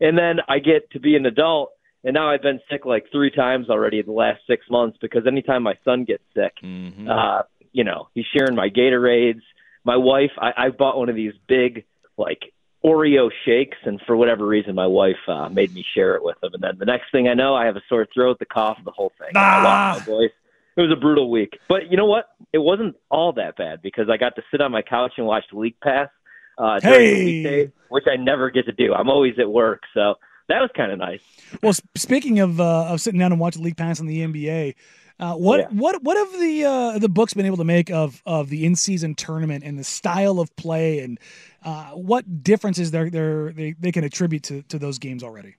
And 0.01 0.17
then 0.19 0.37
I 0.49 0.59
get 0.59 0.91
to 0.93 1.01
be 1.01 1.17
an 1.17 1.27
adult, 1.27 1.73
and 2.05 2.15
now 2.15 2.31
I've 2.31 2.43
been 2.43 2.61
sick 2.71 2.85
like 2.85 3.07
three 3.11 3.31
times 3.31 3.69
already 3.71 3.99
in 3.99 4.07
the 4.07 4.13
last 4.13 4.41
six 4.47 4.67
months 4.71 4.99
because 5.01 5.27
anytime 5.27 5.63
my 5.63 5.75
son 5.85 6.05
gets 6.05 6.23
sick, 6.35 6.53
Mm-hmm. 6.63 7.09
uh, 7.09 7.43
you 7.73 7.85
know, 7.85 8.09
he's 8.15 8.25
sharing 8.37 8.55
my 8.55 8.69
Gatorades. 8.69 9.43
My 9.85 9.97
wife, 9.97 10.31
I, 10.39 10.53
I 10.57 10.69
bought 10.71 10.97
one 10.99 11.09
of 11.09 11.17
these 11.17 11.33
big, 11.49 11.85
like, 12.17 12.53
Oreo 12.85 13.31
shakes, 13.45 13.77
and 13.85 14.01
for 14.07 14.17
whatever 14.17 14.47
reason, 14.47 14.75
my 14.75 14.87
wife 14.87 15.17
uh, 15.27 15.49
made 15.49 15.75
me 15.75 15.85
share 15.95 16.15
it 16.15 16.23
with 16.23 16.37
him. 16.43 16.51
And 16.55 16.63
then 16.63 16.79
the 16.79 16.85
next 16.85 17.11
thing 17.11 17.27
I 17.29 17.35
know, 17.35 17.55
I 17.55 17.67
have 17.67 17.77
a 17.77 17.83
sore 17.89 18.07
throat, 18.15 18.39
the 18.39 18.47
cough, 18.47 18.79
the 18.85 18.93
whole 18.93 19.13
thing. 19.19 19.31
I 19.35 19.63
lost 19.63 20.01
my 20.01 20.05
voice. 20.07 20.31
It 20.77 20.83
was 20.83 20.93
a 20.93 21.01
brutal 21.01 21.29
week. 21.29 21.59
But 21.69 21.91
you 21.91 21.97
know 21.97 22.07
what? 22.07 22.27
It 22.53 22.59
wasn't 22.59 22.95
all 23.11 23.33
that 23.33 23.57
bad 23.57 23.83
because 23.83 24.09
I 24.09 24.17
got 24.17 24.37
to 24.37 24.43
sit 24.53 24.61
on 24.61 24.71
my 24.71 24.83
couch 24.83 25.13
and 25.17 25.27
watch 25.27 25.43
the 25.53 25.59
League 25.59 25.81
Pass 25.83 26.09
uh, 26.57 26.79
during 26.79 27.01
Hey. 27.01 27.15
the 27.15 27.25
weekdays, 27.25 27.71
which 27.89 28.05
I 28.11 28.15
never 28.17 28.49
get 28.51 28.67
to 28.67 28.73
do. 28.73 28.95
I'm 28.95 29.09
always 29.11 29.35
at 29.41 29.51
work, 29.51 29.83
so 29.93 30.15
that 30.49 30.61
was 30.61 30.71
kind 30.77 30.93
of 30.93 30.99
nice. 31.01 31.21
Well, 31.65 31.73
speaking 31.97 32.39
of 32.39 32.61
uh, 32.61 32.85
of 32.91 33.01
sitting 33.01 33.19
down 33.19 33.33
and 33.33 33.41
watching 33.41 33.65
League 33.65 33.77
Pass 33.77 33.99
in 33.99 34.07
the 34.07 34.21
NBA, 34.21 34.77
uh, 35.21 35.35
what 35.35 35.61
Yeah. 35.61 35.67
what 35.71 36.03
what 36.03 36.17
have 36.17 36.41
the 36.41 36.65
uh, 36.65 36.99
the 36.99 37.09
books 37.09 37.35
been 37.35 37.47
able 37.47 37.57
to 37.57 37.65
make 37.65 37.91
of 37.91 38.23
of 38.25 38.49
the 38.51 38.65
in 38.65 38.77
season 38.77 39.15
tournament 39.15 39.65
and 39.65 39.79
the 39.79 39.85
style 39.85 40.39
of 40.41 40.55
play 40.57 41.01
and 41.01 41.19
uh, 41.65 41.91
what 41.91 42.43
differences 42.43 42.91
they're, 42.91 43.11
they're, 43.11 43.53
they 43.53 43.75
they 43.79 43.93
can 43.93 44.05
attribute 44.05 44.43
to 44.45 44.63
to 44.63 44.79
those 44.79 44.99
games 44.99 45.23
already? 45.23 45.57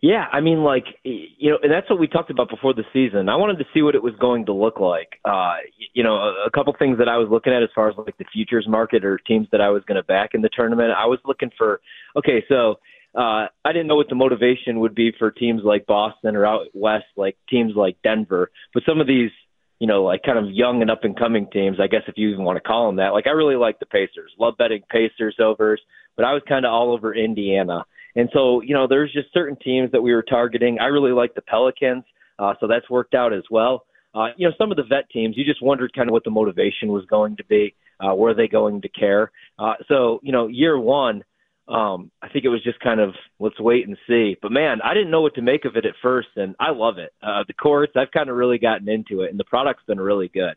Yeah, 0.00 0.26
I 0.32 0.40
mean, 0.40 0.62
like 0.62 0.84
you 1.02 1.50
know, 1.50 1.58
and 1.60 1.72
that's 1.72 1.90
what 1.90 1.98
we 1.98 2.06
talked 2.06 2.30
about 2.30 2.48
before 2.48 2.72
the 2.72 2.84
season. 2.92 3.28
I 3.28 3.34
wanted 3.34 3.58
to 3.58 3.64
see 3.74 3.82
what 3.82 3.96
it 3.96 4.02
was 4.02 4.14
going 4.20 4.46
to 4.46 4.52
look 4.52 4.78
like. 4.78 5.18
Uh, 5.24 5.56
you 5.92 6.04
know, 6.04 6.14
a, 6.14 6.46
a 6.46 6.50
couple 6.50 6.72
things 6.78 6.98
that 6.98 7.08
I 7.08 7.16
was 7.16 7.28
looking 7.28 7.52
at 7.52 7.64
as 7.64 7.70
far 7.74 7.90
as 7.90 7.96
like 7.96 8.16
the 8.16 8.24
futures 8.32 8.66
market 8.68 9.04
or 9.04 9.18
teams 9.18 9.48
that 9.50 9.60
I 9.60 9.70
was 9.70 9.82
going 9.84 9.96
to 9.96 10.04
back 10.04 10.30
in 10.34 10.42
the 10.42 10.50
tournament. 10.50 10.92
I 10.96 11.06
was 11.06 11.18
looking 11.24 11.50
for 11.58 11.80
okay, 12.16 12.44
so 12.48 12.78
uh, 13.14 13.46
I 13.64 13.72
didn't 13.72 13.86
know 13.86 13.96
what 13.96 14.08
the 14.08 14.14
motivation 14.14 14.80
would 14.80 14.94
be 14.94 15.12
for 15.18 15.30
teams 15.30 15.62
like 15.64 15.86
Boston 15.86 16.36
or 16.36 16.46
out 16.46 16.66
west, 16.74 17.06
like 17.16 17.36
teams 17.48 17.72
like 17.74 17.96
Denver. 18.02 18.50
But 18.74 18.82
some 18.86 19.00
of 19.00 19.06
these, 19.06 19.30
you 19.78 19.86
know, 19.86 20.04
like 20.04 20.22
kind 20.22 20.38
of 20.38 20.50
young 20.50 20.82
and 20.82 20.90
up 20.90 21.04
and 21.04 21.18
coming 21.18 21.48
teams, 21.52 21.78
I 21.80 21.86
guess 21.86 22.02
if 22.06 22.14
you 22.16 22.28
even 22.30 22.44
want 22.44 22.56
to 22.56 22.68
call 22.68 22.86
them 22.86 22.96
that. 22.96 23.12
Like 23.12 23.26
I 23.26 23.30
really 23.30 23.56
like 23.56 23.78
the 23.78 23.86
Pacers. 23.86 24.32
Love 24.38 24.54
betting 24.58 24.82
Pacers 24.90 25.36
overs, 25.40 25.80
but 26.16 26.24
I 26.24 26.32
was 26.32 26.42
kind 26.48 26.66
of 26.66 26.72
all 26.72 26.92
over 26.92 27.14
Indiana. 27.14 27.84
And 28.14 28.28
so, 28.32 28.62
you 28.62 28.74
know, 28.74 28.86
there's 28.88 29.12
just 29.12 29.32
certain 29.32 29.56
teams 29.56 29.92
that 29.92 30.02
we 30.02 30.12
were 30.12 30.22
targeting. 30.22 30.78
I 30.80 30.86
really 30.86 31.12
like 31.12 31.34
the 31.34 31.42
Pelicans, 31.42 32.04
uh, 32.38 32.54
so 32.60 32.66
that's 32.66 32.88
worked 32.90 33.14
out 33.14 33.32
as 33.32 33.44
well. 33.50 33.84
Uh, 34.14 34.28
you 34.36 34.48
know, 34.48 34.54
some 34.58 34.70
of 34.70 34.76
the 34.76 34.82
vet 34.82 35.08
teams, 35.10 35.36
you 35.36 35.44
just 35.44 35.62
wondered 35.62 35.92
kind 35.94 36.08
of 36.08 36.12
what 36.12 36.24
the 36.24 36.30
motivation 36.30 36.88
was 36.88 37.04
going 37.06 37.36
to 37.36 37.44
be. 37.44 37.74
Uh, 38.00 38.14
were 38.14 38.34
they 38.34 38.48
going 38.48 38.80
to 38.80 38.88
care? 38.88 39.30
Uh, 39.58 39.74
so, 39.86 40.20
you 40.22 40.32
know, 40.32 40.46
year 40.46 40.78
one, 40.78 41.22
um, 41.68 42.10
I 42.22 42.28
think 42.28 42.44
it 42.44 42.48
was 42.48 42.62
just 42.64 42.80
kind 42.80 42.98
of 42.98 43.14
let's 43.38 43.60
wait 43.60 43.86
and 43.86 43.96
see. 44.08 44.36
But 44.40 44.52
man, 44.52 44.80
I 44.82 44.94
didn't 44.94 45.10
know 45.10 45.20
what 45.20 45.34
to 45.34 45.42
make 45.42 45.64
of 45.64 45.76
it 45.76 45.84
at 45.84 45.94
first, 46.02 46.28
and 46.36 46.56
I 46.58 46.70
love 46.70 46.98
it. 46.98 47.12
Uh, 47.22 47.44
the 47.46 47.52
course, 47.52 47.90
I've 47.94 48.10
kind 48.10 48.30
of 48.30 48.36
really 48.36 48.58
gotten 48.58 48.88
into 48.88 49.22
it, 49.22 49.30
and 49.30 49.38
the 49.38 49.44
product's 49.44 49.84
been 49.86 50.00
really 50.00 50.28
good. 50.28 50.54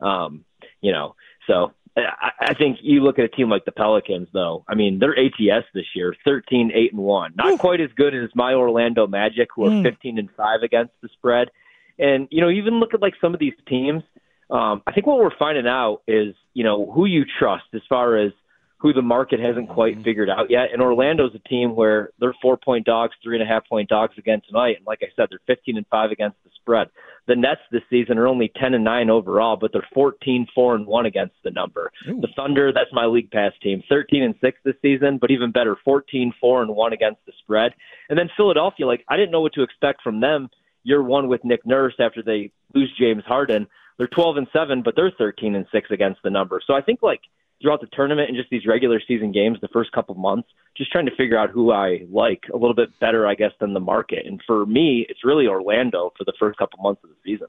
Um, 0.00 0.44
you 0.80 0.92
know, 0.92 1.16
so 1.46 1.72
I, 1.96 2.30
I 2.40 2.54
think 2.54 2.78
you 2.80 3.02
look 3.02 3.18
at 3.18 3.24
a 3.24 3.28
team 3.28 3.50
like 3.50 3.64
the 3.64 3.72
Pelicans, 3.72 4.28
though. 4.32 4.64
I 4.68 4.74
mean, 4.76 5.00
their 5.00 5.18
ATS 5.18 5.66
this 5.74 5.86
year, 5.94 6.14
thirteen 6.24 6.70
eight 6.72 6.92
and 6.92 7.02
one, 7.02 7.34
not 7.36 7.52
Ooh. 7.52 7.58
quite 7.58 7.80
as 7.80 7.90
good 7.96 8.14
as 8.14 8.30
my 8.34 8.54
Orlando 8.54 9.06
Magic, 9.08 9.48
who 9.54 9.66
are 9.66 9.70
mm. 9.70 9.82
fifteen 9.82 10.18
and 10.18 10.28
five 10.36 10.62
against 10.62 10.92
the 11.02 11.08
spread. 11.12 11.50
And 11.98 12.28
you 12.30 12.40
know, 12.40 12.50
even 12.50 12.74
look 12.80 12.94
at 12.94 13.02
like 13.02 13.14
some 13.20 13.34
of 13.34 13.40
these 13.40 13.54
teams. 13.66 14.02
Um, 14.48 14.82
I 14.86 14.92
think 14.92 15.06
what 15.06 15.18
we're 15.18 15.36
finding 15.38 15.66
out 15.66 16.02
is, 16.06 16.34
you 16.52 16.62
know, 16.62 16.90
who 16.92 17.06
you 17.06 17.24
trust 17.38 17.64
as 17.74 17.80
far 17.88 18.18
as 18.18 18.32
who 18.82 18.92
the 18.92 19.00
market 19.00 19.38
hasn't 19.38 19.68
quite 19.68 19.94
mm-hmm. 19.94 20.02
figured 20.02 20.28
out 20.28 20.50
yet. 20.50 20.72
And 20.72 20.82
Orlando's 20.82 21.34
a 21.36 21.48
team 21.48 21.76
where 21.76 22.10
they're 22.18 22.34
four 22.42 22.56
point 22.56 22.84
dogs, 22.84 23.14
three 23.22 23.36
and 23.36 23.42
a 23.42 23.46
half 23.46 23.66
point 23.68 23.88
dogs 23.88 24.18
again 24.18 24.42
tonight. 24.46 24.74
And 24.76 24.86
like 24.86 24.98
I 25.02 25.06
said, 25.14 25.28
they're 25.30 25.38
15 25.46 25.76
and 25.76 25.86
five 25.86 26.10
against 26.10 26.36
the 26.42 26.50
spread. 26.56 26.88
The 27.28 27.36
Nets 27.36 27.60
this 27.70 27.82
season 27.88 28.18
are 28.18 28.26
only 28.26 28.50
10 28.60 28.74
and 28.74 28.82
nine 28.82 29.08
overall, 29.08 29.56
but 29.56 29.70
they're 29.72 29.86
14, 29.94 30.48
four 30.52 30.74
and 30.74 30.84
one 30.84 31.06
against 31.06 31.36
the 31.44 31.52
number. 31.52 31.92
Ooh. 32.08 32.20
The 32.20 32.26
Thunder, 32.34 32.72
that's 32.72 32.92
my 32.92 33.06
league 33.06 33.30
pass 33.30 33.52
team, 33.62 33.84
13 33.88 34.24
and 34.24 34.34
six 34.40 34.58
this 34.64 34.74
season, 34.82 35.18
but 35.20 35.30
even 35.30 35.52
better, 35.52 35.76
14, 35.84 36.34
four 36.40 36.62
and 36.62 36.74
one 36.74 36.92
against 36.92 37.24
the 37.24 37.32
spread. 37.38 37.74
And 38.08 38.18
then 38.18 38.30
Philadelphia, 38.36 38.84
like 38.84 39.04
I 39.08 39.16
didn't 39.16 39.30
know 39.30 39.42
what 39.42 39.52
to 39.54 39.62
expect 39.62 40.02
from 40.02 40.20
them 40.20 40.50
year 40.82 41.00
one 41.00 41.28
with 41.28 41.44
Nick 41.44 41.64
Nurse 41.64 41.94
after 42.00 42.20
they 42.20 42.50
lose 42.74 42.92
James 42.98 43.22
Harden. 43.24 43.68
They're 43.96 44.08
12 44.08 44.38
and 44.38 44.46
seven, 44.52 44.82
but 44.82 44.96
they're 44.96 45.12
13 45.16 45.54
and 45.54 45.66
six 45.70 45.92
against 45.92 46.20
the 46.24 46.30
number. 46.30 46.60
So 46.66 46.74
I 46.74 46.80
think 46.80 47.00
like 47.00 47.20
throughout 47.62 47.80
the 47.80 47.88
tournament 47.92 48.28
and 48.28 48.36
just 48.36 48.50
these 48.50 48.66
regular 48.66 49.00
season 49.06 49.32
games 49.32 49.58
the 49.62 49.68
first 49.68 49.92
couple 49.92 50.14
months, 50.16 50.48
just 50.76 50.90
trying 50.90 51.06
to 51.06 51.16
figure 51.16 51.38
out 51.38 51.50
who 51.50 51.72
I 51.72 52.04
like 52.10 52.42
a 52.52 52.56
little 52.56 52.74
bit 52.74 52.88
better, 53.00 53.26
I 53.26 53.34
guess, 53.34 53.52
than 53.60 53.72
the 53.72 53.80
market. 53.80 54.26
And 54.26 54.40
for 54.46 54.66
me, 54.66 55.06
it's 55.08 55.24
really 55.24 55.46
Orlando 55.46 56.12
for 56.18 56.24
the 56.24 56.34
first 56.38 56.58
couple 56.58 56.80
months 56.82 57.02
of 57.04 57.10
the 57.10 57.16
season. 57.24 57.46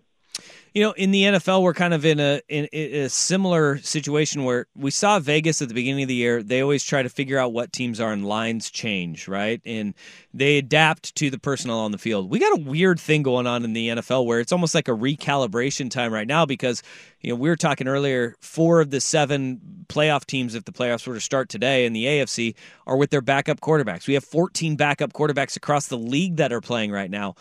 You 0.73 0.81
know, 0.81 0.91
in 0.93 1.11
the 1.11 1.21
NFL, 1.21 1.61
we're 1.61 1.75
kind 1.75 1.93
of 1.93 2.03
in 2.03 2.19
a 2.19 2.41
in, 2.49 2.67
a 2.73 3.07
similar 3.07 3.77
situation 3.77 4.43
where 4.43 4.65
we 4.75 4.89
saw 4.89 5.19
Vegas 5.19 5.61
at 5.61 5.67
the 5.67 5.75
beginning 5.75 6.01
of 6.01 6.07
the 6.07 6.15
year. 6.15 6.41
They 6.41 6.61
always 6.61 6.83
try 6.83 7.03
to 7.03 7.09
figure 7.09 7.37
out 7.37 7.53
what 7.53 7.71
teams 7.71 7.99
are, 7.99 8.11
and 8.11 8.25
lines 8.25 8.71
change, 8.71 9.27
right? 9.27 9.61
And 9.65 9.93
they 10.33 10.57
adapt 10.57 11.13
to 11.15 11.29
the 11.29 11.37
personnel 11.37 11.77
on 11.79 11.91
the 11.91 11.99
field. 11.99 12.31
We 12.31 12.39
got 12.39 12.57
a 12.57 12.61
weird 12.63 12.99
thing 12.99 13.21
going 13.21 13.45
on 13.45 13.63
in 13.63 13.73
the 13.73 13.89
NFL 13.89 14.25
where 14.25 14.39
it's 14.39 14.51
almost 14.51 14.73
like 14.73 14.87
a 14.87 14.93
recalibration 14.93 15.91
time 15.91 16.11
right 16.11 16.27
now 16.27 16.43
because 16.43 16.81
you 17.21 17.29
know 17.29 17.35
we 17.35 17.49
were 17.49 17.55
talking 17.55 17.87
earlier. 17.87 18.35
Four 18.39 18.81
of 18.81 18.89
the 18.89 18.99
seven 18.99 19.85
playoff 19.89 20.25
teams, 20.25 20.55
if 20.55 20.65
the 20.65 20.71
playoffs 20.71 21.05
were 21.05 21.13
to 21.13 21.21
start 21.21 21.49
today 21.49 21.85
in 21.85 21.93
the 21.93 22.05
AFC, 22.05 22.55
are 22.87 22.97
with 22.97 23.11
their 23.11 23.21
backup 23.21 23.61
quarterbacks. 23.61 24.07
We 24.07 24.15
have 24.15 24.23
14 24.23 24.75
backup 24.75 25.13
quarterbacks 25.13 25.55
across 25.55 25.85
the 25.85 25.99
league 25.99 26.37
that 26.37 26.51
are 26.51 26.61
playing 26.61 26.91
right 26.91 27.11
now 27.11 27.35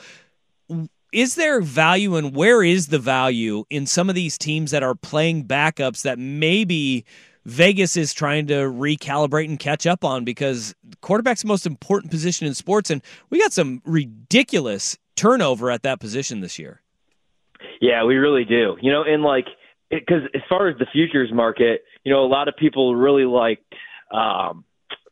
is 1.13 1.35
there 1.35 1.61
value 1.61 2.17
and 2.17 2.35
where 2.35 2.63
is 2.63 2.89
the 2.89 2.99
value 2.99 3.65
in 3.71 3.87
some 3.87 4.09
of 4.09 4.15
these 4.15 4.39
teams 4.39 4.71
that 4.71 4.83
are 4.83 4.95
playing 4.95 5.45
backups 5.45 6.03
that 6.03 6.19
maybe 6.19 7.05
Vegas 7.45 7.97
is 7.97 8.15
trying 8.15 8.47
to 8.47 8.55
recalibrate 8.55 9.47
and 9.47 9.59
catch 9.59 9.87
up 9.87 10.05
on 10.05 10.25
because 10.25 10.75
quarterback's 11.01 11.43
the 11.43 11.49
most 11.49 11.67
important 11.67 12.11
position 12.11 12.47
in 12.47 12.55
sports 12.55 12.91
and 12.91 13.03
we 13.31 13.39
got 13.39 13.53
some 13.53 13.83
ridiculous 13.85 14.97
turnover 15.15 15.71
at 15.71 15.83
that 15.83 16.01
position 16.01 16.41
this 16.41 16.59
year. 16.59 16.81
Yeah, 17.81 18.05
we 18.05 18.17
really 18.17 18.45
do. 18.45 18.77
You 18.81 18.93
know, 18.93 19.05
and 19.05 19.23
like 19.23 19.47
because 19.91 20.23
as 20.35 20.41
far 20.49 20.69
as 20.69 20.79
the 20.79 20.87
futures 20.91 21.31
market, 21.33 21.85
you 22.05 22.13
know, 22.13 22.25
a 22.25 22.27
lot 22.27 22.49
of 22.49 22.57
people 22.57 22.97
really 22.97 23.25
liked 23.25 23.75
um, 24.11 24.65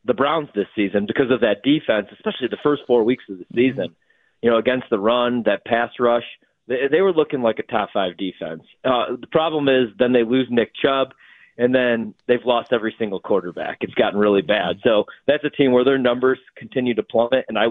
the 0.05 0.15
Browns 0.15 0.49
this 0.55 0.67
season 0.75 1.05
because 1.07 1.31
of 1.31 1.41
that 1.41 1.63
defense, 1.63 2.07
especially 2.13 2.49
the 2.49 2.57
first 2.63 2.83
four 2.87 3.05
weeks 3.05 3.25
of 3.29 3.39
the 3.39 3.45
season. 3.55 3.89
Mm-hmm 3.89 3.95
you 4.43 4.51
know, 4.51 4.59
against 4.59 4.87
the 4.91 4.99
run, 4.99 5.43
that 5.45 5.65
pass 5.65 5.91
rush, 5.99 6.25
they, 6.67 6.89
they 6.91 7.01
were 7.01 7.13
looking 7.13 7.43
like 7.43 7.59
a 7.59 7.63
top 7.65 7.91
five 7.93 8.17
defense. 8.17 8.63
Uh, 8.85 9.17
the 9.21 9.27
problem 9.31 9.69
is 9.69 9.89
then 9.99 10.13
they 10.13 10.25
lose 10.25 10.49
Nick 10.51 10.73
Chubb, 10.83 11.13
and 11.59 11.75
then 11.75 12.15
they've 12.27 12.45
lost 12.45 12.73
every 12.73 12.95
single 12.99 13.21
quarterback. 13.21 13.79
It's 13.81 13.95
gotten 13.95 14.19
really 14.19 14.43
bad. 14.43 14.77
So 14.83 15.05
that's 15.27 15.45
a 15.45 15.51
team 15.51 15.73
where 15.73 15.85
their 15.85 15.99
numbers 15.99 16.39
continue 16.57 16.95
to 16.95 17.03
plummet. 17.03 17.45
And 17.49 17.59
I, 17.59 17.65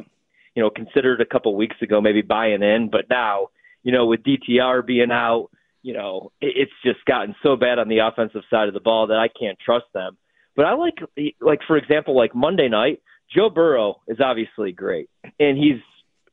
you 0.56 0.64
know, 0.64 0.70
considered 0.70 1.22
a 1.22 1.26
couple 1.26 1.56
weeks 1.56 1.78
ago 1.82 2.02
maybe 2.02 2.22
buying 2.22 2.62
in, 2.62 2.90
but 2.92 3.06
now, 3.10 3.48
you 3.82 3.92
know, 3.92 4.06
with 4.06 4.22
DTR 4.24 4.86
being 4.86 5.12
out, 5.12 5.50
you 5.82 5.94
know, 5.94 6.32
it, 6.42 6.54
it's 6.56 6.72
just 6.84 7.04
gotten 7.06 7.36
so 7.42 7.56
bad 7.56 7.80
on 7.80 7.88
the 7.88 8.00
offensive 8.00 8.42
side 8.50 8.68
of 8.68 8.74
the 8.74 8.80
ball 8.80 9.08
that 9.08 9.18
I 9.18 9.28
can't 9.28 9.58
trust 9.58 9.86
them. 9.94 10.18
But 10.56 10.66
I 10.66 10.74
like, 10.74 11.00
like 11.40 11.60
for 11.66 11.78
example, 11.78 12.16
like 12.16 12.36
Monday 12.36 12.68
night, 12.68 13.02
Joe 13.34 13.50
Burrow 13.50 14.02
is 14.08 14.18
obviously 14.20 14.72
great, 14.72 15.10
and 15.40 15.58
he's 15.58 15.80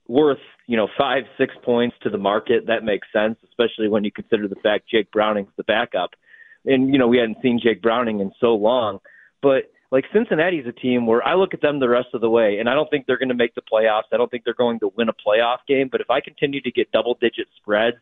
worth 0.09 0.39
you 0.67 0.77
know 0.77 0.89
five 0.99 1.25
six 1.39 1.55
points 1.65 1.97
to 2.03 2.11
the 2.11 2.19
market. 2.19 2.67
That 2.67 2.85
makes 2.85 3.09
sense 3.13 3.37
especially 3.45 3.89
when 3.89 4.05
you 4.05 4.13
consider 4.13 4.49
the 4.49 4.57
fact 4.57 4.89
jake 4.89 5.11
browning's 5.11 5.51
the 5.57 5.65
backup. 5.65 6.11
And 6.65 6.93
you 6.93 6.99
know 6.99 7.09
we 7.09 7.19
hadn't 7.19 7.39
seen 7.43 7.61
jake 7.63 7.83
browning 7.83 8.21
in 8.21 8.33
so 8.41 8.55
long. 8.55 9.01
But 9.43 9.71
like 9.93 10.05
cincinnati's 10.13 10.67
a 10.67 10.73
team 10.73 11.07
where 11.07 11.27
i 11.27 11.35
look 11.35 11.55
at 11.55 11.63
them 11.63 11.79
the 11.79 11.89
rest 11.89 12.09
of 12.13 12.21
the 12.21 12.29
way 12.29 12.59
and 12.59 12.69
i 12.69 12.75
don't 12.75 12.91
think 12.91 13.07
they're 13.07 13.19
going 13.19 13.29
to 13.29 13.35
make 13.35 13.55
the 13.55 13.63
playoffs. 13.63 14.13
I 14.13 14.17
don't 14.17 14.31
think 14.31 14.45
they're 14.45 14.55
going 14.55 14.81
to 14.81 14.93
win 14.97 15.09
a 15.09 15.13
playoff 15.13 15.59
game. 15.69 15.89
But 15.91 16.01
if 16.01 16.11
i 16.11 16.21
continue 16.21 16.61
to 16.63 16.71
get 16.71 16.91
double 16.93 17.17
digit 17.21 17.49
spreads 17.57 17.97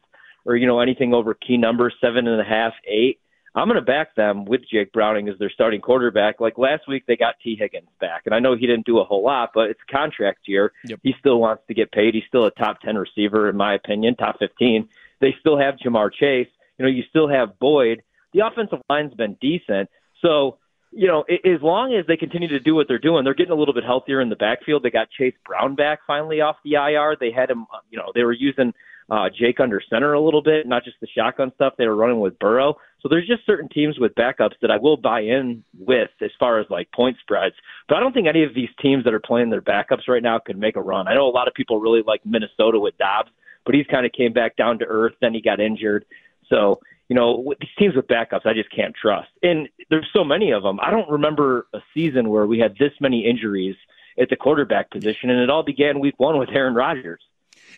or 0.44 0.56
you 0.56 0.66
know 0.66 0.80
anything 0.80 1.14
over 1.14 1.34
key 1.34 1.56
numbers 1.56 1.94
seven 2.00 2.26
and 2.26 2.40
a 2.40 2.44
half 2.44 2.72
eight 2.86 3.18
I'm 3.54 3.68
going 3.68 3.76
to 3.76 3.82
back 3.82 4.16
them 4.16 4.44
with 4.44 4.62
Jake 4.68 4.92
Browning 4.92 5.28
as 5.28 5.38
their 5.38 5.50
starting 5.50 5.80
quarterback. 5.80 6.40
Like 6.40 6.58
last 6.58 6.88
week, 6.88 7.04
they 7.06 7.16
got 7.16 7.36
Tee 7.42 7.56
Higgins 7.58 7.88
back, 8.00 8.22
and 8.26 8.34
I 8.34 8.40
know 8.40 8.56
he 8.56 8.66
didn't 8.66 8.86
do 8.86 8.98
a 8.98 9.04
whole 9.04 9.22
lot, 9.22 9.50
but 9.54 9.70
it's 9.70 9.80
a 9.88 9.92
contract 9.92 10.40
year. 10.46 10.72
Yep. 10.86 11.00
He 11.02 11.14
still 11.20 11.40
wants 11.40 11.62
to 11.68 11.74
get 11.74 11.92
paid. 11.92 12.14
He's 12.14 12.24
still 12.26 12.46
a 12.46 12.50
top 12.50 12.80
ten 12.80 12.96
receiver, 12.96 13.48
in 13.48 13.56
my 13.56 13.74
opinion, 13.74 14.16
top 14.16 14.38
fifteen. 14.38 14.88
They 15.20 15.34
still 15.38 15.58
have 15.58 15.76
Ja'Marr 15.76 16.12
Chase. 16.12 16.48
You 16.78 16.84
know, 16.84 16.90
you 16.90 17.04
still 17.08 17.28
have 17.28 17.58
Boyd. 17.60 18.02
The 18.32 18.40
offensive 18.44 18.80
line's 18.90 19.14
been 19.14 19.36
decent, 19.40 19.88
so 20.20 20.58
you 20.96 21.08
know, 21.08 21.22
as 21.22 21.60
long 21.60 21.92
as 21.94 22.06
they 22.06 22.16
continue 22.16 22.48
to 22.48 22.60
do 22.60 22.74
what 22.74 22.86
they're 22.86 22.98
doing, 22.98 23.24
they're 23.24 23.34
getting 23.34 23.52
a 23.52 23.56
little 23.56 23.74
bit 23.74 23.84
healthier 23.84 24.20
in 24.20 24.28
the 24.28 24.36
backfield. 24.36 24.84
They 24.84 24.90
got 24.90 25.10
Chase 25.10 25.34
Brown 25.44 25.74
back 25.74 26.00
finally 26.06 26.40
off 26.40 26.56
the 26.64 26.74
IR. 26.74 27.16
They 27.18 27.32
had 27.32 27.50
him, 27.50 27.66
you 27.90 27.98
know, 27.98 28.12
they 28.14 28.22
were 28.22 28.32
using 28.32 28.72
uh, 29.10 29.28
Jake 29.28 29.60
under 29.60 29.82
center 29.90 30.12
a 30.14 30.20
little 30.20 30.42
bit, 30.42 30.66
not 30.66 30.84
just 30.84 30.96
the 31.00 31.06
shotgun 31.06 31.52
stuff 31.54 31.74
they 31.76 31.86
were 31.86 31.96
running 31.96 32.20
with 32.20 32.38
Burrow. 32.38 32.76
So 33.00 33.08
there's 33.08 33.26
just 33.26 33.44
certain 33.44 33.68
teams 33.68 33.98
with 33.98 34.14
backups 34.14 34.54
that 34.62 34.70
I 34.70 34.78
will 34.78 34.96
buy 34.96 35.20
in 35.20 35.62
with 35.78 36.10
as 36.22 36.30
far 36.38 36.58
as 36.58 36.66
like 36.70 36.90
point 36.92 37.16
spreads. 37.20 37.54
But 37.88 37.96
I 37.96 38.00
don't 38.00 38.12
think 38.12 38.26
any 38.26 38.44
of 38.44 38.54
these 38.54 38.70
teams 38.80 39.04
that 39.04 39.12
are 39.12 39.20
playing 39.20 39.50
their 39.50 39.60
backups 39.60 40.08
right 40.08 40.22
now 40.22 40.38
could 40.38 40.58
make 40.58 40.76
a 40.76 40.80
run. 40.80 41.06
I 41.06 41.14
know 41.14 41.28
a 41.28 41.30
lot 41.30 41.48
of 41.48 41.54
people 41.54 41.80
really 41.80 42.02
like 42.06 42.24
Minnesota 42.24 42.78
with 42.78 42.96
Dobbs, 42.96 43.30
but 43.66 43.74
he's 43.74 43.86
kind 43.86 44.06
of 44.06 44.12
came 44.12 44.32
back 44.32 44.56
down 44.56 44.78
to 44.78 44.86
earth. 44.86 45.12
Then 45.20 45.34
he 45.34 45.42
got 45.42 45.60
injured. 45.60 46.06
So 46.48 46.80
you 47.08 47.16
know 47.16 47.54
these 47.60 47.70
teams 47.78 47.94
with 47.94 48.06
backups, 48.06 48.46
I 48.46 48.54
just 48.54 48.74
can't 48.74 48.94
trust. 48.94 49.28
And 49.42 49.68
there's 49.90 50.08
so 50.14 50.24
many 50.24 50.52
of 50.52 50.62
them. 50.62 50.80
I 50.80 50.90
don't 50.90 51.10
remember 51.10 51.66
a 51.74 51.80
season 51.92 52.30
where 52.30 52.46
we 52.46 52.58
had 52.58 52.76
this 52.78 52.92
many 53.00 53.26
injuries 53.26 53.76
at 54.18 54.30
the 54.30 54.36
quarterback 54.36 54.90
position, 54.90 55.28
and 55.28 55.40
it 55.40 55.50
all 55.50 55.62
began 55.62 56.00
week 56.00 56.14
one 56.18 56.38
with 56.38 56.48
Aaron 56.50 56.74
Rodgers. 56.74 57.20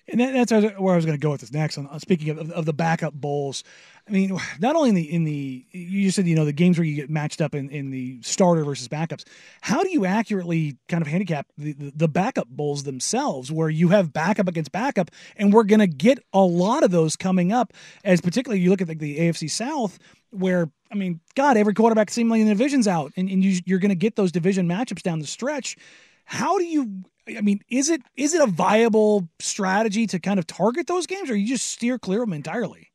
And 0.09 0.21
that's 0.21 0.53
where 0.53 0.93
I 0.93 0.97
was 0.97 1.05
going 1.05 1.19
to 1.19 1.23
go 1.23 1.31
with 1.31 1.41
this 1.41 1.53
next. 1.53 1.79
On, 1.79 1.87
uh, 1.87 1.99
speaking 1.99 2.31
of, 2.31 2.51
of, 2.51 2.65
the 2.65 2.73
backup 2.73 3.15
bowls, 3.15 3.65
I 4.09 4.13
mean, 4.13 4.39
not 4.61 4.77
only 4.77 4.91
in 4.91 4.95
the 4.95 5.15
in 5.15 5.25
the 5.25 5.67
you 5.71 6.05
just 6.05 6.17
said 6.17 6.27
you 6.27 6.35
know 6.35 6.45
the 6.45 6.53
games 6.53 6.79
where 6.79 6.85
you 6.85 6.97
get 6.97 7.11
matched 7.11 7.41
up 7.41 7.55
in, 7.55 7.71
in 7.71 7.91
the 7.91 8.21
starter 8.23 8.65
versus 8.65 8.89
backups. 8.89 9.25
How 9.61 9.83
do 9.83 9.91
you 9.91 10.07
accurately 10.07 10.79
kind 10.89 11.03
of 11.03 11.09
handicap 11.09 11.47
the, 11.59 11.73
the, 11.73 11.93
the 11.95 12.09
backup 12.09 12.49
bowls 12.49 12.85
themselves, 12.85 13.51
where 13.51 13.71
you 13.71 13.89
have 13.89 14.13
backup 14.13 14.49
against 14.49 14.73
backup, 14.73 15.11
and 15.37 15.53
we're 15.53 15.65
going 15.65 15.81
to 15.81 15.87
get 15.87 16.19
a 16.33 16.41
lot 16.41 16.83
of 16.83 16.91
those 16.91 17.17
coming 17.17 17.53
up. 17.53 17.73
As 18.05 18.21
particularly 18.21 18.61
you 18.61 18.71
look 18.71 18.81
at 18.81 18.89
the, 18.89 18.95
the 18.95 19.19
AFC 19.19 19.51
South, 19.51 19.99
where 20.31 20.71
I 20.91 20.95
mean, 20.95 21.21
God, 21.35 21.57
every 21.57 21.75
quarterback 21.75 22.11
seemingly 22.11 22.41
in 22.41 22.47
the 22.47 22.55
division's 22.55 22.87
out, 22.87 23.13
and, 23.17 23.29
and 23.29 23.45
you, 23.45 23.61
you're 23.65 23.79
going 23.79 23.91
to 23.91 23.97
get 23.97 24.17
those 24.17 24.33
division 24.33 24.69
matchups 24.69 25.03
down 25.03 25.19
the 25.19 25.27
stretch. 25.27 25.77
How 26.25 26.59
do 26.59 26.65
you 26.65 27.05
I 27.29 27.41
mean, 27.41 27.61
is 27.69 27.91
it 27.91 28.03
is 28.17 28.35
it 28.35 28.43
a 28.43 28.47
viable 28.47 29.29
strategy 29.39 30.07
to 30.09 30.19
kind 30.19 30.39
of 30.39 30.47
target 30.47 30.87
those 30.87 31.07
games, 31.07 31.31
or 31.31 31.37
you 31.37 31.49
just 31.49 31.67
steer 31.67 31.99
clear 31.99 32.23
of 32.23 32.29
them 32.29 32.35
entirely? 32.35 32.93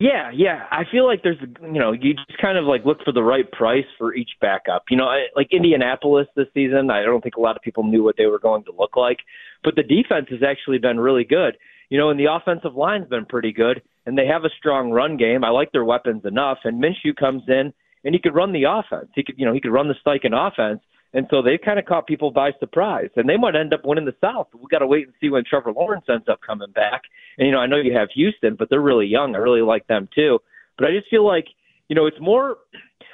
Yeah, 0.00 0.30
yeah. 0.34 0.64
I 0.70 0.82
feel 0.90 1.06
like 1.06 1.22
there's, 1.22 1.38
you 1.62 1.78
know, 1.78 1.92
you 1.92 2.14
just 2.14 2.38
kind 2.42 2.58
of 2.58 2.64
like 2.64 2.84
look 2.84 2.98
for 3.04 3.12
the 3.12 3.22
right 3.22 3.50
price 3.52 3.86
for 3.96 4.12
each 4.12 4.30
backup. 4.40 4.84
You 4.90 4.96
know, 4.96 5.04
I, 5.04 5.26
like 5.36 5.48
Indianapolis 5.52 6.26
this 6.34 6.48
season, 6.52 6.90
I 6.90 7.04
don't 7.04 7.22
think 7.22 7.36
a 7.36 7.40
lot 7.40 7.56
of 7.56 7.62
people 7.62 7.84
knew 7.84 8.02
what 8.02 8.16
they 8.18 8.26
were 8.26 8.40
going 8.40 8.64
to 8.64 8.72
look 8.76 8.96
like, 8.96 9.18
but 9.62 9.76
the 9.76 9.82
defense 9.84 10.26
has 10.30 10.42
actually 10.42 10.78
been 10.78 10.98
really 10.98 11.24
good. 11.24 11.56
You 11.90 11.98
know, 11.98 12.10
and 12.10 12.18
the 12.18 12.26
offensive 12.32 12.74
line's 12.74 13.08
been 13.08 13.24
pretty 13.24 13.52
good, 13.52 13.82
and 14.04 14.18
they 14.18 14.26
have 14.26 14.44
a 14.44 14.50
strong 14.58 14.90
run 14.90 15.16
game. 15.16 15.44
I 15.44 15.50
like 15.50 15.70
their 15.70 15.84
weapons 15.84 16.24
enough, 16.24 16.58
and 16.64 16.82
Minshew 16.82 17.14
comes 17.14 17.44
in 17.46 17.72
and 18.04 18.14
he 18.14 18.20
could 18.20 18.34
run 18.34 18.52
the 18.52 18.64
offense. 18.64 19.10
He 19.14 19.22
could, 19.22 19.36
you 19.38 19.46
know, 19.46 19.52
he 19.52 19.60
could 19.60 19.72
run 19.72 19.88
the 19.88 19.94
Steichen 20.04 20.34
offense, 20.34 20.80
and 21.14 21.28
so 21.30 21.42
they've 21.42 21.60
kind 21.64 21.78
of 21.78 21.84
caught 21.84 22.08
people 22.08 22.32
by 22.32 22.50
surprise, 22.58 23.08
and 23.14 23.28
they 23.28 23.36
might 23.36 23.54
end 23.54 23.72
up 23.72 23.82
winning 23.84 24.04
the 24.04 24.16
South. 24.20 24.48
We've 24.52 24.68
got 24.68 24.80
to 24.80 24.86
wait 24.86 25.06
and 25.06 25.14
see 25.20 25.30
when 25.30 25.44
Trevor 25.48 25.72
Lawrence 25.72 26.04
ends 26.08 26.28
up 26.28 26.40
coming 26.44 26.72
back. 26.72 27.02
And 27.38 27.46
you 27.46 27.52
know, 27.52 27.60
I 27.60 27.66
know 27.66 27.76
you 27.76 27.96
have 27.96 28.08
Houston, 28.14 28.56
but 28.56 28.68
they're 28.68 28.80
really 28.80 29.06
young. 29.06 29.34
I 29.34 29.38
really 29.38 29.62
like 29.62 29.86
them 29.86 30.08
too. 30.12 30.40
But 30.76 30.88
I 30.88 30.90
just 30.90 31.08
feel 31.08 31.24
like, 31.24 31.46
you 31.88 31.94
know, 31.94 32.06
it's 32.06 32.20
more. 32.20 32.56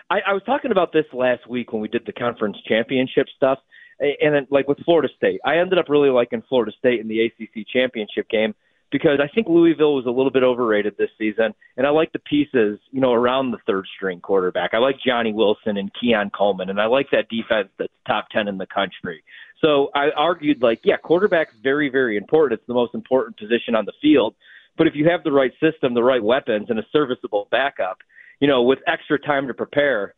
I, 0.08 0.20
I 0.28 0.32
was 0.32 0.42
talking 0.46 0.72
about 0.72 0.92
this 0.92 1.04
last 1.12 1.46
week 1.48 1.72
when 1.72 1.82
we 1.82 1.88
did 1.88 2.06
the 2.06 2.12
conference 2.12 2.56
championship 2.66 3.26
stuff, 3.36 3.58
and 4.00 4.34
then 4.34 4.46
like 4.50 4.66
with 4.66 4.78
Florida 4.84 5.08
State, 5.16 5.40
I 5.44 5.58
ended 5.58 5.78
up 5.78 5.90
really 5.90 6.08
liking 6.08 6.42
Florida 6.48 6.72
State 6.78 7.00
in 7.00 7.06
the 7.06 7.20
ACC 7.20 7.66
championship 7.70 8.28
game 8.30 8.54
because 8.90 9.20
I 9.22 9.28
think 9.34 9.48
Louisville 9.48 9.94
was 9.94 10.06
a 10.06 10.10
little 10.10 10.30
bit 10.30 10.42
overrated 10.42 10.96
this 10.98 11.10
season, 11.18 11.54
and 11.76 11.86
I 11.86 11.90
like 11.90 12.12
the 12.12 12.18
pieces, 12.18 12.78
you 12.90 13.00
know, 13.00 13.12
around 13.12 13.50
the 13.50 13.58
third 13.66 13.86
string 13.96 14.20
quarterback. 14.20 14.70
I 14.72 14.78
like 14.78 14.96
Johnny 15.04 15.32
Wilson 15.32 15.76
and 15.76 15.90
Keon 16.00 16.30
Coleman, 16.30 16.70
and 16.70 16.80
I 16.80 16.86
like 16.86 17.06
that 17.12 17.28
defense 17.28 17.68
that's 17.78 17.92
top 18.06 18.28
ten 18.30 18.48
in 18.48 18.58
the 18.58 18.66
country. 18.66 19.22
So 19.60 19.90
I 19.94 20.10
argued 20.16 20.62
like, 20.62 20.80
yeah, 20.84 20.96
quarterback's 20.96 21.54
very, 21.62 21.88
very 21.90 22.16
important. 22.16 22.60
It's 22.60 22.66
the 22.66 22.74
most 22.74 22.94
important 22.94 23.36
position 23.36 23.74
on 23.74 23.84
the 23.84 23.92
field. 24.00 24.34
But 24.78 24.86
if 24.86 24.94
you 24.94 25.08
have 25.10 25.22
the 25.22 25.32
right 25.32 25.52
system, 25.60 25.94
the 25.94 26.02
right 26.02 26.22
weapons, 26.22 26.66
and 26.70 26.78
a 26.78 26.86
serviceable 26.92 27.48
backup, 27.50 27.98
you 28.40 28.48
know, 28.48 28.62
with 28.62 28.78
extra 28.86 29.18
time 29.18 29.46
to 29.48 29.54
prepare, 29.54 30.14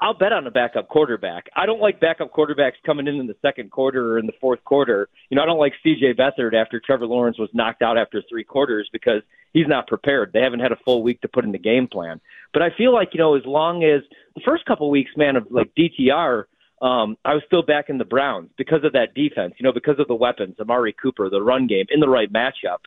I'll 0.00 0.14
bet 0.14 0.32
on 0.32 0.46
a 0.46 0.50
backup 0.50 0.88
quarterback. 0.88 1.48
I 1.56 1.66
don't 1.66 1.80
like 1.80 2.00
backup 2.00 2.32
quarterbacks 2.32 2.74
coming 2.84 3.06
in 3.06 3.16
in 3.16 3.26
the 3.26 3.36
second 3.42 3.70
quarter 3.70 4.12
or 4.12 4.18
in 4.18 4.26
the 4.26 4.32
fourth 4.40 4.62
quarter. 4.64 5.08
You 5.30 5.36
know, 5.36 5.42
I 5.42 5.46
don't 5.46 5.58
like 5.58 5.72
C.J. 5.82 6.14
Beathard 6.14 6.54
after 6.54 6.80
Trevor 6.80 7.06
Lawrence 7.06 7.38
was 7.38 7.50
knocked 7.52 7.82
out 7.82 7.98
after 7.98 8.22
three 8.28 8.44
quarters 8.44 8.88
because 8.92 9.22
he's 9.52 9.66
not 9.66 9.86
prepared. 9.86 10.32
They 10.32 10.40
haven't 10.40 10.60
had 10.60 10.72
a 10.72 10.78
full 10.84 11.02
week 11.02 11.20
to 11.22 11.28
put 11.28 11.44
in 11.44 11.52
the 11.52 11.58
game 11.58 11.88
plan. 11.88 12.20
But 12.52 12.62
I 12.62 12.68
feel 12.76 12.92
like 12.92 13.10
you 13.12 13.18
know, 13.18 13.36
as 13.36 13.44
long 13.46 13.82
as 13.84 14.02
the 14.34 14.42
first 14.44 14.64
couple 14.66 14.90
weeks, 14.90 15.10
man, 15.16 15.36
of 15.36 15.46
like 15.50 15.72
DTR, 15.74 16.44
um, 16.80 17.16
I 17.24 17.34
was 17.34 17.42
still 17.46 17.62
back 17.62 17.88
in 17.88 17.98
the 17.98 18.04
Browns 18.04 18.50
because 18.56 18.84
of 18.84 18.92
that 18.92 19.14
defense. 19.14 19.54
You 19.58 19.64
know, 19.64 19.72
because 19.72 19.98
of 19.98 20.08
the 20.08 20.14
weapons, 20.14 20.56
Amari 20.60 20.94
Cooper, 21.00 21.30
the 21.30 21.42
run 21.42 21.66
game 21.66 21.86
in 21.90 22.00
the 22.00 22.08
right 22.08 22.32
matchup. 22.32 22.78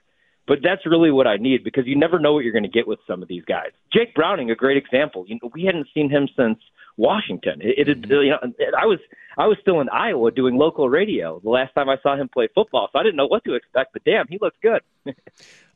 But 0.48 0.60
that's 0.62 0.86
really 0.86 1.12
what 1.12 1.26
I 1.26 1.38
need 1.38 1.64
because 1.64 1.88
you 1.88 1.98
never 1.98 2.20
know 2.20 2.34
what 2.34 2.44
you're 2.44 2.54
going 2.54 2.64
to 2.64 2.70
get 2.70 2.88
with 2.88 3.00
some 3.08 3.24
of 3.24 3.28
these 3.28 3.44
guys. 3.46 3.72
Jake 3.92 4.14
Browning, 4.14 4.52
a 4.52 4.56
great 4.56 4.78
example. 4.78 5.26
You 5.28 5.40
know, 5.42 5.50
we 5.54 5.64
hadn't 5.64 5.88
seen 5.94 6.10
him 6.10 6.28
since 6.38 6.60
Washington. 6.98 7.62
It, 7.62 7.90
it, 7.90 8.02
mm-hmm. 8.02 8.12
you 8.12 8.30
know, 8.30 8.40
I 8.80 8.86
was 8.86 9.00
I 9.38 9.48
was 9.48 9.58
still 9.62 9.82
in 9.82 9.90
Iowa 9.90 10.32
doing 10.32 10.56
local 10.56 10.88
radio 10.88 11.40
the 11.44 11.50
last 11.50 11.74
time 11.74 11.90
I 11.90 11.98
saw 12.02 12.16
him 12.16 12.30
play 12.30 12.48
football, 12.54 12.90
so 12.92 13.00
I 13.00 13.04
didn't 13.04 13.18
know 13.18 13.28
what 13.28 13.44
to 13.46 13.56
expect. 13.56 13.94
But 13.94 14.04
damn, 14.04 14.28
he 14.30 14.38
looks 14.40 14.58
good. 14.62 14.82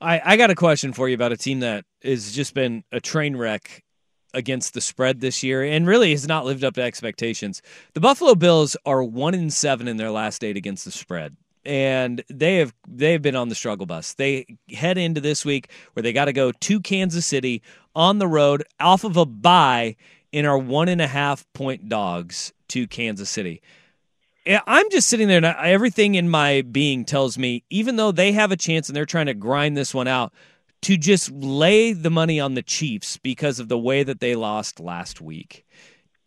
I 0.01 0.21
I 0.23 0.37
got 0.37 0.51
a 0.51 0.55
question 0.55 0.93
for 0.93 1.09
you 1.09 1.15
about 1.15 1.31
a 1.31 1.37
team 1.37 1.61
that 1.61 1.85
has 2.03 2.31
just 2.31 2.53
been 2.53 2.83
a 2.91 2.99
train 2.99 3.35
wreck 3.35 3.83
against 4.33 4.75
the 4.75 4.81
spread 4.81 5.19
this 5.19 5.41
year 5.41 5.63
and 5.63 5.87
really 5.87 6.11
has 6.11 6.27
not 6.27 6.45
lived 6.45 6.63
up 6.63 6.75
to 6.75 6.81
expectations. 6.83 7.63
The 7.93 7.99
Buffalo 7.99 8.35
Bills 8.35 8.77
are 8.85 9.03
1 9.03 9.33
in 9.33 9.49
7 9.49 9.87
in 9.87 9.97
their 9.97 10.11
last 10.11 10.43
8 10.43 10.55
against 10.55 10.85
the 10.85 10.91
spread 10.91 11.35
and 11.65 12.23
they 12.29 12.57
have 12.57 12.73
they 12.87 13.11
have 13.13 13.21
been 13.21 13.35
on 13.35 13.49
the 13.49 13.55
struggle 13.55 13.85
bus. 13.85 14.13
They 14.13 14.57
head 14.71 14.97
into 14.97 15.21
this 15.21 15.45
week 15.45 15.69
where 15.93 16.03
they 16.03 16.13
got 16.13 16.25
to 16.25 16.33
go 16.33 16.51
to 16.51 16.79
Kansas 16.79 17.25
City 17.25 17.61
on 17.95 18.19
the 18.19 18.27
road 18.27 18.63
off 18.79 19.03
of 19.03 19.17
a 19.17 19.25
bye 19.25 19.95
in 20.31 20.45
our 20.45 20.57
one 20.57 20.89
and 20.89 21.01
a 21.01 21.07
half 21.07 21.45
point 21.53 21.89
dogs 21.89 22.53
to 22.69 22.87
Kansas 22.87 23.29
City. 23.29 23.61
I'm 24.47 24.89
just 24.89 25.07
sitting 25.07 25.27
there, 25.27 25.37
and 25.37 25.45
everything 25.45 26.15
in 26.15 26.29
my 26.29 26.61
being 26.61 27.05
tells 27.05 27.37
me, 27.37 27.63
even 27.69 27.97
though 27.97 28.11
they 28.11 28.31
have 28.31 28.51
a 28.51 28.57
chance 28.57 28.89
and 28.89 28.95
they're 28.95 29.05
trying 29.05 29.27
to 29.27 29.33
grind 29.33 29.77
this 29.77 29.93
one 29.93 30.07
out, 30.07 30.33
to 30.81 30.97
just 30.97 31.29
lay 31.31 31.93
the 31.93 32.09
money 32.09 32.39
on 32.39 32.55
the 32.55 32.63
Chiefs 32.63 33.17
because 33.17 33.59
of 33.59 33.67
the 33.67 33.77
way 33.77 34.01
that 34.01 34.21
they 34.21 34.35
lost 34.35 34.79
last 34.79 35.21
week. 35.21 35.65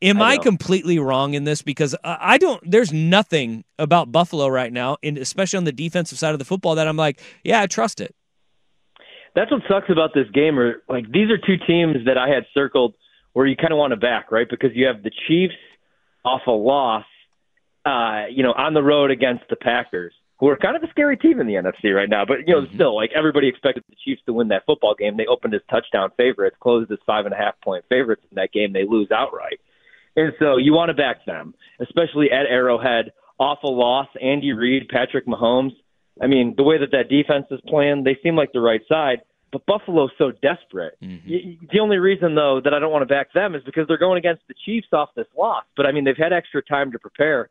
Am 0.02 0.20
I, 0.20 0.32
I 0.32 0.38
completely 0.38 0.98
wrong 0.98 1.34
in 1.34 1.44
this? 1.44 1.62
Because 1.62 1.94
I 2.02 2.36
don't. 2.38 2.60
There's 2.68 2.92
nothing 2.92 3.64
about 3.78 4.10
Buffalo 4.10 4.48
right 4.48 4.72
now, 4.72 4.96
and 5.02 5.16
especially 5.16 5.58
on 5.58 5.64
the 5.64 5.72
defensive 5.72 6.18
side 6.18 6.32
of 6.32 6.38
the 6.38 6.44
football, 6.44 6.74
that 6.74 6.88
I'm 6.88 6.96
like, 6.96 7.20
yeah, 7.44 7.60
I 7.60 7.66
trust 7.66 8.00
it. 8.00 8.14
That's 9.34 9.50
what 9.50 9.62
sucks 9.68 9.90
about 9.90 10.10
this 10.14 10.28
game. 10.34 10.58
Or 10.58 10.82
like 10.88 11.10
these 11.10 11.30
are 11.30 11.38
two 11.38 11.56
teams 11.66 12.04
that 12.06 12.18
I 12.18 12.28
had 12.28 12.44
circled 12.52 12.94
where 13.32 13.46
you 13.46 13.56
kind 13.56 13.72
of 13.72 13.78
want 13.78 13.92
to 13.92 13.96
back, 13.96 14.30
right? 14.30 14.46
Because 14.48 14.70
you 14.74 14.86
have 14.86 15.02
the 15.02 15.10
Chiefs 15.28 15.54
off 16.24 16.42
a 16.46 16.50
loss, 16.50 17.04
uh, 17.86 18.24
you 18.30 18.42
know, 18.42 18.52
on 18.52 18.74
the 18.74 18.82
road 18.82 19.10
against 19.10 19.44
the 19.48 19.56
Packers, 19.56 20.12
who 20.38 20.48
are 20.48 20.56
kind 20.56 20.76
of 20.76 20.82
a 20.82 20.88
scary 20.90 21.16
team 21.16 21.40
in 21.40 21.46
the 21.46 21.54
NFC 21.54 21.94
right 21.94 22.08
now. 22.08 22.24
But 22.24 22.46
you 22.46 22.54
know, 22.54 22.62
mm-hmm. 22.62 22.74
still, 22.74 22.96
like 22.96 23.10
everybody 23.14 23.48
expected 23.48 23.84
the 23.88 23.96
Chiefs 24.04 24.22
to 24.26 24.32
win 24.32 24.48
that 24.48 24.64
football 24.66 24.94
game. 24.94 25.16
They 25.16 25.26
opened 25.26 25.54
as 25.54 25.60
touchdown 25.70 26.10
favorites, 26.16 26.56
closed 26.60 26.90
as 26.90 26.98
five 27.06 27.24
and 27.24 27.34
a 27.34 27.36
half 27.36 27.54
point 27.62 27.84
favorites 27.88 28.22
in 28.30 28.34
that 28.34 28.52
game. 28.52 28.72
They 28.72 28.84
lose 28.84 29.10
outright, 29.10 29.60
and 30.16 30.32
so 30.38 30.56
you 30.56 30.72
want 30.72 30.90
to 30.90 30.94
back 30.94 31.24
them, 31.26 31.54
especially 31.80 32.30
at 32.30 32.46
Arrowhead. 32.46 33.12
Off 33.38 33.58
a 33.64 33.68
loss, 33.68 34.06
Andy 34.22 34.52
Reid, 34.52 34.88
Patrick 34.88 35.26
Mahomes. 35.26 35.72
I 36.22 36.26
mean, 36.26 36.54
the 36.56 36.62
way 36.62 36.78
that 36.78 36.92
that 36.92 37.08
defense 37.08 37.46
is 37.50 37.60
playing, 37.66 38.04
they 38.04 38.16
seem 38.22 38.36
like 38.36 38.52
the 38.52 38.60
right 38.60 38.82
side. 38.88 39.22
But 39.50 39.66
Buffalo's 39.66 40.12
so 40.16 40.30
desperate. 40.30 40.96
Mm-hmm. 41.02 41.66
The 41.72 41.80
only 41.80 41.98
reason, 41.98 42.34
though, 42.34 42.60
that 42.62 42.72
I 42.72 42.78
don't 42.78 42.92
want 42.92 43.02
to 43.02 43.12
back 43.12 43.32
them 43.32 43.54
is 43.54 43.62
because 43.64 43.88
they're 43.88 43.98
going 43.98 44.18
against 44.18 44.42
the 44.48 44.54
Chiefs 44.64 44.88
off 44.92 45.10
this 45.16 45.26
loss. 45.36 45.64
But 45.76 45.86
I 45.86 45.92
mean, 45.92 46.04
they've 46.04 46.16
had 46.16 46.32
extra 46.32 46.62
time 46.62 46.92
to 46.92 46.98
prepare. 46.98 47.50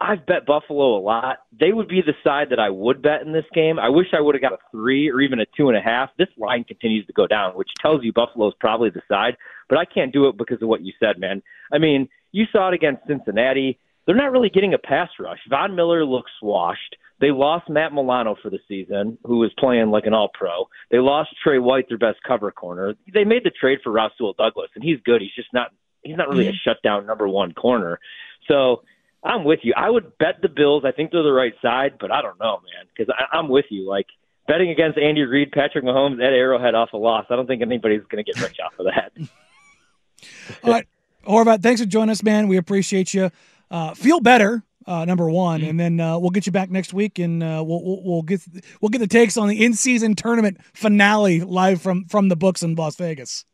I've 0.00 0.24
bet 0.26 0.46
Buffalo 0.46 0.96
a 0.96 1.02
lot. 1.02 1.38
They 1.58 1.72
would 1.72 1.88
be 1.88 2.02
the 2.02 2.14
side 2.22 2.50
that 2.50 2.60
I 2.60 2.70
would 2.70 3.02
bet 3.02 3.22
in 3.22 3.32
this 3.32 3.44
game. 3.52 3.80
I 3.80 3.88
wish 3.88 4.08
I 4.16 4.20
would 4.20 4.36
have 4.36 4.42
got 4.42 4.52
a 4.52 4.58
three 4.70 5.10
or 5.10 5.20
even 5.20 5.40
a 5.40 5.46
two 5.56 5.68
and 5.68 5.76
a 5.76 5.80
half. 5.80 6.10
This 6.16 6.28
line 6.36 6.62
continues 6.62 7.06
to 7.06 7.12
go 7.12 7.26
down, 7.26 7.54
which 7.54 7.70
tells 7.80 8.04
you 8.04 8.12
Buffalo's 8.12 8.54
probably 8.60 8.90
the 8.90 9.02
side. 9.08 9.36
But 9.68 9.78
I 9.78 9.84
can't 9.84 10.12
do 10.12 10.28
it 10.28 10.36
because 10.36 10.62
of 10.62 10.68
what 10.68 10.82
you 10.82 10.92
said, 11.00 11.18
man. 11.18 11.42
I 11.72 11.78
mean, 11.78 12.08
you 12.30 12.44
saw 12.52 12.68
it 12.68 12.74
against 12.74 13.06
Cincinnati. 13.08 13.78
They're 14.06 14.14
not 14.14 14.30
really 14.30 14.50
getting 14.50 14.72
a 14.72 14.78
pass 14.78 15.08
rush. 15.18 15.40
Von 15.50 15.74
Miller 15.74 16.04
looks 16.04 16.30
washed. 16.40 16.96
They 17.20 17.32
lost 17.32 17.68
Matt 17.68 17.92
Milano 17.92 18.36
for 18.40 18.50
the 18.50 18.60
season, 18.68 19.18
who 19.24 19.38
was 19.38 19.50
playing 19.58 19.90
like 19.90 20.06
an 20.06 20.14
all 20.14 20.30
pro. 20.32 20.68
They 20.92 20.98
lost 20.98 21.30
Tre 21.42 21.58
White, 21.58 21.88
their 21.88 21.98
best 21.98 22.18
cover 22.26 22.52
corner. 22.52 22.94
They 23.12 23.24
made 23.24 23.42
the 23.44 23.50
trade 23.50 23.80
for 23.82 23.90
Rasul 23.90 24.34
Douglas, 24.38 24.70
and 24.76 24.84
he's 24.84 25.00
good. 25.04 25.20
He's 25.20 25.34
just 25.34 25.52
not 25.52 25.72
he's 26.02 26.16
not 26.16 26.28
really 26.28 26.46
a 26.46 26.52
mm-hmm. 26.52 26.70
shutdown 26.70 27.06
number 27.06 27.28
one 27.28 27.52
corner. 27.52 27.98
So 28.46 28.82
I'm 29.22 29.44
with 29.44 29.60
you. 29.62 29.74
I 29.76 29.90
would 29.90 30.16
bet 30.18 30.36
the 30.42 30.48
Bills. 30.48 30.84
I 30.86 30.92
think 30.92 31.10
they're 31.10 31.22
the 31.22 31.32
right 31.32 31.54
side, 31.60 31.94
but 31.98 32.12
I 32.12 32.22
don't 32.22 32.38
know, 32.38 32.60
man, 32.62 32.86
because 32.96 33.12
I'm 33.32 33.48
with 33.48 33.66
you. 33.70 33.88
Like 33.88 34.06
betting 34.46 34.70
against 34.70 34.98
Andy 34.98 35.22
Reid, 35.22 35.52
Patrick 35.52 35.84
Mahomes 35.84 36.22
at 36.24 36.32
Arrowhead 36.32 36.74
off 36.74 36.92
a 36.92 36.96
loss. 36.96 37.26
I 37.30 37.36
don't 37.36 37.46
think 37.46 37.62
anybody's 37.62 38.02
going 38.08 38.24
to 38.24 38.32
get 38.32 38.40
rich 38.42 38.56
off 38.64 38.78
of 38.78 38.86
that. 38.86 39.12
All 40.64 40.72
right, 40.72 40.86
Horvat, 41.26 41.62
thanks 41.62 41.80
for 41.80 41.86
joining 41.86 42.10
us, 42.10 42.22
man. 42.22 42.48
We 42.48 42.56
appreciate 42.56 43.12
you. 43.12 43.30
Uh, 43.70 43.94
feel 43.94 44.20
better 44.20 44.64
uh, 44.88 45.04
number 45.04 45.30
one, 45.30 45.62
and 45.62 45.78
then 45.78 46.00
uh, 46.00 46.18
we'll 46.18 46.30
get 46.30 46.46
you 46.46 46.52
back 46.52 46.70
next 46.70 46.94
week, 46.94 47.18
and 47.18 47.42
uh, 47.42 47.62
we'll, 47.64 47.84
we'll, 47.84 48.02
we'll 48.02 48.22
get 48.22 48.40
we'll 48.80 48.88
get 48.88 49.00
the 49.00 49.06
takes 49.06 49.36
on 49.36 49.48
the 49.48 49.62
in 49.62 49.74
season 49.74 50.14
tournament 50.14 50.58
finale 50.72 51.42
live 51.42 51.82
from 51.82 52.06
from 52.06 52.28
the 52.28 52.36
books 52.36 52.62
in 52.62 52.74
Las 52.74 52.96
Vegas. 52.96 53.44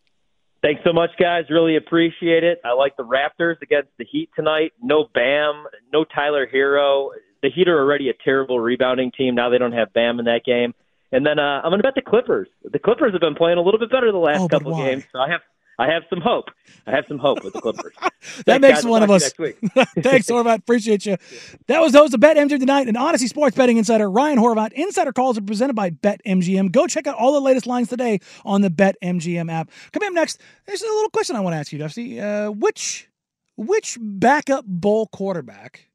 Thanks 0.64 0.80
so 0.82 0.94
much, 0.94 1.10
guys. 1.20 1.44
Really 1.50 1.76
appreciate 1.76 2.42
it. 2.42 2.58
I 2.64 2.72
like 2.72 2.96
the 2.96 3.02
Raptors 3.02 3.60
against 3.60 3.90
the 3.98 4.06
Heat 4.10 4.30
tonight. 4.34 4.72
No 4.82 5.04
Bam, 5.12 5.64
no 5.92 6.04
Tyler 6.04 6.48
Herro. 6.50 7.10
The 7.42 7.50
Heat 7.54 7.68
are 7.68 7.78
already 7.78 8.08
a 8.08 8.14
terrible 8.24 8.58
rebounding 8.58 9.12
team. 9.14 9.34
Now 9.34 9.50
they 9.50 9.58
don't 9.58 9.72
have 9.72 9.92
Bam 9.92 10.20
in 10.20 10.24
that 10.24 10.40
game. 10.46 10.72
And 11.12 11.26
then 11.26 11.38
uh, 11.38 11.60
I'm 11.62 11.68
going 11.70 11.80
to 11.80 11.82
bet 11.82 11.94
the 11.94 12.00
Clippers. 12.00 12.48
The 12.64 12.78
Clippers 12.78 13.12
have 13.12 13.20
been 13.20 13.34
playing 13.34 13.58
a 13.58 13.60
little 13.60 13.78
bit 13.78 13.90
better 13.90 14.10
the 14.10 14.16
last 14.16 14.40
oh, 14.40 14.48
couple 14.48 14.74
games, 14.74 15.04
so 15.12 15.18
I 15.18 15.28
have 15.28 15.42
I 15.78 15.86
have 15.90 16.04
some 16.08 16.20
hope. 16.20 16.50
I 16.86 16.92
have 16.92 17.04
some 17.08 17.18
hope 17.18 17.42
with 17.42 17.52
the 17.52 17.60
Clippers. 17.60 17.92
that 18.46 18.60
makes 18.60 18.84
one 18.84 19.02
of 19.02 19.10
us. 19.10 19.32
Thanks, 19.32 20.28
Horvat. 20.28 20.58
Appreciate 20.58 21.06
you. 21.06 21.16
That 21.66 21.80
was 21.80 21.92
those 21.92 22.12
of 22.12 22.20
BetMGM 22.20 22.58
tonight 22.60 22.88
and 22.88 22.96
Audacy 22.96 23.26
Sports 23.26 23.56
Betting 23.56 23.78
Insider 23.78 24.10
Ryan 24.10 24.38
Horvat. 24.38 24.72
Insider 24.72 25.12
calls 25.12 25.38
are 25.38 25.42
presented 25.42 25.74
by 25.74 25.90
BetMGM. 25.90 26.70
Go 26.72 26.86
check 26.86 27.06
out 27.06 27.16
all 27.16 27.32
the 27.32 27.40
latest 27.40 27.66
lines 27.66 27.88
today 27.88 28.20
on 28.44 28.60
the 28.60 28.68
BetMGM 28.68 29.50
app. 29.50 29.70
Coming 29.92 30.08
up 30.08 30.12
next, 30.12 30.40
there's 30.66 30.82
a 30.82 30.86
little 30.86 31.10
question 31.10 31.36
I 31.36 31.40
want 31.40 31.54
to 31.54 31.58
ask 31.58 31.72
you, 31.72 31.78
Dusty. 31.78 32.20
Uh, 32.20 32.50
which 32.50 33.08
which 33.56 33.96
backup 34.00 34.64
bowl 34.66 35.06
quarterback 35.06 35.88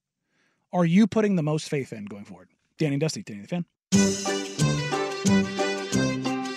are 0.74 0.86
you 0.86 1.08
putting 1.08 1.36
the 1.36 1.44
most 1.44 1.70
faith 1.70 1.94
in 1.94 2.06
going 2.06 2.26
forward? 2.26 2.50
Danny 2.78 2.98
Dusty, 2.98 3.22
Danny 3.22 3.42
the 3.42 3.48
fan. 3.48 4.46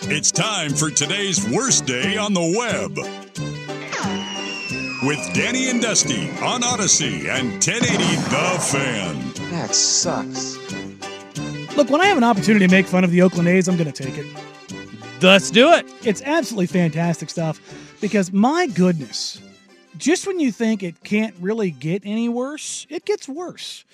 It's 0.07 0.32
time 0.32 0.74
for 0.74 0.90
today's 0.90 1.48
worst 1.48 1.86
day 1.86 2.16
on 2.16 2.34
the 2.34 2.40
web. 2.40 2.96
With 5.07 5.32
Danny 5.32 5.70
and 5.70 5.80
Dusty 5.80 6.28
on 6.42 6.62
Audacy 6.62 7.28
and 7.28 7.53
1080 7.53 7.86
The 8.28 8.59
Fan. 8.61 9.50
That 9.50 9.74
sucks. 9.74 10.57
Look, 11.76 11.88
when 11.88 12.00
I 12.00 12.07
have 12.07 12.18
an 12.18 12.24
opportunity 12.24 12.66
to 12.66 12.70
make 12.70 12.86
fun 12.86 13.05
of 13.05 13.12
the 13.12 13.22
Oakland 13.22 13.48
A's, 13.48 13.68
I'm 13.68 13.76
going 13.76 13.90
to 13.90 14.03
take 14.03 14.18
it. 14.18 14.26
Let's 15.22 15.53
do 15.53 15.72
it. 15.72 15.86
It's 16.05 16.20
absolutely 16.22 16.66
fantastic 16.66 17.30
stuff 17.30 17.61
because 18.00 18.32
my 18.32 18.66
goodness, 18.66 19.40
just 19.98 20.26
when 20.26 20.40
you 20.40 20.50
think 20.50 20.82
it 20.82 21.05
can't 21.05 21.34
really 21.40 21.70
get 21.70 22.03
any 22.05 22.28
worse, 22.28 22.88
it 22.90 23.05
gets 23.05 23.28
worse. 23.28 23.84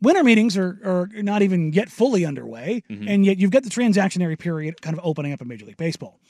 Winter 0.00 0.22
meetings 0.22 0.56
are, 0.56 0.78
are 0.84 1.08
not 1.22 1.42
even 1.42 1.72
yet 1.72 1.88
fully 1.90 2.24
underway, 2.24 2.82
Mm-hmm. 2.88 3.08
and 3.08 3.26
yet 3.26 3.38
you've 3.38 3.50
got 3.50 3.64
the 3.64 3.70
transactionary 3.70 4.38
period 4.38 4.80
kind 4.80 4.96
of 4.96 5.04
opening 5.04 5.32
up 5.32 5.40
in 5.42 5.48
Major 5.48 5.66
League 5.66 5.76
Baseball. 5.76 6.20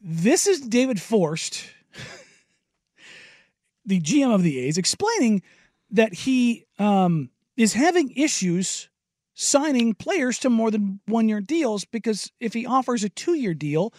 This 0.00 0.46
is 0.46 0.60
David 0.60 1.00
Forst, 1.00 1.64
the 3.84 4.00
GM 4.00 4.34
of 4.34 4.42
the 4.42 4.58
A's, 4.60 4.78
explaining 4.78 5.42
that 5.90 6.12
he 6.12 6.66
um, 6.78 7.30
is 7.56 7.72
having 7.72 8.10
issues 8.10 8.88
signing 9.34 9.94
players 9.94 10.38
to 10.40 10.50
more 10.50 10.70
than 10.70 11.00
one 11.06 11.28
year 11.28 11.40
deals 11.40 11.84
because 11.84 12.30
if 12.40 12.52
he 12.54 12.66
offers 12.66 13.02
a 13.04 13.08
two 13.08 13.34
year 13.34 13.54
deal, 13.54 13.92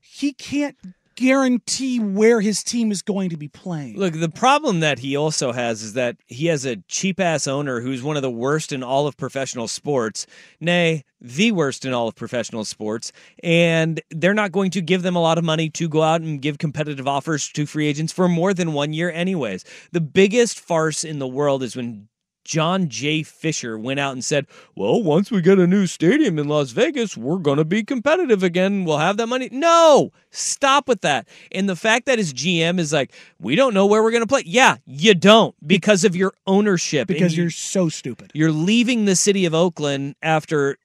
he 0.00 0.32
can't 0.32 0.76
guarantee 1.14 2.00
where 2.00 2.40
his 2.40 2.62
team 2.62 2.90
is 2.90 3.02
going 3.02 3.30
to 3.30 3.36
be 3.36 3.48
playing. 3.48 3.96
Look, 3.96 4.14
the 4.14 4.28
problem 4.28 4.80
that 4.80 4.98
he 4.98 5.16
also 5.16 5.52
has 5.52 5.82
is 5.82 5.92
that 5.94 6.16
he 6.26 6.46
has 6.46 6.64
a 6.64 6.76
cheap 6.88 7.20
ass 7.20 7.46
owner 7.46 7.80
who's 7.80 8.02
one 8.02 8.16
of 8.16 8.22
the 8.22 8.30
worst 8.30 8.72
in 8.72 8.82
all 8.82 9.06
of 9.06 9.16
professional 9.16 9.68
sports, 9.68 10.26
nay, 10.60 11.04
the 11.20 11.52
worst 11.52 11.84
in 11.84 11.92
all 11.92 12.08
of 12.08 12.14
professional 12.14 12.64
sports, 12.64 13.12
and 13.42 14.00
they're 14.10 14.34
not 14.34 14.52
going 14.52 14.70
to 14.72 14.80
give 14.80 15.02
them 15.02 15.16
a 15.16 15.22
lot 15.22 15.38
of 15.38 15.44
money 15.44 15.70
to 15.70 15.88
go 15.88 16.02
out 16.02 16.20
and 16.20 16.42
give 16.42 16.58
competitive 16.58 17.08
offers 17.08 17.48
to 17.48 17.66
free 17.66 17.86
agents 17.86 18.12
for 18.12 18.28
more 18.28 18.52
than 18.52 18.72
one 18.72 18.92
year, 18.92 19.10
anyways. 19.10 19.64
The 19.92 20.00
biggest 20.00 20.60
farce 20.60 21.04
in 21.04 21.18
the 21.18 21.28
world 21.28 21.62
is 21.62 21.76
when 21.76 22.08
John 22.44 22.88
J. 22.88 23.22
Fisher 23.22 23.78
went 23.78 23.98
out 23.98 24.12
and 24.12 24.24
said, 24.24 24.46
Well, 24.74 25.02
once 25.02 25.30
we 25.30 25.40
get 25.40 25.58
a 25.58 25.66
new 25.66 25.86
stadium 25.86 26.38
in 26.38 26.48
Las 26.48 26.70
Vegas, 26.70 27.16
we're 27.16 27.38
going 27.38 27.58
to 27.58 27.64
be 27.64 27.82
competitive 27.82 28.42
again. 28.42 28.84
We'll 28.84 28.98
have 28.98 29.16
that 29.16 29.26
money. 29.26 29.48
No, 29.50 30.12
stop 30.30 30.86
with 30.86 31.00
that. 31.00 31.26
And 31.50 31.68
the 31.68 31.76
fact 31.76 32.06
that 32.06 32.18
his 32.18 32.32
GM 32.32 32.78
is 32.78 32.92
like, 32.92 33.12
We 33.40 33.56
don't 33.56 33.74
know 33.74 33.86
where 33.86 34.02
we're 34.02 34.10
going 34.10 34.22
to 34.22 34.26
play. 34.26 34.42
Yeah, 34.46 34.76
you 34.86 35.14
don't 35.14 35.54
because 35.66 36.04
of 36.04 36.14
your 36.14 36.34
ownership. 36.46 37.08
Because 37.08 37.36
you- 37.36 37.44
you're 37.44 37.50
so 37.50 37.88
stupid. 37.88 38.30
you're 38.34 38.52
leaving 38.52 39.04
the 39.06 39.16
city 39.16 39.44
of 39.44 39.54
Oakland 39.54 40.14
after 40.22 40.76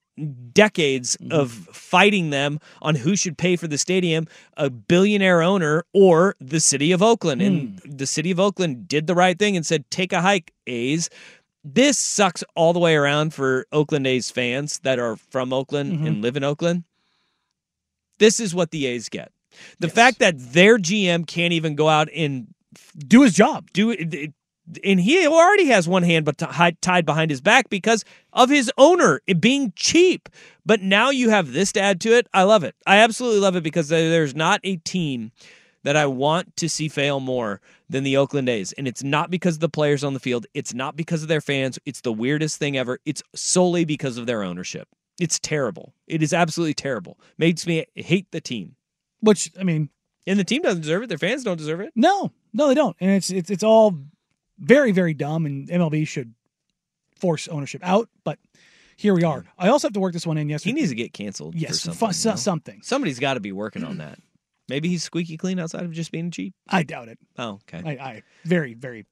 decades 0.53 1.17
mm-hmm. 1.17 1.31
of 1.31 1.51
fighting 1.51 2.29
them 2.29 2.59
on 2.81 2.95
who 2.95 3.15
should 3.15 3.37
pay 3.37 3.55
for 3.55 3.67
the 3.67 3.77
stadium, 3.77 4.27
a 4.57 4.69
billionaire 4.69 5.41
owner 5.41 5.85
or 5.93 6.35
the 6.39 6.59
city 6.59 6.91
of 6.91 7.01
Oakland. 7.01 7.41
And 7.41 7.79
hmm. 7.79 7.97
the 7.97 8.07
city 8.07 8.31
of 8.31 8.39
Oakland 8.39 8.87
did 8.87 9.07
the 9.07 9.15
right 9.15 9.37
thing 9.37 9.55
and 9.55 9.65
said, 9.65 9.89
take 9.89 10.13
a 10.13 10.21
hike, 10.21 10.53
A's. 10.67 11.09
This 11.63 11.97
sucks 11.97 12.43
all 12.55 12.73
the 12.73 12.79
way 12.79 12.95
around 12.95 13.33
for 13.33 13.65
Oakland 13.71 14.07
A's 14.07 14.29
fans 14.29 14.79
that 14.79 14.99
are 14.99 15.17
from 15.17 15.51
Oakland 15.51 15.93
mm-hmm. 15.93 16.07
and 16.07 16.21
live 16.21 16.37
in 16.37 16.43
Oakland. 16.43 16.83
This 18.17 18.39
is 18.39 18.55
what 18.55 18.71
the 18.71 18.85
A's 18.85 19.09
get. 19.09 19.31
The 19.79 19.89
fact 19.89 20.19
that 20.19 20.35
their 20.37 20.77
GM 20.77 21.27
can't 21.27 21.53
even 21.53 21.75
go 21.75 21.89
out 21.89 22.09
and 22.15 22.47
do 22.97 23.23
his 23.23 23.33
job, 23.33 23.69
do 23.73 23.91
it, 23.91 24.33
and 24.83 24.99
he 24.99 25.25
already 25.27 25.65
has 25.65 25.87
one 25.87 26.03
hand 26.03 26.25
but 26.25 26.37
ti- 26.37 26.77
tied 26.81 27.05
behind 27.05 27.31
his 27.31 27.41
back 27.41 27.69
because 27.69 28.05
of 28.33 28.49
his 28.49 28.71
owner 28.77 29.21
it 29.27 29.41
being 29.41 29.73
cheap. 29.75 30.29
But 30.65 30.81
now 30.81 31.09
you 31.09 31.29
have 31.29 31.51
this 31.51 31.71
to 31.73 31.81
add 31.81 31.99
to 32.01 32.15
it. 32.15 32.27
I 32.33 32.43
love 32.43 32.63
it. 32.63 32.75
I 32.85 32.97
absolutely 32.97 33.39
love 33.39 33.55
it 33.55 33.63
because 33.63 33.89
there's 33.89 34.35
not 34.35 34.59
a 34.63 34.77
team 34.77 35.31
that 35.83 35.95
I 35.95 36.05
want 36.05 36.55
to 36.57 36.69
see 36.69 36.87
fail 36.89 37.19
more 37.19 37.61
than 37.89 38.03
the 38.03 38.17
Oakland 38.17 38.49
A's. 38.49 38.73
And 38.73 38.87
it's 38.87 39.03
not 39.03 39.29
because 39.31 39.55
of 39.55 39.59
the 39.61 39.69
players 39.69 40.03
on 40.03 40.13
the 40.13 40.19
field. 40.19 40.45
It's 40.53 40.73
not 40.73 40.95
because 40.95 41.21
of 41.21 41.29
their 41.29 41.41
fans. 41.41 41.79
It's 41.85 42.01
the 42.01 42.11
weirdest 42.13 42.57
thing 42.59 42.77
ever. 42.77 42.99
It's 43.05 43.23
solely 43.33 43.85
because 43.85 44.17
of 44.17 44.25
their 44.25 44.43
ownership. 44.43 44.87
It's 45.19 45.39
terrible. 45.39 45.93
It 46.07 46.21
is 46.23 46.33
absolutely 46.33 46.73
terrible. 46.73 47.19
Makes 47.37 47.65
me 47.67 47.85
hate 47.95 48.31
the 48.31 48.41
team. 48.41 48.75
Which 49.21 49.51
I 49.59 49.63
mean, 49.63 49.89
and 50.27 50.39
the 50.39 50.43
team 50.45 50.61
doesn't 50.61 50.81
deserve 50.81 51.03
it. 51.03 51.09
Their 51.09 51.17
fans 51.17 51.43
don't 51.43 51.57
deserve 51.57 51.81
it. 51.81 51.91
No, 51.95 52.31
no, 52.53 52.67
they 52.69 52.73
don't. 52.75 52.95
And 53.01 53.11
it's 53.11 53.29
it's 53.29 53.49
it's 53.49 53.63
all 53.63 53.97
very 54.59 54.91
very 54.93 55.13
dumb. 55.13 55.45
And 55.45 55.67
MLB 55.67 56.07
should 56.07 56.33
force 57.17 57.47
ownership 57.49 57.81
out. 57.83 58.07
But 58.23 58.39
here 58.95 59.13
we 59.13 59.23
are. 59.23 59.45
I 59.57 59.67
also 59.69 59.87
have 59.87 59.93
to 59.93 59.99
work 59.99 60.13
this 60.13 60.25
one 60.25 60.37
in. 60.37 60.47
Yes, 60.47 60.63
He 60.63 60.71
needs 60.71 60.89
to 60.89 60.95
get 60.95 61.11
canceled. 61.13 61.55
Yes, 61.55 61.81
fu- 61.85 61.91
something. 61.91 62.13
so- 62.13 62.29
you 62.29 62.33
know? 62.33 62.37
something. 62.37 62.81
Somebody's 62.81 63.19
got 63.19 63.33
to 63.33 63.39
be 63.41 63.51
working 63.51 63.83
on 63.83 63.97
that. 63.97 64.19
Maybe 64.69 64.87
he's 64.89 65.03
squeaky 65.03 65.37
clean 65.37 65.59
outside 65.59 65.83
of 65.83 65.91
just 65.91 66.11
being 66.11 66.31
cheap. 66.31 66.53
I 66.67 66.83
doubt 66.83 67.07
it. 67.09 67.17
Oh, 67.37 67.59
okay. 67.73 67.81
I, 67.83 68.03
I 68.03 68.23
very 68.45 68.73
very 68.73 69.05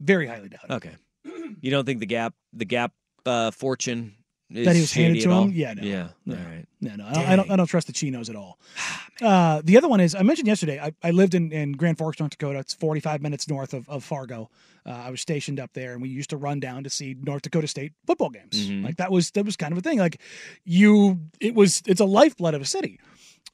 very 0.00 0.26
highly 0.26 0.48
doubt 0.48 0.64
it. 0.68 0.72
Okay. 0.72 0.92
You 1.60 1.70
don't 1.70 1.84
think 1.86 2.00
the 2.00 2.06
Gap, 2.06 2.34
the 2.52 2.64
Gap 2.64 2.92
uh, 3.24 3.50
fortune 3.52 4.14
is 4.50 4.64
that 4.66 4.74
he 4.74 4.80
was 4.80 4.92
handed 4.92 5.22
to 5.22 5.30
him. 5.30 5.50
Yeah, 5.52 5.74
no, 5.74 5.82
Yeah. 5.82 6.08
no, 6.24 6.36
All 6.36 6.42
right. 6.42 6.64
no, 6.80 6.96
no. 6.96 7.06
I 7.06 7.12
don't, 7.12 7.26
I 7.26 7.36
don't. 7.36 7.50
I 7.52 7.56
don't 7.56 7.66
trust 7.66 7.86
the 7.86 7.92
chinos 7.92 8.28
at 8.30 8.36
all. 8.36 8.58
Uh, 9.22 9.62
the 9.64 9.78
other 9.78 9.88
one 9.88 9.98
is 9.98 10.14
I 10.14 10.20
mentioned 10.22 10.46
yesterday. 10.46 10.78
I, 10.78 10.92
I 11.02 11.10
lived 11.10 11.34
in, 11.34 11.50
in 11.50 11.72
Grand 11.72 11.96
Forks, 11.96 12.20
North 12.20 12.32
Dakota. 12.32 12.58
It's 12.58 12.74
45 12.74 13.22
minutes 13.22 13.48
north 13.48 13.72
of, 13.72 13.88
of 13.88 14.04
Fargo. 14.04 14.50
Uh, 14.84 14.90
I 14.90 15.08
was 15.08 15.22
stationed 15.22 15.58
up 15.58 15.72
there, 15.72 15.94
and 15.94 16.02
we 16.02 16.10
used 16.10 16.28
to 16.30 16.36
run 16.36 16.60
down 16.60 16.84
to 16.84 16.90
see 16.90 17.16
North 17.22 17.40
Dakota 17.40 17.66
State 17.66 17.94
football 18.06 18.28
games. 18.28 18.68
Mhm. 18.68 18.84
Like 18.84 18.96
that 18.96 19.10
was 19.10 19.30
that 19.30 19.46
was 19.46 19.56
kind 19.56 19.72
of 19.72 19.78
a 19.78 19.80
thing. 19.80 19.98
Like 19.98 20.20
you, 20.66 21.18
it 21.40 21.54
was 21.54 21.82
it's 21.86 22.02
a 22.02 22.04
lifeblood 22.04 22.52
of 22.52 22.60
a 22.60 22.66
city. 22.66 23.00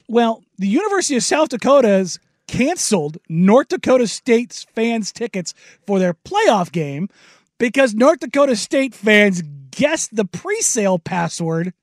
Well, 0.07 0.43
the 0.57 0.67
University 0.67 1.15
of 1.15 1.23
South 1.23 1.49
Dakota 1.49 1.87
has 1.87 2.19
canceled 2.47 3.17
North 3.29 3.69
Dakota 3.69 4.07
State's 4.07 4.65
fans' 4.75 5.11
tickets 5.11 5.53
for 5.87 5.99
their 5.99 6.13
playoff 6.13 6.71
game 6.71 7.09
because 7.57 7.93
North 7.93 8.19
Dakota 8.19 8.55
State 8.55 8.93
fans 8.93 9.41
guessed 9.71 10.15
the 10.15 10.25
pre-sale 10.25 10.99
password 10.99 11.73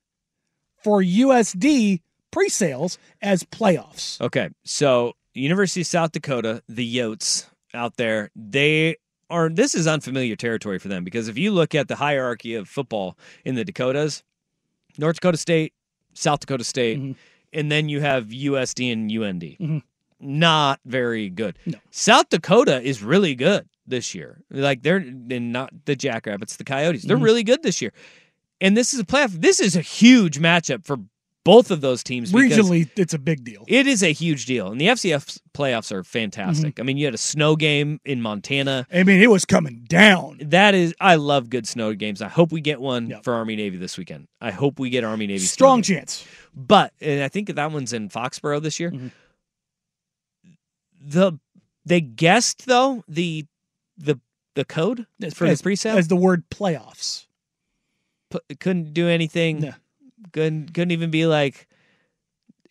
for 0.83 1.03
USD 1.03 2.01
pre-sales 2.31 2.99
as 3.21 3.43
playoffs. 3.45 4.21
Okay. 4.21 4.51
So, 4.65 5.15
University 5.35 5.81
of 5.81 5.87
South 5.87 6.13
Dakota, 6.13 6.63
the 6.69 6.97
Yotes 6.97 7.47
out 7.75 7.97
there, 7.97 8.31
they 8.35 8.97
are, 9.29 9.49
this 9.49 9.75
is 9.75 9.87
unfamiliar 9.87 10.37
territory 10.37 10.79
for 10.79 10.89
them 10.89 11.05
because 11.05 11.29
if 11.29 11.39
you 11.39 11.53
look 11.53 11.75
at 11.75 11.89
the 11.89 11.97
hierarchy 11.97 12.55
of 12.55 12.69
football 12.69 13.17
in 13.45 13.55
the 13.55 13.65
Dakotas, 13.65 14.23
North 14.99 15.17
Dakota 15.17 15.37
State, 15.39 15.73
South 16.15 16.41
Dakota 16.41 16.65
State, 16.65 16.99
Mm-hmm. 16.99 17.13
And 17.53 17.71
then 17.71 17.89
you 17.89 18.01
have 18.01 18.27
USD 18.33 18.93
and 18.93 19.11
UND. 19.11 19.43
Mhm. 19.61 19.83
Not 20.21 20.81
very 20.85 21.31
good. 21.31 21.59
South 21.91 22.29
Dakota 22.29 22.81
is 22.83 23.03
really 23.03 23.35
good 23.35 23.67
this 23.87 24.15
year. 24.15 24.43
Like 24.51 24.83
they're 24.83 24.97
and 24.99 25.53
not 25.53 25.71
the 25.87 25.97
Jackrabbits, 25.97 26.57
the 26.57 26.65
Coyotes. 26.65 27.03
They're 27.05 27.17
Mhm. 27.19 27.23
really 27.25 27.43
good 27.43 27.63
this 27.63 27.81
year. 27.81 27.93
And 28.61 28.77
this 28.77 28.93
is 28.93 29.01
a 29.01 29.05
playoff. 29.05 29.41
This 29.41 29.59
is 29.61 29.75
a 29.75 29.81
huge 29.81 30.39
matchup 30.39 30.85
for 30.85 30.99
both 31.45 31.71
of 31.71 31.81
those 31.81 32.03
teams. 32.03 32.33
Regionally, 32.33 32.89
it's 32.97 33.15
a 33.15 33.19
big 33.19 33.45
deal. 33.45 33.65
It 33.67 33.87
is 33.87 34.03
a 34.03 34.13
huge 34.13 34.47
deal. 34.47 34.71
And 34.71 34.81
the 34.81 34.89
FCS 34.89 35.41
playoffs 35.55 35.91
are 35.91 36.05
fantastic. 36.05 36.75
Mm-hmm. 36.75 36.83
I 36.83 36.85
mean, 36.85 36.97
you 36.97 37.07
had 37.07 37.15
a 37.15 37.19
snow 37.19 37.57
game 37.57 38.01
in 38.05 38.21
Montana. 38.21 38.87
I 38.93 39.03
mean, 39.03 39.23
it 39.23 39.31
was 39.31 39.45
coming 39.45 39.85
down. 39.89 40.39
That 40.43 40.75
is, 40.75 40.95
I 41.01 41.17
love 41.17 41.51
good 41.51 41.67
snow 41.67 41.95
games. 41.95 42.21
I 42.21 42.29
hope 42.29 42.53
we 42.53 42.61
get 42.61 42.81
one 42.81 43.21
for 43.23 43.35
Army 43.35 43.57
Navy 43.57 43.79
this 43.79 43.97
weekend. 43.97 44.29
I 44.41 44.51
hope 44.51 44.79
we 44.79 44.91
get 44.91 45.05
Army 45.05 45.27
Navy. 45.27 45.41
Strong 45.41 45.81
game. 45.81 45.99
chance. 45.99 46.27
But 46.55 46.93
and 47.01 47.23
I 47.23 47.29
think 47.29 47.49
that 47.55 47.73
one's 47.73 47.93
in 47.93 48.09
Foxborough 48.09 48.63
this 48.63 48.81
year. 48.81 48.91
Mm-hmm. 48.91 49.09
The 51.03 51.39
they 51.85 52.01
guessed 52.01 52.67
though 52.67 53.03
the 53.09 53.47
the 53.97 54.21
the 54.55 54.65
code 54.65 55.07
for 55.33 55.47
as, 55.47 55.59
the 55.59 55.63
pre-sale 55.63 55.97
as 55.97 56.09
the 56.09 56.17
word 56.17 56.45
playoffs. 56.51 57.27
P- 58.31 58.57
couldn't 58.57 58.93
do 58.93 59.09
anything. 59.09 59.73
Couldn't 60.33 60.73
couldn't 60.75 60.91
even 60.93 61.11
be 61.11 61.27
like 61.27 61.67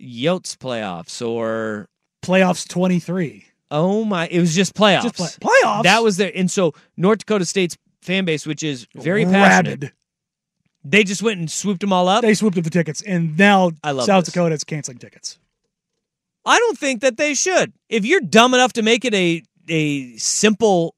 Yotes 0.01 0.55
playoffs 0.55 1.25
or 1.25 1.87
playoffs 2.23 2.67
twenty 2.67 2.99
three. 2.99 3.45
Oh 3.71 4.03
my! 4.05 4.27
It 4.27 4.39
was 4.39 4.55
just 4.55 4.73
playoffs. 4.73 5.03
Just 5.03 5.15
play- 5.15 5.49
playoffs? 5.63 5.83
That 5.83 6.01
was 6.03 6.17
there, 6.17 6.31
and 6.33 6.49
so 6.49 6.73
North 6.97 7.19
Dakota 7.19 7.45
State's 7.45 7.77
fan 8.01 8.25
base, 8.25 8.47
which 8.47 8.63
is 8.63 8.87
very 8.95 9.25
passionate, 9.25 9.81
Rabid. 9.81 9.93
they 10.83 11.03
just 11.03 11.21
went 11.21 11.39
and 11.39 11.51
swooped 11.51 11.81
them 11.81 11.93
all 11.93 12.07
up. 12.07 12.21
They 12.21 12.33
swooped 12.33 12.57
up 12.57 12.63
the 12.63 12.69
tickets, 12.69 13.01
and 13.03 13.37
now 13.37 13.71
I 13.83 13.91
love 13.91 14.05
South 14.05 14.25
this. 14.25 14.33
Dakota 14.33 14.55
is 14.55 14.63
canceling 14.63 14.97
tickets. 14.97 15.37
I 16.45 16.57
don't 16.57 16.77
think 16.79 17.01
that 17.01 17.17
they 17.17 17.33
should. 17.35 17.73
If 17.89 18.05
you're 18.05 18.21
dumb 18.21 18.53
enough 18.53 18.73
to 18.73 18.81
make 18.81 19.05
it 19.05 19.13
a 19.13 19.43
a 19.67 20.15
simple 20.17 20.95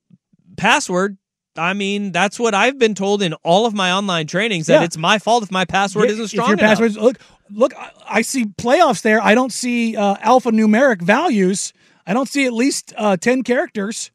password, 0.55 1.17
I 1.61 1.73
mean 1.73 2.11
that's 2.11 2.39
what 2.39 2.53
I've 2.53 2.77
been 2.79 2.95
told 2.95 3.21
in 3.21 3.33
all 3.43 3.65
of 3.65 3.73
my 3.73 3.91
online 3.91 4.27
trainings 4.27 4.67
that 4.67 4.79
Yeah. 4.79 4.83
it's 4.85 4.97
my 4.97 5.19
fault 5.19 5.43
if 5.43 5.51
my 5.51 5.65
password 5.65 6.05
Yeah, 6.05 6.11
isn't 6.13 6.27
strong 6.29 6.53
if 6.53 6.57
strong 6.57 6.57
your 6.57 6.57
enough. 6.59 6.69
passwords 6.79 6.97
look 6.97 7.17
look 7.51 7.73
I, 7.77 7.91
I 8.19 8.21
see 8.21 8.45
playoffs 8.45 9.01
there 9.01 9.21
i 9.21 9.35
don't 9.35 9.51
see 9.53 9.95
uh, 9.97 10.15
alphanumeric 10.17 11.01
values 11.01 11.73
i 12.07 12.13
don't 12.13 12.27
see 12.29 12.45
at 12.45 12.53
least 12.53 12.93
uh, 12.97 13.17
10 13.17 13.43
characters 13.43 14.11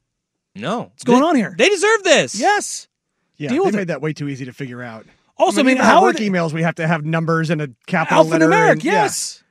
no 0.55 0.80
what's 0.84 1.05
going 1.05 1.22
on 1.22 1.36
here 1.36 1.55
They 1.57 1.68
deserve 1.68 2.03
this. 2.05 2.34
yes 2.38 2.88
Yeah, 3.36 3.51
Deal 3.51 3.64
they 3.66 3.70
made 3.72 3.82
it. 3.82 3.88
that 3.88 4.01
way 4.03 4.12
too 4.14 4.28
easy 4.28 4.47
to 4.47 4.53
figure 4.55 4.82
out. 4.82 5.05
Also, 5.38 5.61
I 5.61 5.64
mean, 5.64 5.76
even 5.76 5.84
how 5.84 5.97
our 5.97 5.99
are 5.99 6.03
work 6.07 6.16
they- 6.16 6.28
emails 6.30 6.53
we 6.55 6.62
have 6.62 6.76
to 6.76 6.86
have 6.86 7.05
numbers 7.05 7.51
and 7.51 7.61
a 7.61 7.68
capital 7.86 8.24
letter. 8.24 8.47
alphanumeric 8.49 8.70
and- 8.72 8.84
yeah. 8.84 8.92
yes 9.05 9.42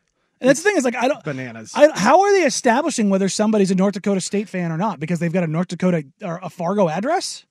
and 0.41 0.49
that's 0.49 0.61
the 0.63 0.67
thing 0.69 0.77
is 0.77 0.83
like 0.83 0.95
i 0.95 1.07
don't 1.07 1.23
bananas. 1.23 1.71
I, 1.75 1.89
how 1.97 2.21
are 2.21 2.31
they 2.33 2.43
establishing 2.45 3.09
whether 3.11 3.29
somebody's 3.29 3.69
a 3.71 3.75
north 3.75 3.93
dakota 3.93 4.19
state 4.19 4.49
fan 4.49 4.71
or 4.71 4.77
not 4.77 4.99
because 4.99 5.19
they've 5.19 5.31
got 5.31 5.43
a 5.43 5.47
north 5.47 5.67
dakota 5.67 6.03
or 6.23 6.39
a 6.41 6.49
fargo 6.49 6.89
address 6.89 7.45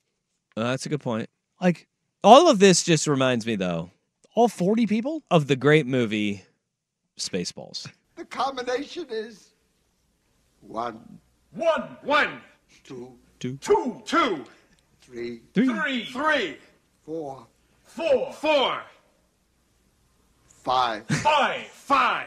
Uh, 0.57 0.65
that's 0.65 0.87
a 0.87 0.89
good 0.89 1.01
point. 1.01 1.29
like 1.61 1.87
All 2.23 2.49
of 2.49 2.59
this 2.59 2.83
just 2.85 3.07
reminds 3.07 3.47
me 3.47 3.57
though. 3.57 3.91
All 4.35 4.49
40 4.49 4.87
people? 4.87 5.23
of 5.31 5.47
the 5.47 5.57
great 5.57 5.87
movie 5.87 6.43
Spaceballs. 7.19 7.89
The 8.17 8.25
combination 8.25 9.07
is 9.11 9.51
one, 10.61 11.19
One, 11.53 11.97
one, 12.03 12.41
two, 12.85 13.13
Two. 13.39 13.57
two, 13.59 14.03
two, 14.05 14.45
three, 15.03 15.41
Three. 15.53 15.67
three, 15.67 16.05
three, 16.07 16.57
four, 17.05 17.47
four, 17.85 18.33
four, 18.33 18.81
five. 20.49 21.05
five, 21.07 21.67
five. 21.67 22.27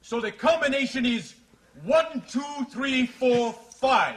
So 0.00 0.20
the 0.20 0.32
combination 0.32 1.04
is 1.06 1.34
one, 1.84 2.22
two, 2.28 2.66
three, 2.70 3.06
four, 3.06 3.52
five. 3.52 4.16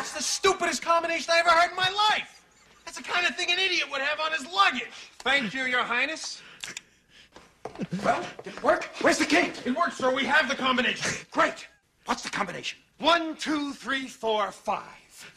That's 0.00 0.14
the 0.14 0.22
stupidest 0.22 0.80
combination 0.80 1.30
I 1.30 1.40
ever 1.40 1.50
heard 1.50 1.72
in 1.72 1.76
my 1.76 1.90
life. 2.10 2.42
That's 2.86 2.96
the 2.96 3.02
kind 3.02 3.26
of 3.26 3.36
thing 3.36 3.52
an 3.52 3.58
idiot 3.58 3.84
would 3.90 4.00
have 4.00 4.18
on 4.18 4.32
his 4.32 4.50
luggage. 4.50 4.88
Thank 5.18 5.52
you, 5.52 5.64
Your 5.64 5.82
Highness. 5.82 6.40
Well, 8.02 8.24
did 8.42 8.54
it 8.54 8.62
work? 8.62 8.88
Where's 9.02 9.18
the 9.18 9.26
key? 9.26 9.52
It 9.66 9.76
worked, 9.76 9.98
sir. 9.98 10.10
We 10.14 10.24
have 10.24 10.48
the 10.48 10.54
combination. 10.54 11.26
Great. 11.30 11.68
What's 12.06 12.22
the 12.22 12.30
combination? 12.30 12.78
One, 12.98 13.36
two, 13.36 13.74
three, 13.74 14.06
four, 14.06 14.50
five. 14.50 14.80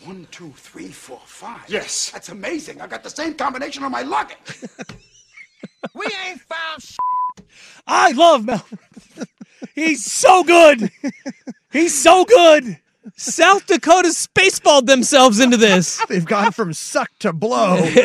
One, 0.05 0.29
two, 0.31 0.53
three, 0.55 0.87
four, 0.87 1.19
five. 1.25 1.65
Yes. 1.67 2.11
That's 2.11 2.29
amazing. 2.29 2.79
I 2.79 2.87
got 2.87 3.03
the 3.03 3.09
same 3.09 3.33
combination 3.33 3.83
on 3.83 3.91
my 3.91 4.03
luggage. 4.03 4.37
We 5.93 6.05
ain't 6.25 6.39
found 6.39 6.81
I 7.85 8.11
love 8.13 8.45
Mel. 8.45 8.65
He's 9.75 10.09
so 10.09 10.45
good. 10.45 10.89
He's 11.73 12.01
so 12.01 12.23
good. 12.23 12.79
South 13.15 13.65
Dakota 13.67 14.09
spaceballed 14.09 14.85
themselves 14.87 15.39
into 15.39 15.57
this. 15.57 16.01
They've 16.09 16.25
gone 16.25 16.51
from 16.51 16.73
suck 16.73 17.09
to 17.19 17.31
blow. 17.33 17.77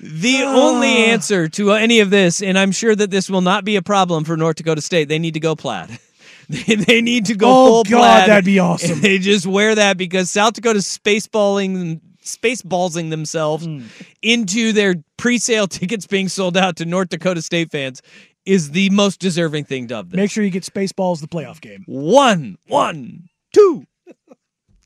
The 0.00 0.42
only 0.44 0.88
answer 0.88 1.46
to 1.50 1.72
any 1.72 2.00
of 2.00 2.08
this, 2.10 2.42
and 2.42 2.58
I'm 2.58 2.72
sure 2.72 2.96
that 2.96 3.10
this 3.10 3.28
will 3.28 3.42
not 3.42 3.64
be 3.64 3.76
a 3.76 3.82
problem 3.82 4.24
for 4.24 4.36
North 4.36 4.56
Dakota 4.56 4.80
State, 4.80 5.08
they 5.08 5.18
need 5.18 5.34
to 5.34 5.40
go 5.40 5.54
plaid. 5.56 5.98
They, 6.48 6.74
they 6.74 7.00
need 7.00 7.26
to 7.26 7.34
go 7.36 7.46
Oh, 7.48 7.66
full 7.66 7.84
God, 7.84 7.98
plaid. 7.98 8.28
that'd 8.28 8.44
be 8.44 8.58
awesome. 8.58 9.00
They 9.00 9.18
just 9.18 9.46
wear 9.46 9.74
that 9.76 9.96
because 9.96 10.28
South 10.28 10.52
Dakota's 10.54 10.86
spaceballing 10.86 12.00
spaceballsing 12.24 13.10
themselves 13.10 13.64
Hmm. 13.64 13.82
into 14.22 14.72
their 14.72 14.96
pre-sale 15.16 15.66
tickets 15.68 16.06
being 16.06 16.28
sold 16.28 16.56
out 16.56 16.76
to 16.76 16.84
North 16.84 17.08
Dakota 17.10 17.40
State 17.42 17.70
fans 17.70 18.02
is 18.44 18.70
the 18.72 18.90
most 18.90 19.20
deserving 19.20 19.64
thing 19.64 19.90
of 19.92 20.10
this. 20.10 20.16
Make 20.16 20.30
sure 20.30 20.42
you 20.44 20.50
get 20.50 20.64
Spaceballs 20.64 21.20
the 21.20 21.28
playoff 21.28 21.60
game. 21.60 21.84
One, 21.86 22.58
one, 22.66 23.28
two, 23.52 23.86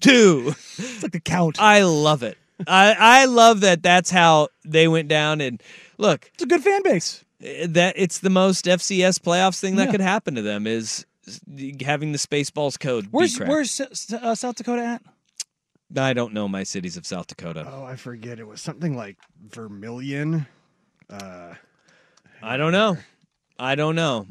two. 0.00 0.54
It's 0.78 1.02
like 1.02 1.12
the 1.12 1.20
count. 1.20 1.57
I 1.61 1.82
love 1.82 2.22
it. 2.22 2.36
I 2.66 2.94
I 2.98 3.24
love 3.26 3.61
that. 3.61 3.82
That's 3.82 4.11
how 4.11 4.48
they 4.64 4.88
went 4.88 5.09
down. 5.09 5.40
And 5.40 5.62
look, 5.98 6.30
It's 6.34 6.42
a 6.42 6.46
good 6.46 6.62
fan 6.62 6.82
base. 6.82 7.24
that 7.40 7.94
it's 7.96 8.18
the 8.20 8.30
most 8.30 8.64
FCS 8.66 9.18
playoffs 9.18 9.61
thing 9.61 9.76
that 9.76 9.86
Yeah. 9.86 9.92
could 9.92 10.00
happen 10.00 10.34
to 10.36 10.42
them 10.42 10.66
is 10.66 11.04
having 11.84 12.12
the 12.12 12.18
Spaceballs 12.18 12.78
code. 12.78 13.04
be 13.04 13.09
Where's 13.11 13.36
cracked. 13.36 13.50
Where's 13.50 13.80
uh, 14.12 14.34
South 14.34 14.57
Dakota 14.57 14.82
at? 14.82 15.02
I 15.96 16.12
don't 16.14 16.32
know 16.32 16.48
my 16.48 16.62
cities 16.62 16.96
of 16.96 17.07
South 17.07 17.26
Dakota. 17.28 17.66
oh, 17.70 17.84
I 17.84 17.96
forget. 17.96 18.38
It 18.40 18.46
was 18.46 18.61
something 18.61 18.96
like 18.96 19.16
Vermillion. 19.48 20.46
Uh, 21.11 21.54
I 22.42 22.57
don't 22.57 22.72
know. 22.72 22.96
I 23.59 23.74
don't 23.74 23.94
know. 23.94 24.26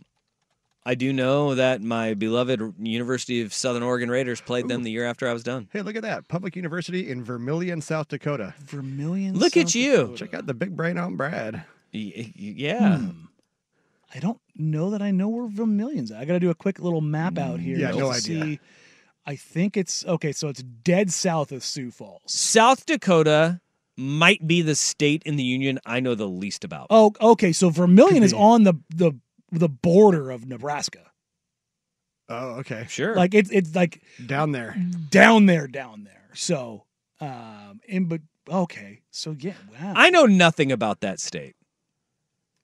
I 0.87 0.93
do 0.93 1.11
know 1.11 1.55
that 1.55 1.81
my 1.81 2.13
beloved 2.13 2.75
University 2.79 3.41
of 3.41 3.53
Southern 3.53 3.81
Oregon 3.81 4.09
Raiders 4.09 4.39
played 4.39 4.67
them 4.67 4.83
the 4.83 4.91
year 4.91 5.05
after 5.05 5.27
I 5.27 5.33
was 5.33 5.41
done. 5.43 5.67
hey, 5.73 5.81
look 5.81 5.95
at 5.95 6.03
that. 6.03 6.27
Public 6.27 6.55
University 6.55 7.09
in 7.09 7.23
Vermillion, 7.23 7.81
South 7.81 8.07
Dakota. 8.07 8.53
Vermillion. 8.59 9.35
Look 9.35 9.57
at 9.57 9.73
you. 9.73 9.97
Dakota. 9.97 10.17
Check 10.17 10.33
out 10.35 10.45
the 10.45 10.53
big 10.53 10.75
brain 10.75 10.99
on 10.99 11.15
Brad. 11.15 11.63
Y- 11.91 12.13
y- 12.15 12.33
Yeah. 12.35 12.97
Hmm. 12.99 13.09
I 14.13 14.19
don't 14.19 14.39
know 14.55 14.91
that 14.91 15.01
I 15.01 15.11
know 15.11 15.27
where 15.27 15.49
Vermillion's 15.49 16.11
at. 16.11 16.21
I 16.21 16.25
got 16.25 16.33
to 16.33 16.39
do 16.39 16.49
a 16.49 16.55
quick 16.55 16.79
little 16.79 17.01
map 17.01 17.37
out 17.37 17.59
mm. 17.59 17.63
here. 17.63 17.77
Yeah, 17.77 17.91
to 17.91 17.97
no 17.97 18.11
idea. 18.11 18.59
I 19.25 19.35
think 19.35 19.75
it's 19.75 20.05
okay. 20.05 20.31
So 20.31 20.47
it's 20.47 20.61
dead 20.61 21.11
south 21.11 21.51
of 21.51 21.63
Sioux 21.63 21.91
Falls. 21.91 22.21
South 22.27 22.85
Dakota 22.85 23.59
might 23.97 24.45
be 24.45 24.61
the 24.61 24.75
state 24.75 25.23
in 25.25 25.35
the 25.35 25.43
union 25.43 25.79
I 25.85 25.99
know 25.99 26.15
the 26.15 26.27
least 26.27 26.63
about. 26.63 26.87
Oh, 26.89 27.13
okay. 27.21 27.51
So 27.51 27.69
Vermillion 27.69 28.15
Could 28.15 28.23
is 28.23 28.33
on 28.33 28.63
the 28.63 28.73
the 28.89 29.13
the 29.51 29.69
border 29.69 30.31
of 30.31 30.47
Nebraska. 30.47 31.11
Oh, 32.27 32.55
okay. 32.59 32.85
Sure. 32.89 33.15
Like 33.15 33.33
it's 33.33 33.51
it's 33.51 33.75
like 33.75 34.01
Down 34.25 34.51
there. 34.51 34.75
down 35.09 35.45
there, 35.45 35.67
down 35.67 36.03
there. 36.03 36.29
So, 36.33 36.83
um, 37.21 37.79
in 37.87 38.05
but 38.05 38.21
okay. 38.49 39.01
So 39.11 39.35
yeah, 39.39 39.53
wow. 39.71 39.93
I 39.95 40.09
know 40.09 40.25
nothing 40.25 40.71
about 40.71 41.01
that 41.01 41.19
state. 41.19 41.55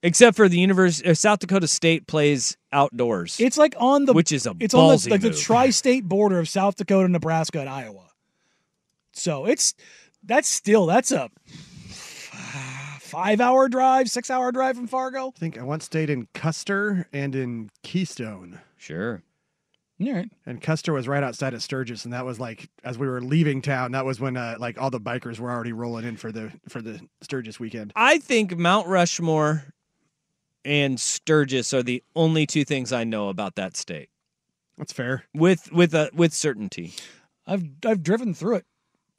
Except 0.03 0.35
for 0.35 0.49
the 0.49 0.57
University 0.57 1.07
uh, 1.07 1.13
South 1.13 1.39
Dakota 1.39 1.67
State 1.67 2.07
plays 2.07 2.57
outdoors. 2.73 3.39
It's 3.39 3.57
like 3.57 3.75
on 3.77 4.05
the 4.05 4.13
which 4.13 4.31
is 4.31 4.47
a 4.47 4.55
it's 4.59 4.73
on 4.73 4.97
the 4.97 5.07
like 5.11 5.21
the 5.21 5.31
tri-state 5.31 6.09
border 6.09 6.39
of 6.39 6.49
South 6.49 6.75
Dakota, 6.75 7.07
Nebraska, 7.07 7.59
and 7.59 7.69
Iowa. 7.69 8.07
So 9.13 9.45
it's 9.45 9.75
that's 10.23 10.47
still 10.47 10.85
that's 10.85 11.11
a 11.11 11.29
five-hour 12.99 13.67
drive, 13.69 14.09
six-hour 14.09 14.51
drive 14.51 14.75
from 14.75 14.87
Fargo. 14.87 15.33
I 15.35 15.39
think 15.39 15.57
I 15.57 15.63
once 15.63 15.85
stayed 15.85 16.09
in 16.09 16.27
Custer 16.33 17.07
and 17.11 17.35
in 17.35 17.69
Keystone. 17.83 18.59
Sure. 18.77 19.21
All 20.01 20.13
right. 20.13 20.29
And 20.45 20.61
Custer 20.61 20.93
was 20.93 21.07
right 21.07 21.23
outside 21.23 21.53
of 21.53 21.61
Sturgis, 21.61 22.05
and 22.05 22.13
that 22.13 22.25
was 22.25 22.39
like 22.39 22.69
as 22.83 22.97
we 22.97 23.07
were 23.07 23.21
leaving 23.21 23.61
town. 23.61 23.91
That 23.91 24.05
was 24.05 24.19
when 24.19 24.35
uh, 24.37 24.55
like 24.59 24.81
all 24.81 24.89
the 24.89 24.99
bikers 24.99 25.39
were 25.39 25.51
already 25.51 25.73
rolling 25.73 26.05
in 26.05 26.17
for 26.17 26.31
the 26.31 26.51
for 26.69 26.81
the 26.81 26.99
Sturgis 27.21 27.59
weekend. 27.59 27.91
I 27.95 28.17
think 28.17 28.57
Mount 28.57 28.87
Rushmore 28.87 29.65
and 30.65 30.99
Sturgis 30.99 31.73
are 31.73 31.83
the 31.83 32.03
only 32.15 32.45
two 32.47 32.63
things 32.63 32.91
I 32.91 33.03
know 33.03 33.29
about 33.29 33.55
that 33.55 33.77
state. 33.77 34.09
That's 34.77 34.93
fair. 34.93 35.25
With 35.33 35.71
with 35.71 35.93
a 35.93 36.09
with 36.13 36.33
certainty. 36.33 36.93
I've 37.45 37.65
I've 37.85 38.01
driven 38.01 38.33
through 38.33 38.55
it 38.55 38.65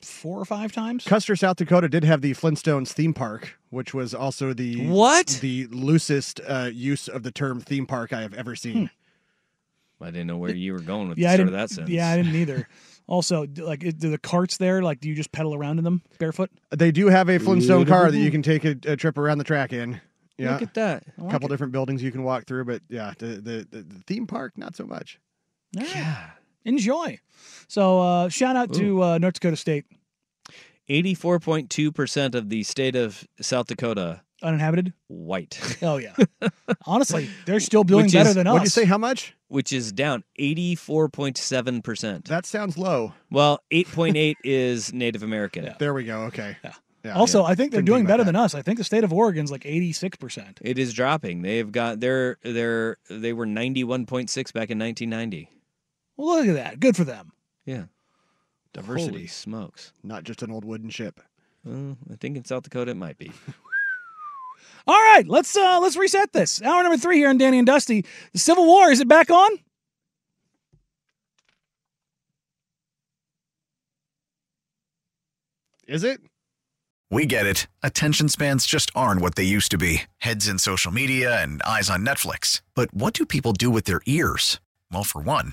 four 0.04 0.38
or 0.38 0.44
five 0.44 0.72
times. 0.72 1.04
Custer, 1.04 1.36
South 1.36 1.56
Dakota, 1.56 1.88
did 1.88 2.04
have 2.04 2.20
the 2.20 2.32
Flintstones 2.32 2.88
theme 2.92 3.14
park, 3.14 3.58
which 3.70 3.92
was 3.94 4.14
also 4.14 4.52
the 4.52 4.86
What? 4.88 5.38
the 5.40 5.66
loosest 5.68 6.40
uh, 6.46 6.70
use 6.72 7.08
of 7.08 7.22
the 7.22 7.30
term 7.30 7.60
theme 7.60 7.86
park 7.86 8.12
I 8.12 8.20
have 8.22 8.34
ever 8.34 8.54
seen. 8.56 8.90
I 10.00 10.06
didn't 10.06 10.26
know 10.26 10.36
where 10.36 10.52
you 10.54 10.72
were 10.72 10.80
going 10.80 11.08
with 11.08 11.18
Yeah, 11.18 11.30
the 11.30 11.34
start 11.36 11.46
of 11.48 11.52
that 11.52 11.70
sentence. 11.70 11.90
yeah, 11.90 12.10
I 12.10 12.16
didn't 12.16 12.34
either. 12.34 12.68
Also, 13.06 13.46
d- 13.46 13.62
like, 13.62 13.80
do 13.80 14.10
the 14.10 14.18
carts 14.18 14.56
there? 14.56 14.82
Like, 14.82 15.00
do 15.00 15.08
you 15.08 15.14
just 15.14 15.30
pedal 15.30 15.54
around 15.54 15.78
in 15.78 15.84
them 15.84 16.02
barefoot? 16.18 16.50
They 16.70 16.90
do 16.90 17.06
have 17.08 17.28
a 17.28 17.38
Flintstone 17.38 17.86
car 17.86 18.10
that 18.10 18.18
you 18.18 18.30
can 18.32 18.42
take 18.42 18.64
a, 18.64 18.76
a 18.84 18.96
trip 18.96 19.16
around 19.16 19.38
the 19.38 19.44
track 19.44 19.72
in. 19.72 20.00
Yeah, 20.38 20.54
Look 20.54 20.62
at 20.62 20.74
that. 20.74 21.04
a 21.24 21.30
couple 21.30 21.46
different 21.48 21.72
buildings 21.72 22.02
you 22.02 22.10
can 22.10 22.24
walk 22.24 22.46
through, 22.46 22.64
but 22.64 22.82
yeah, 22.88 23.12
the 23.18 23.26
the, 23.26 23.66
the, 23.70 23.82
the 23.82 24.02
theme 24.06 24.26
park 24.26 24.54
not 24.56 24.74
so 24.74 24.84
much. 24.86 25.20
Yeah. 25.72 26.30
Enjoy. 26.64 27.18
So, 27.68 28.00
uh, 28.00 28.28
shout 28.28 28.56
out 28.56 28.72
to 28.74 29.02
uh, 29.02 29.18
North 29.18 29.34
Dakota 29.34 29.56
State, 29.56 29.84
Eighty-four 30.88 31.38
point 31.40 31.70
two 31.70 31.92
percent 31.92 32.34
of 32.34 32.48
the 32.48 32.62
state 32.64 32.96
of 32.96 33.26
South 33.40 33.66
Dakota 33.68 34.22
uninhabited. 34.42 34.92
white, 35.06 35.58
Oh 35.82 35.96
yeah. 35.96 36.14
Honestly, 36.86 37.30
they're 37.46 37.60
still 37.60 37.84
doing 37.84 38.04
Which 38.06 38.12
better 38.12 38.30
is- 38.30 38.34
than 38.34 38.46
us. 38.46 38.52
What 38.52 38.58
do 38.58 38.64
you 38.64 38.70
say? 38.70 38.84
How 38.84 38.98
much? 38.98 39.34
which 39.48 39.72
is 39.72 39.92
down 39.92 40.24
eighty-four 40.36 41.08
point 41.10 41.38
seven 41.38 41.82
percent. 41.82 42.24
That 42.26 42.46
sounds 42.46 42.76
low. 42.76 43.14
Well, 43.30 43.60
eight 43.70 43.86
point 43.92 44.16
eight 44.16 44.36
is 44.44 44.92
Native 44.92 45.22
American. 45.22 45.72
There 45.78 45.94
we 45.94 46.04
go. 46.04 46.22
Okay. 46.24 46.56
Yeah. 46.64 46.72
Yeah. 47.04 47.14
also, 47.14 47.42
I 47.44 47.54
think 47.56 47.72
they're 47.72 47.80
Didn't 47.80 47.86
doing 47.86 47.98
think 48.00 48.08
better 48.08 48.22
that. 48.24 48.32
than 48.32 48.36
us. 48.36 48.54
I 48.54 48.62
think 48.62 48.78
the 48.78 48.84
state 48.84 49.02
of 49.04 49.12
Oregon's 49.12 49.50
like 49.50 49.64
eighty 49.66 49.92
six 49.92 50.16
percent. 50.16 50.58
It 50.62 50.78
is 50.78 50.92
dropping. 50.92 51.42
They've 51.42 51.70
got 51.70 52.00
their 52.00 52.38
their 52.42 52.96
they 53.08 53.32
were 53.32 53.46
ninety 53.46 53.84
one 53.84 54.04
point 54.06 54.30
six 54.30 54.50
back 54.52 54.70
in 54.70 54.78
nineteen 54.78 55.10
ninety. 55.10 55.48
Well, 56.16 56.38
look 56.38 56.48
at 56.48 56.54
that. 56.54 56.80
Good 56.80 56.96
for 56.96 57.04
them. 57.04 57.32
Yeah. 57.64 57.84
Diversity, 58.72 59.10
Holy 59.12 59.26
smokes. 59.26 59.92
not 60.02 60.24
just 60.24 60.42
an 60.42 60.50
old 60.50 60.64
wooden 60.64 60.88
ship. 60.90 61.20
Well, 61.64 61.96
I 62.10 62.16
think 62.16 62.36
in 62.36 62.44
South 62.44 62.62
Dakota 62.62 62.92
it 62.92 62.96
might 62.96 63.18
be. 63.18 63.30
All 64.86 64.94
right, 65.00 65.26
let's 65.28 65.56
uh 65.56 65.78
let's 65.80 65.96
reset 65.96 66.32
this. 66.32 66.60
Hour 66.62 66.82
number 66.82 66.96
three 66.96 67.18
here 67.18 67.28
on 67.28 67.38
Danny 67.38 67.58
and 67.58 67.66
Dusty. 67.66 68.04
The 68.32 68.38
Civil 68.38 68.66
War 68.66 68.90
is 68.90 69.00
it 69.00 69.08
back 69.08 69.30
on? 69.30 69.50
Is 75.86 76.04
it? 76.04 76.20
We 77.10 77.26
get 77.26 77.46
it. 77.46 77.66
Attention 77.82 78.28
spans 78.28 78.64
just 78.64 78.90
aren't 78.94 79.20
what 79.20 79.34
they 79.34 79.44
used 79.44 79.70
to 79.72 79.78
be 79.78 80.02
heads 80.18 80.48
in 80.48 80.58
social 80.58 80.90
media 80.92 81.42
and 81.42 81.62
eyes 81.62 81.90
on 81.90 82.06
Netflix. 82.06 82.62
But 82.74 82.92
what 82.94 83.12
do 83.14 83.26
people 83.26 83.52
do 83.52 83.70
with 83.70 83.84
their 83.84 84.00
ears? 84.06 84.60
Well, 84.90 85.04
for 85.04 85.20
one, 85.20 85.52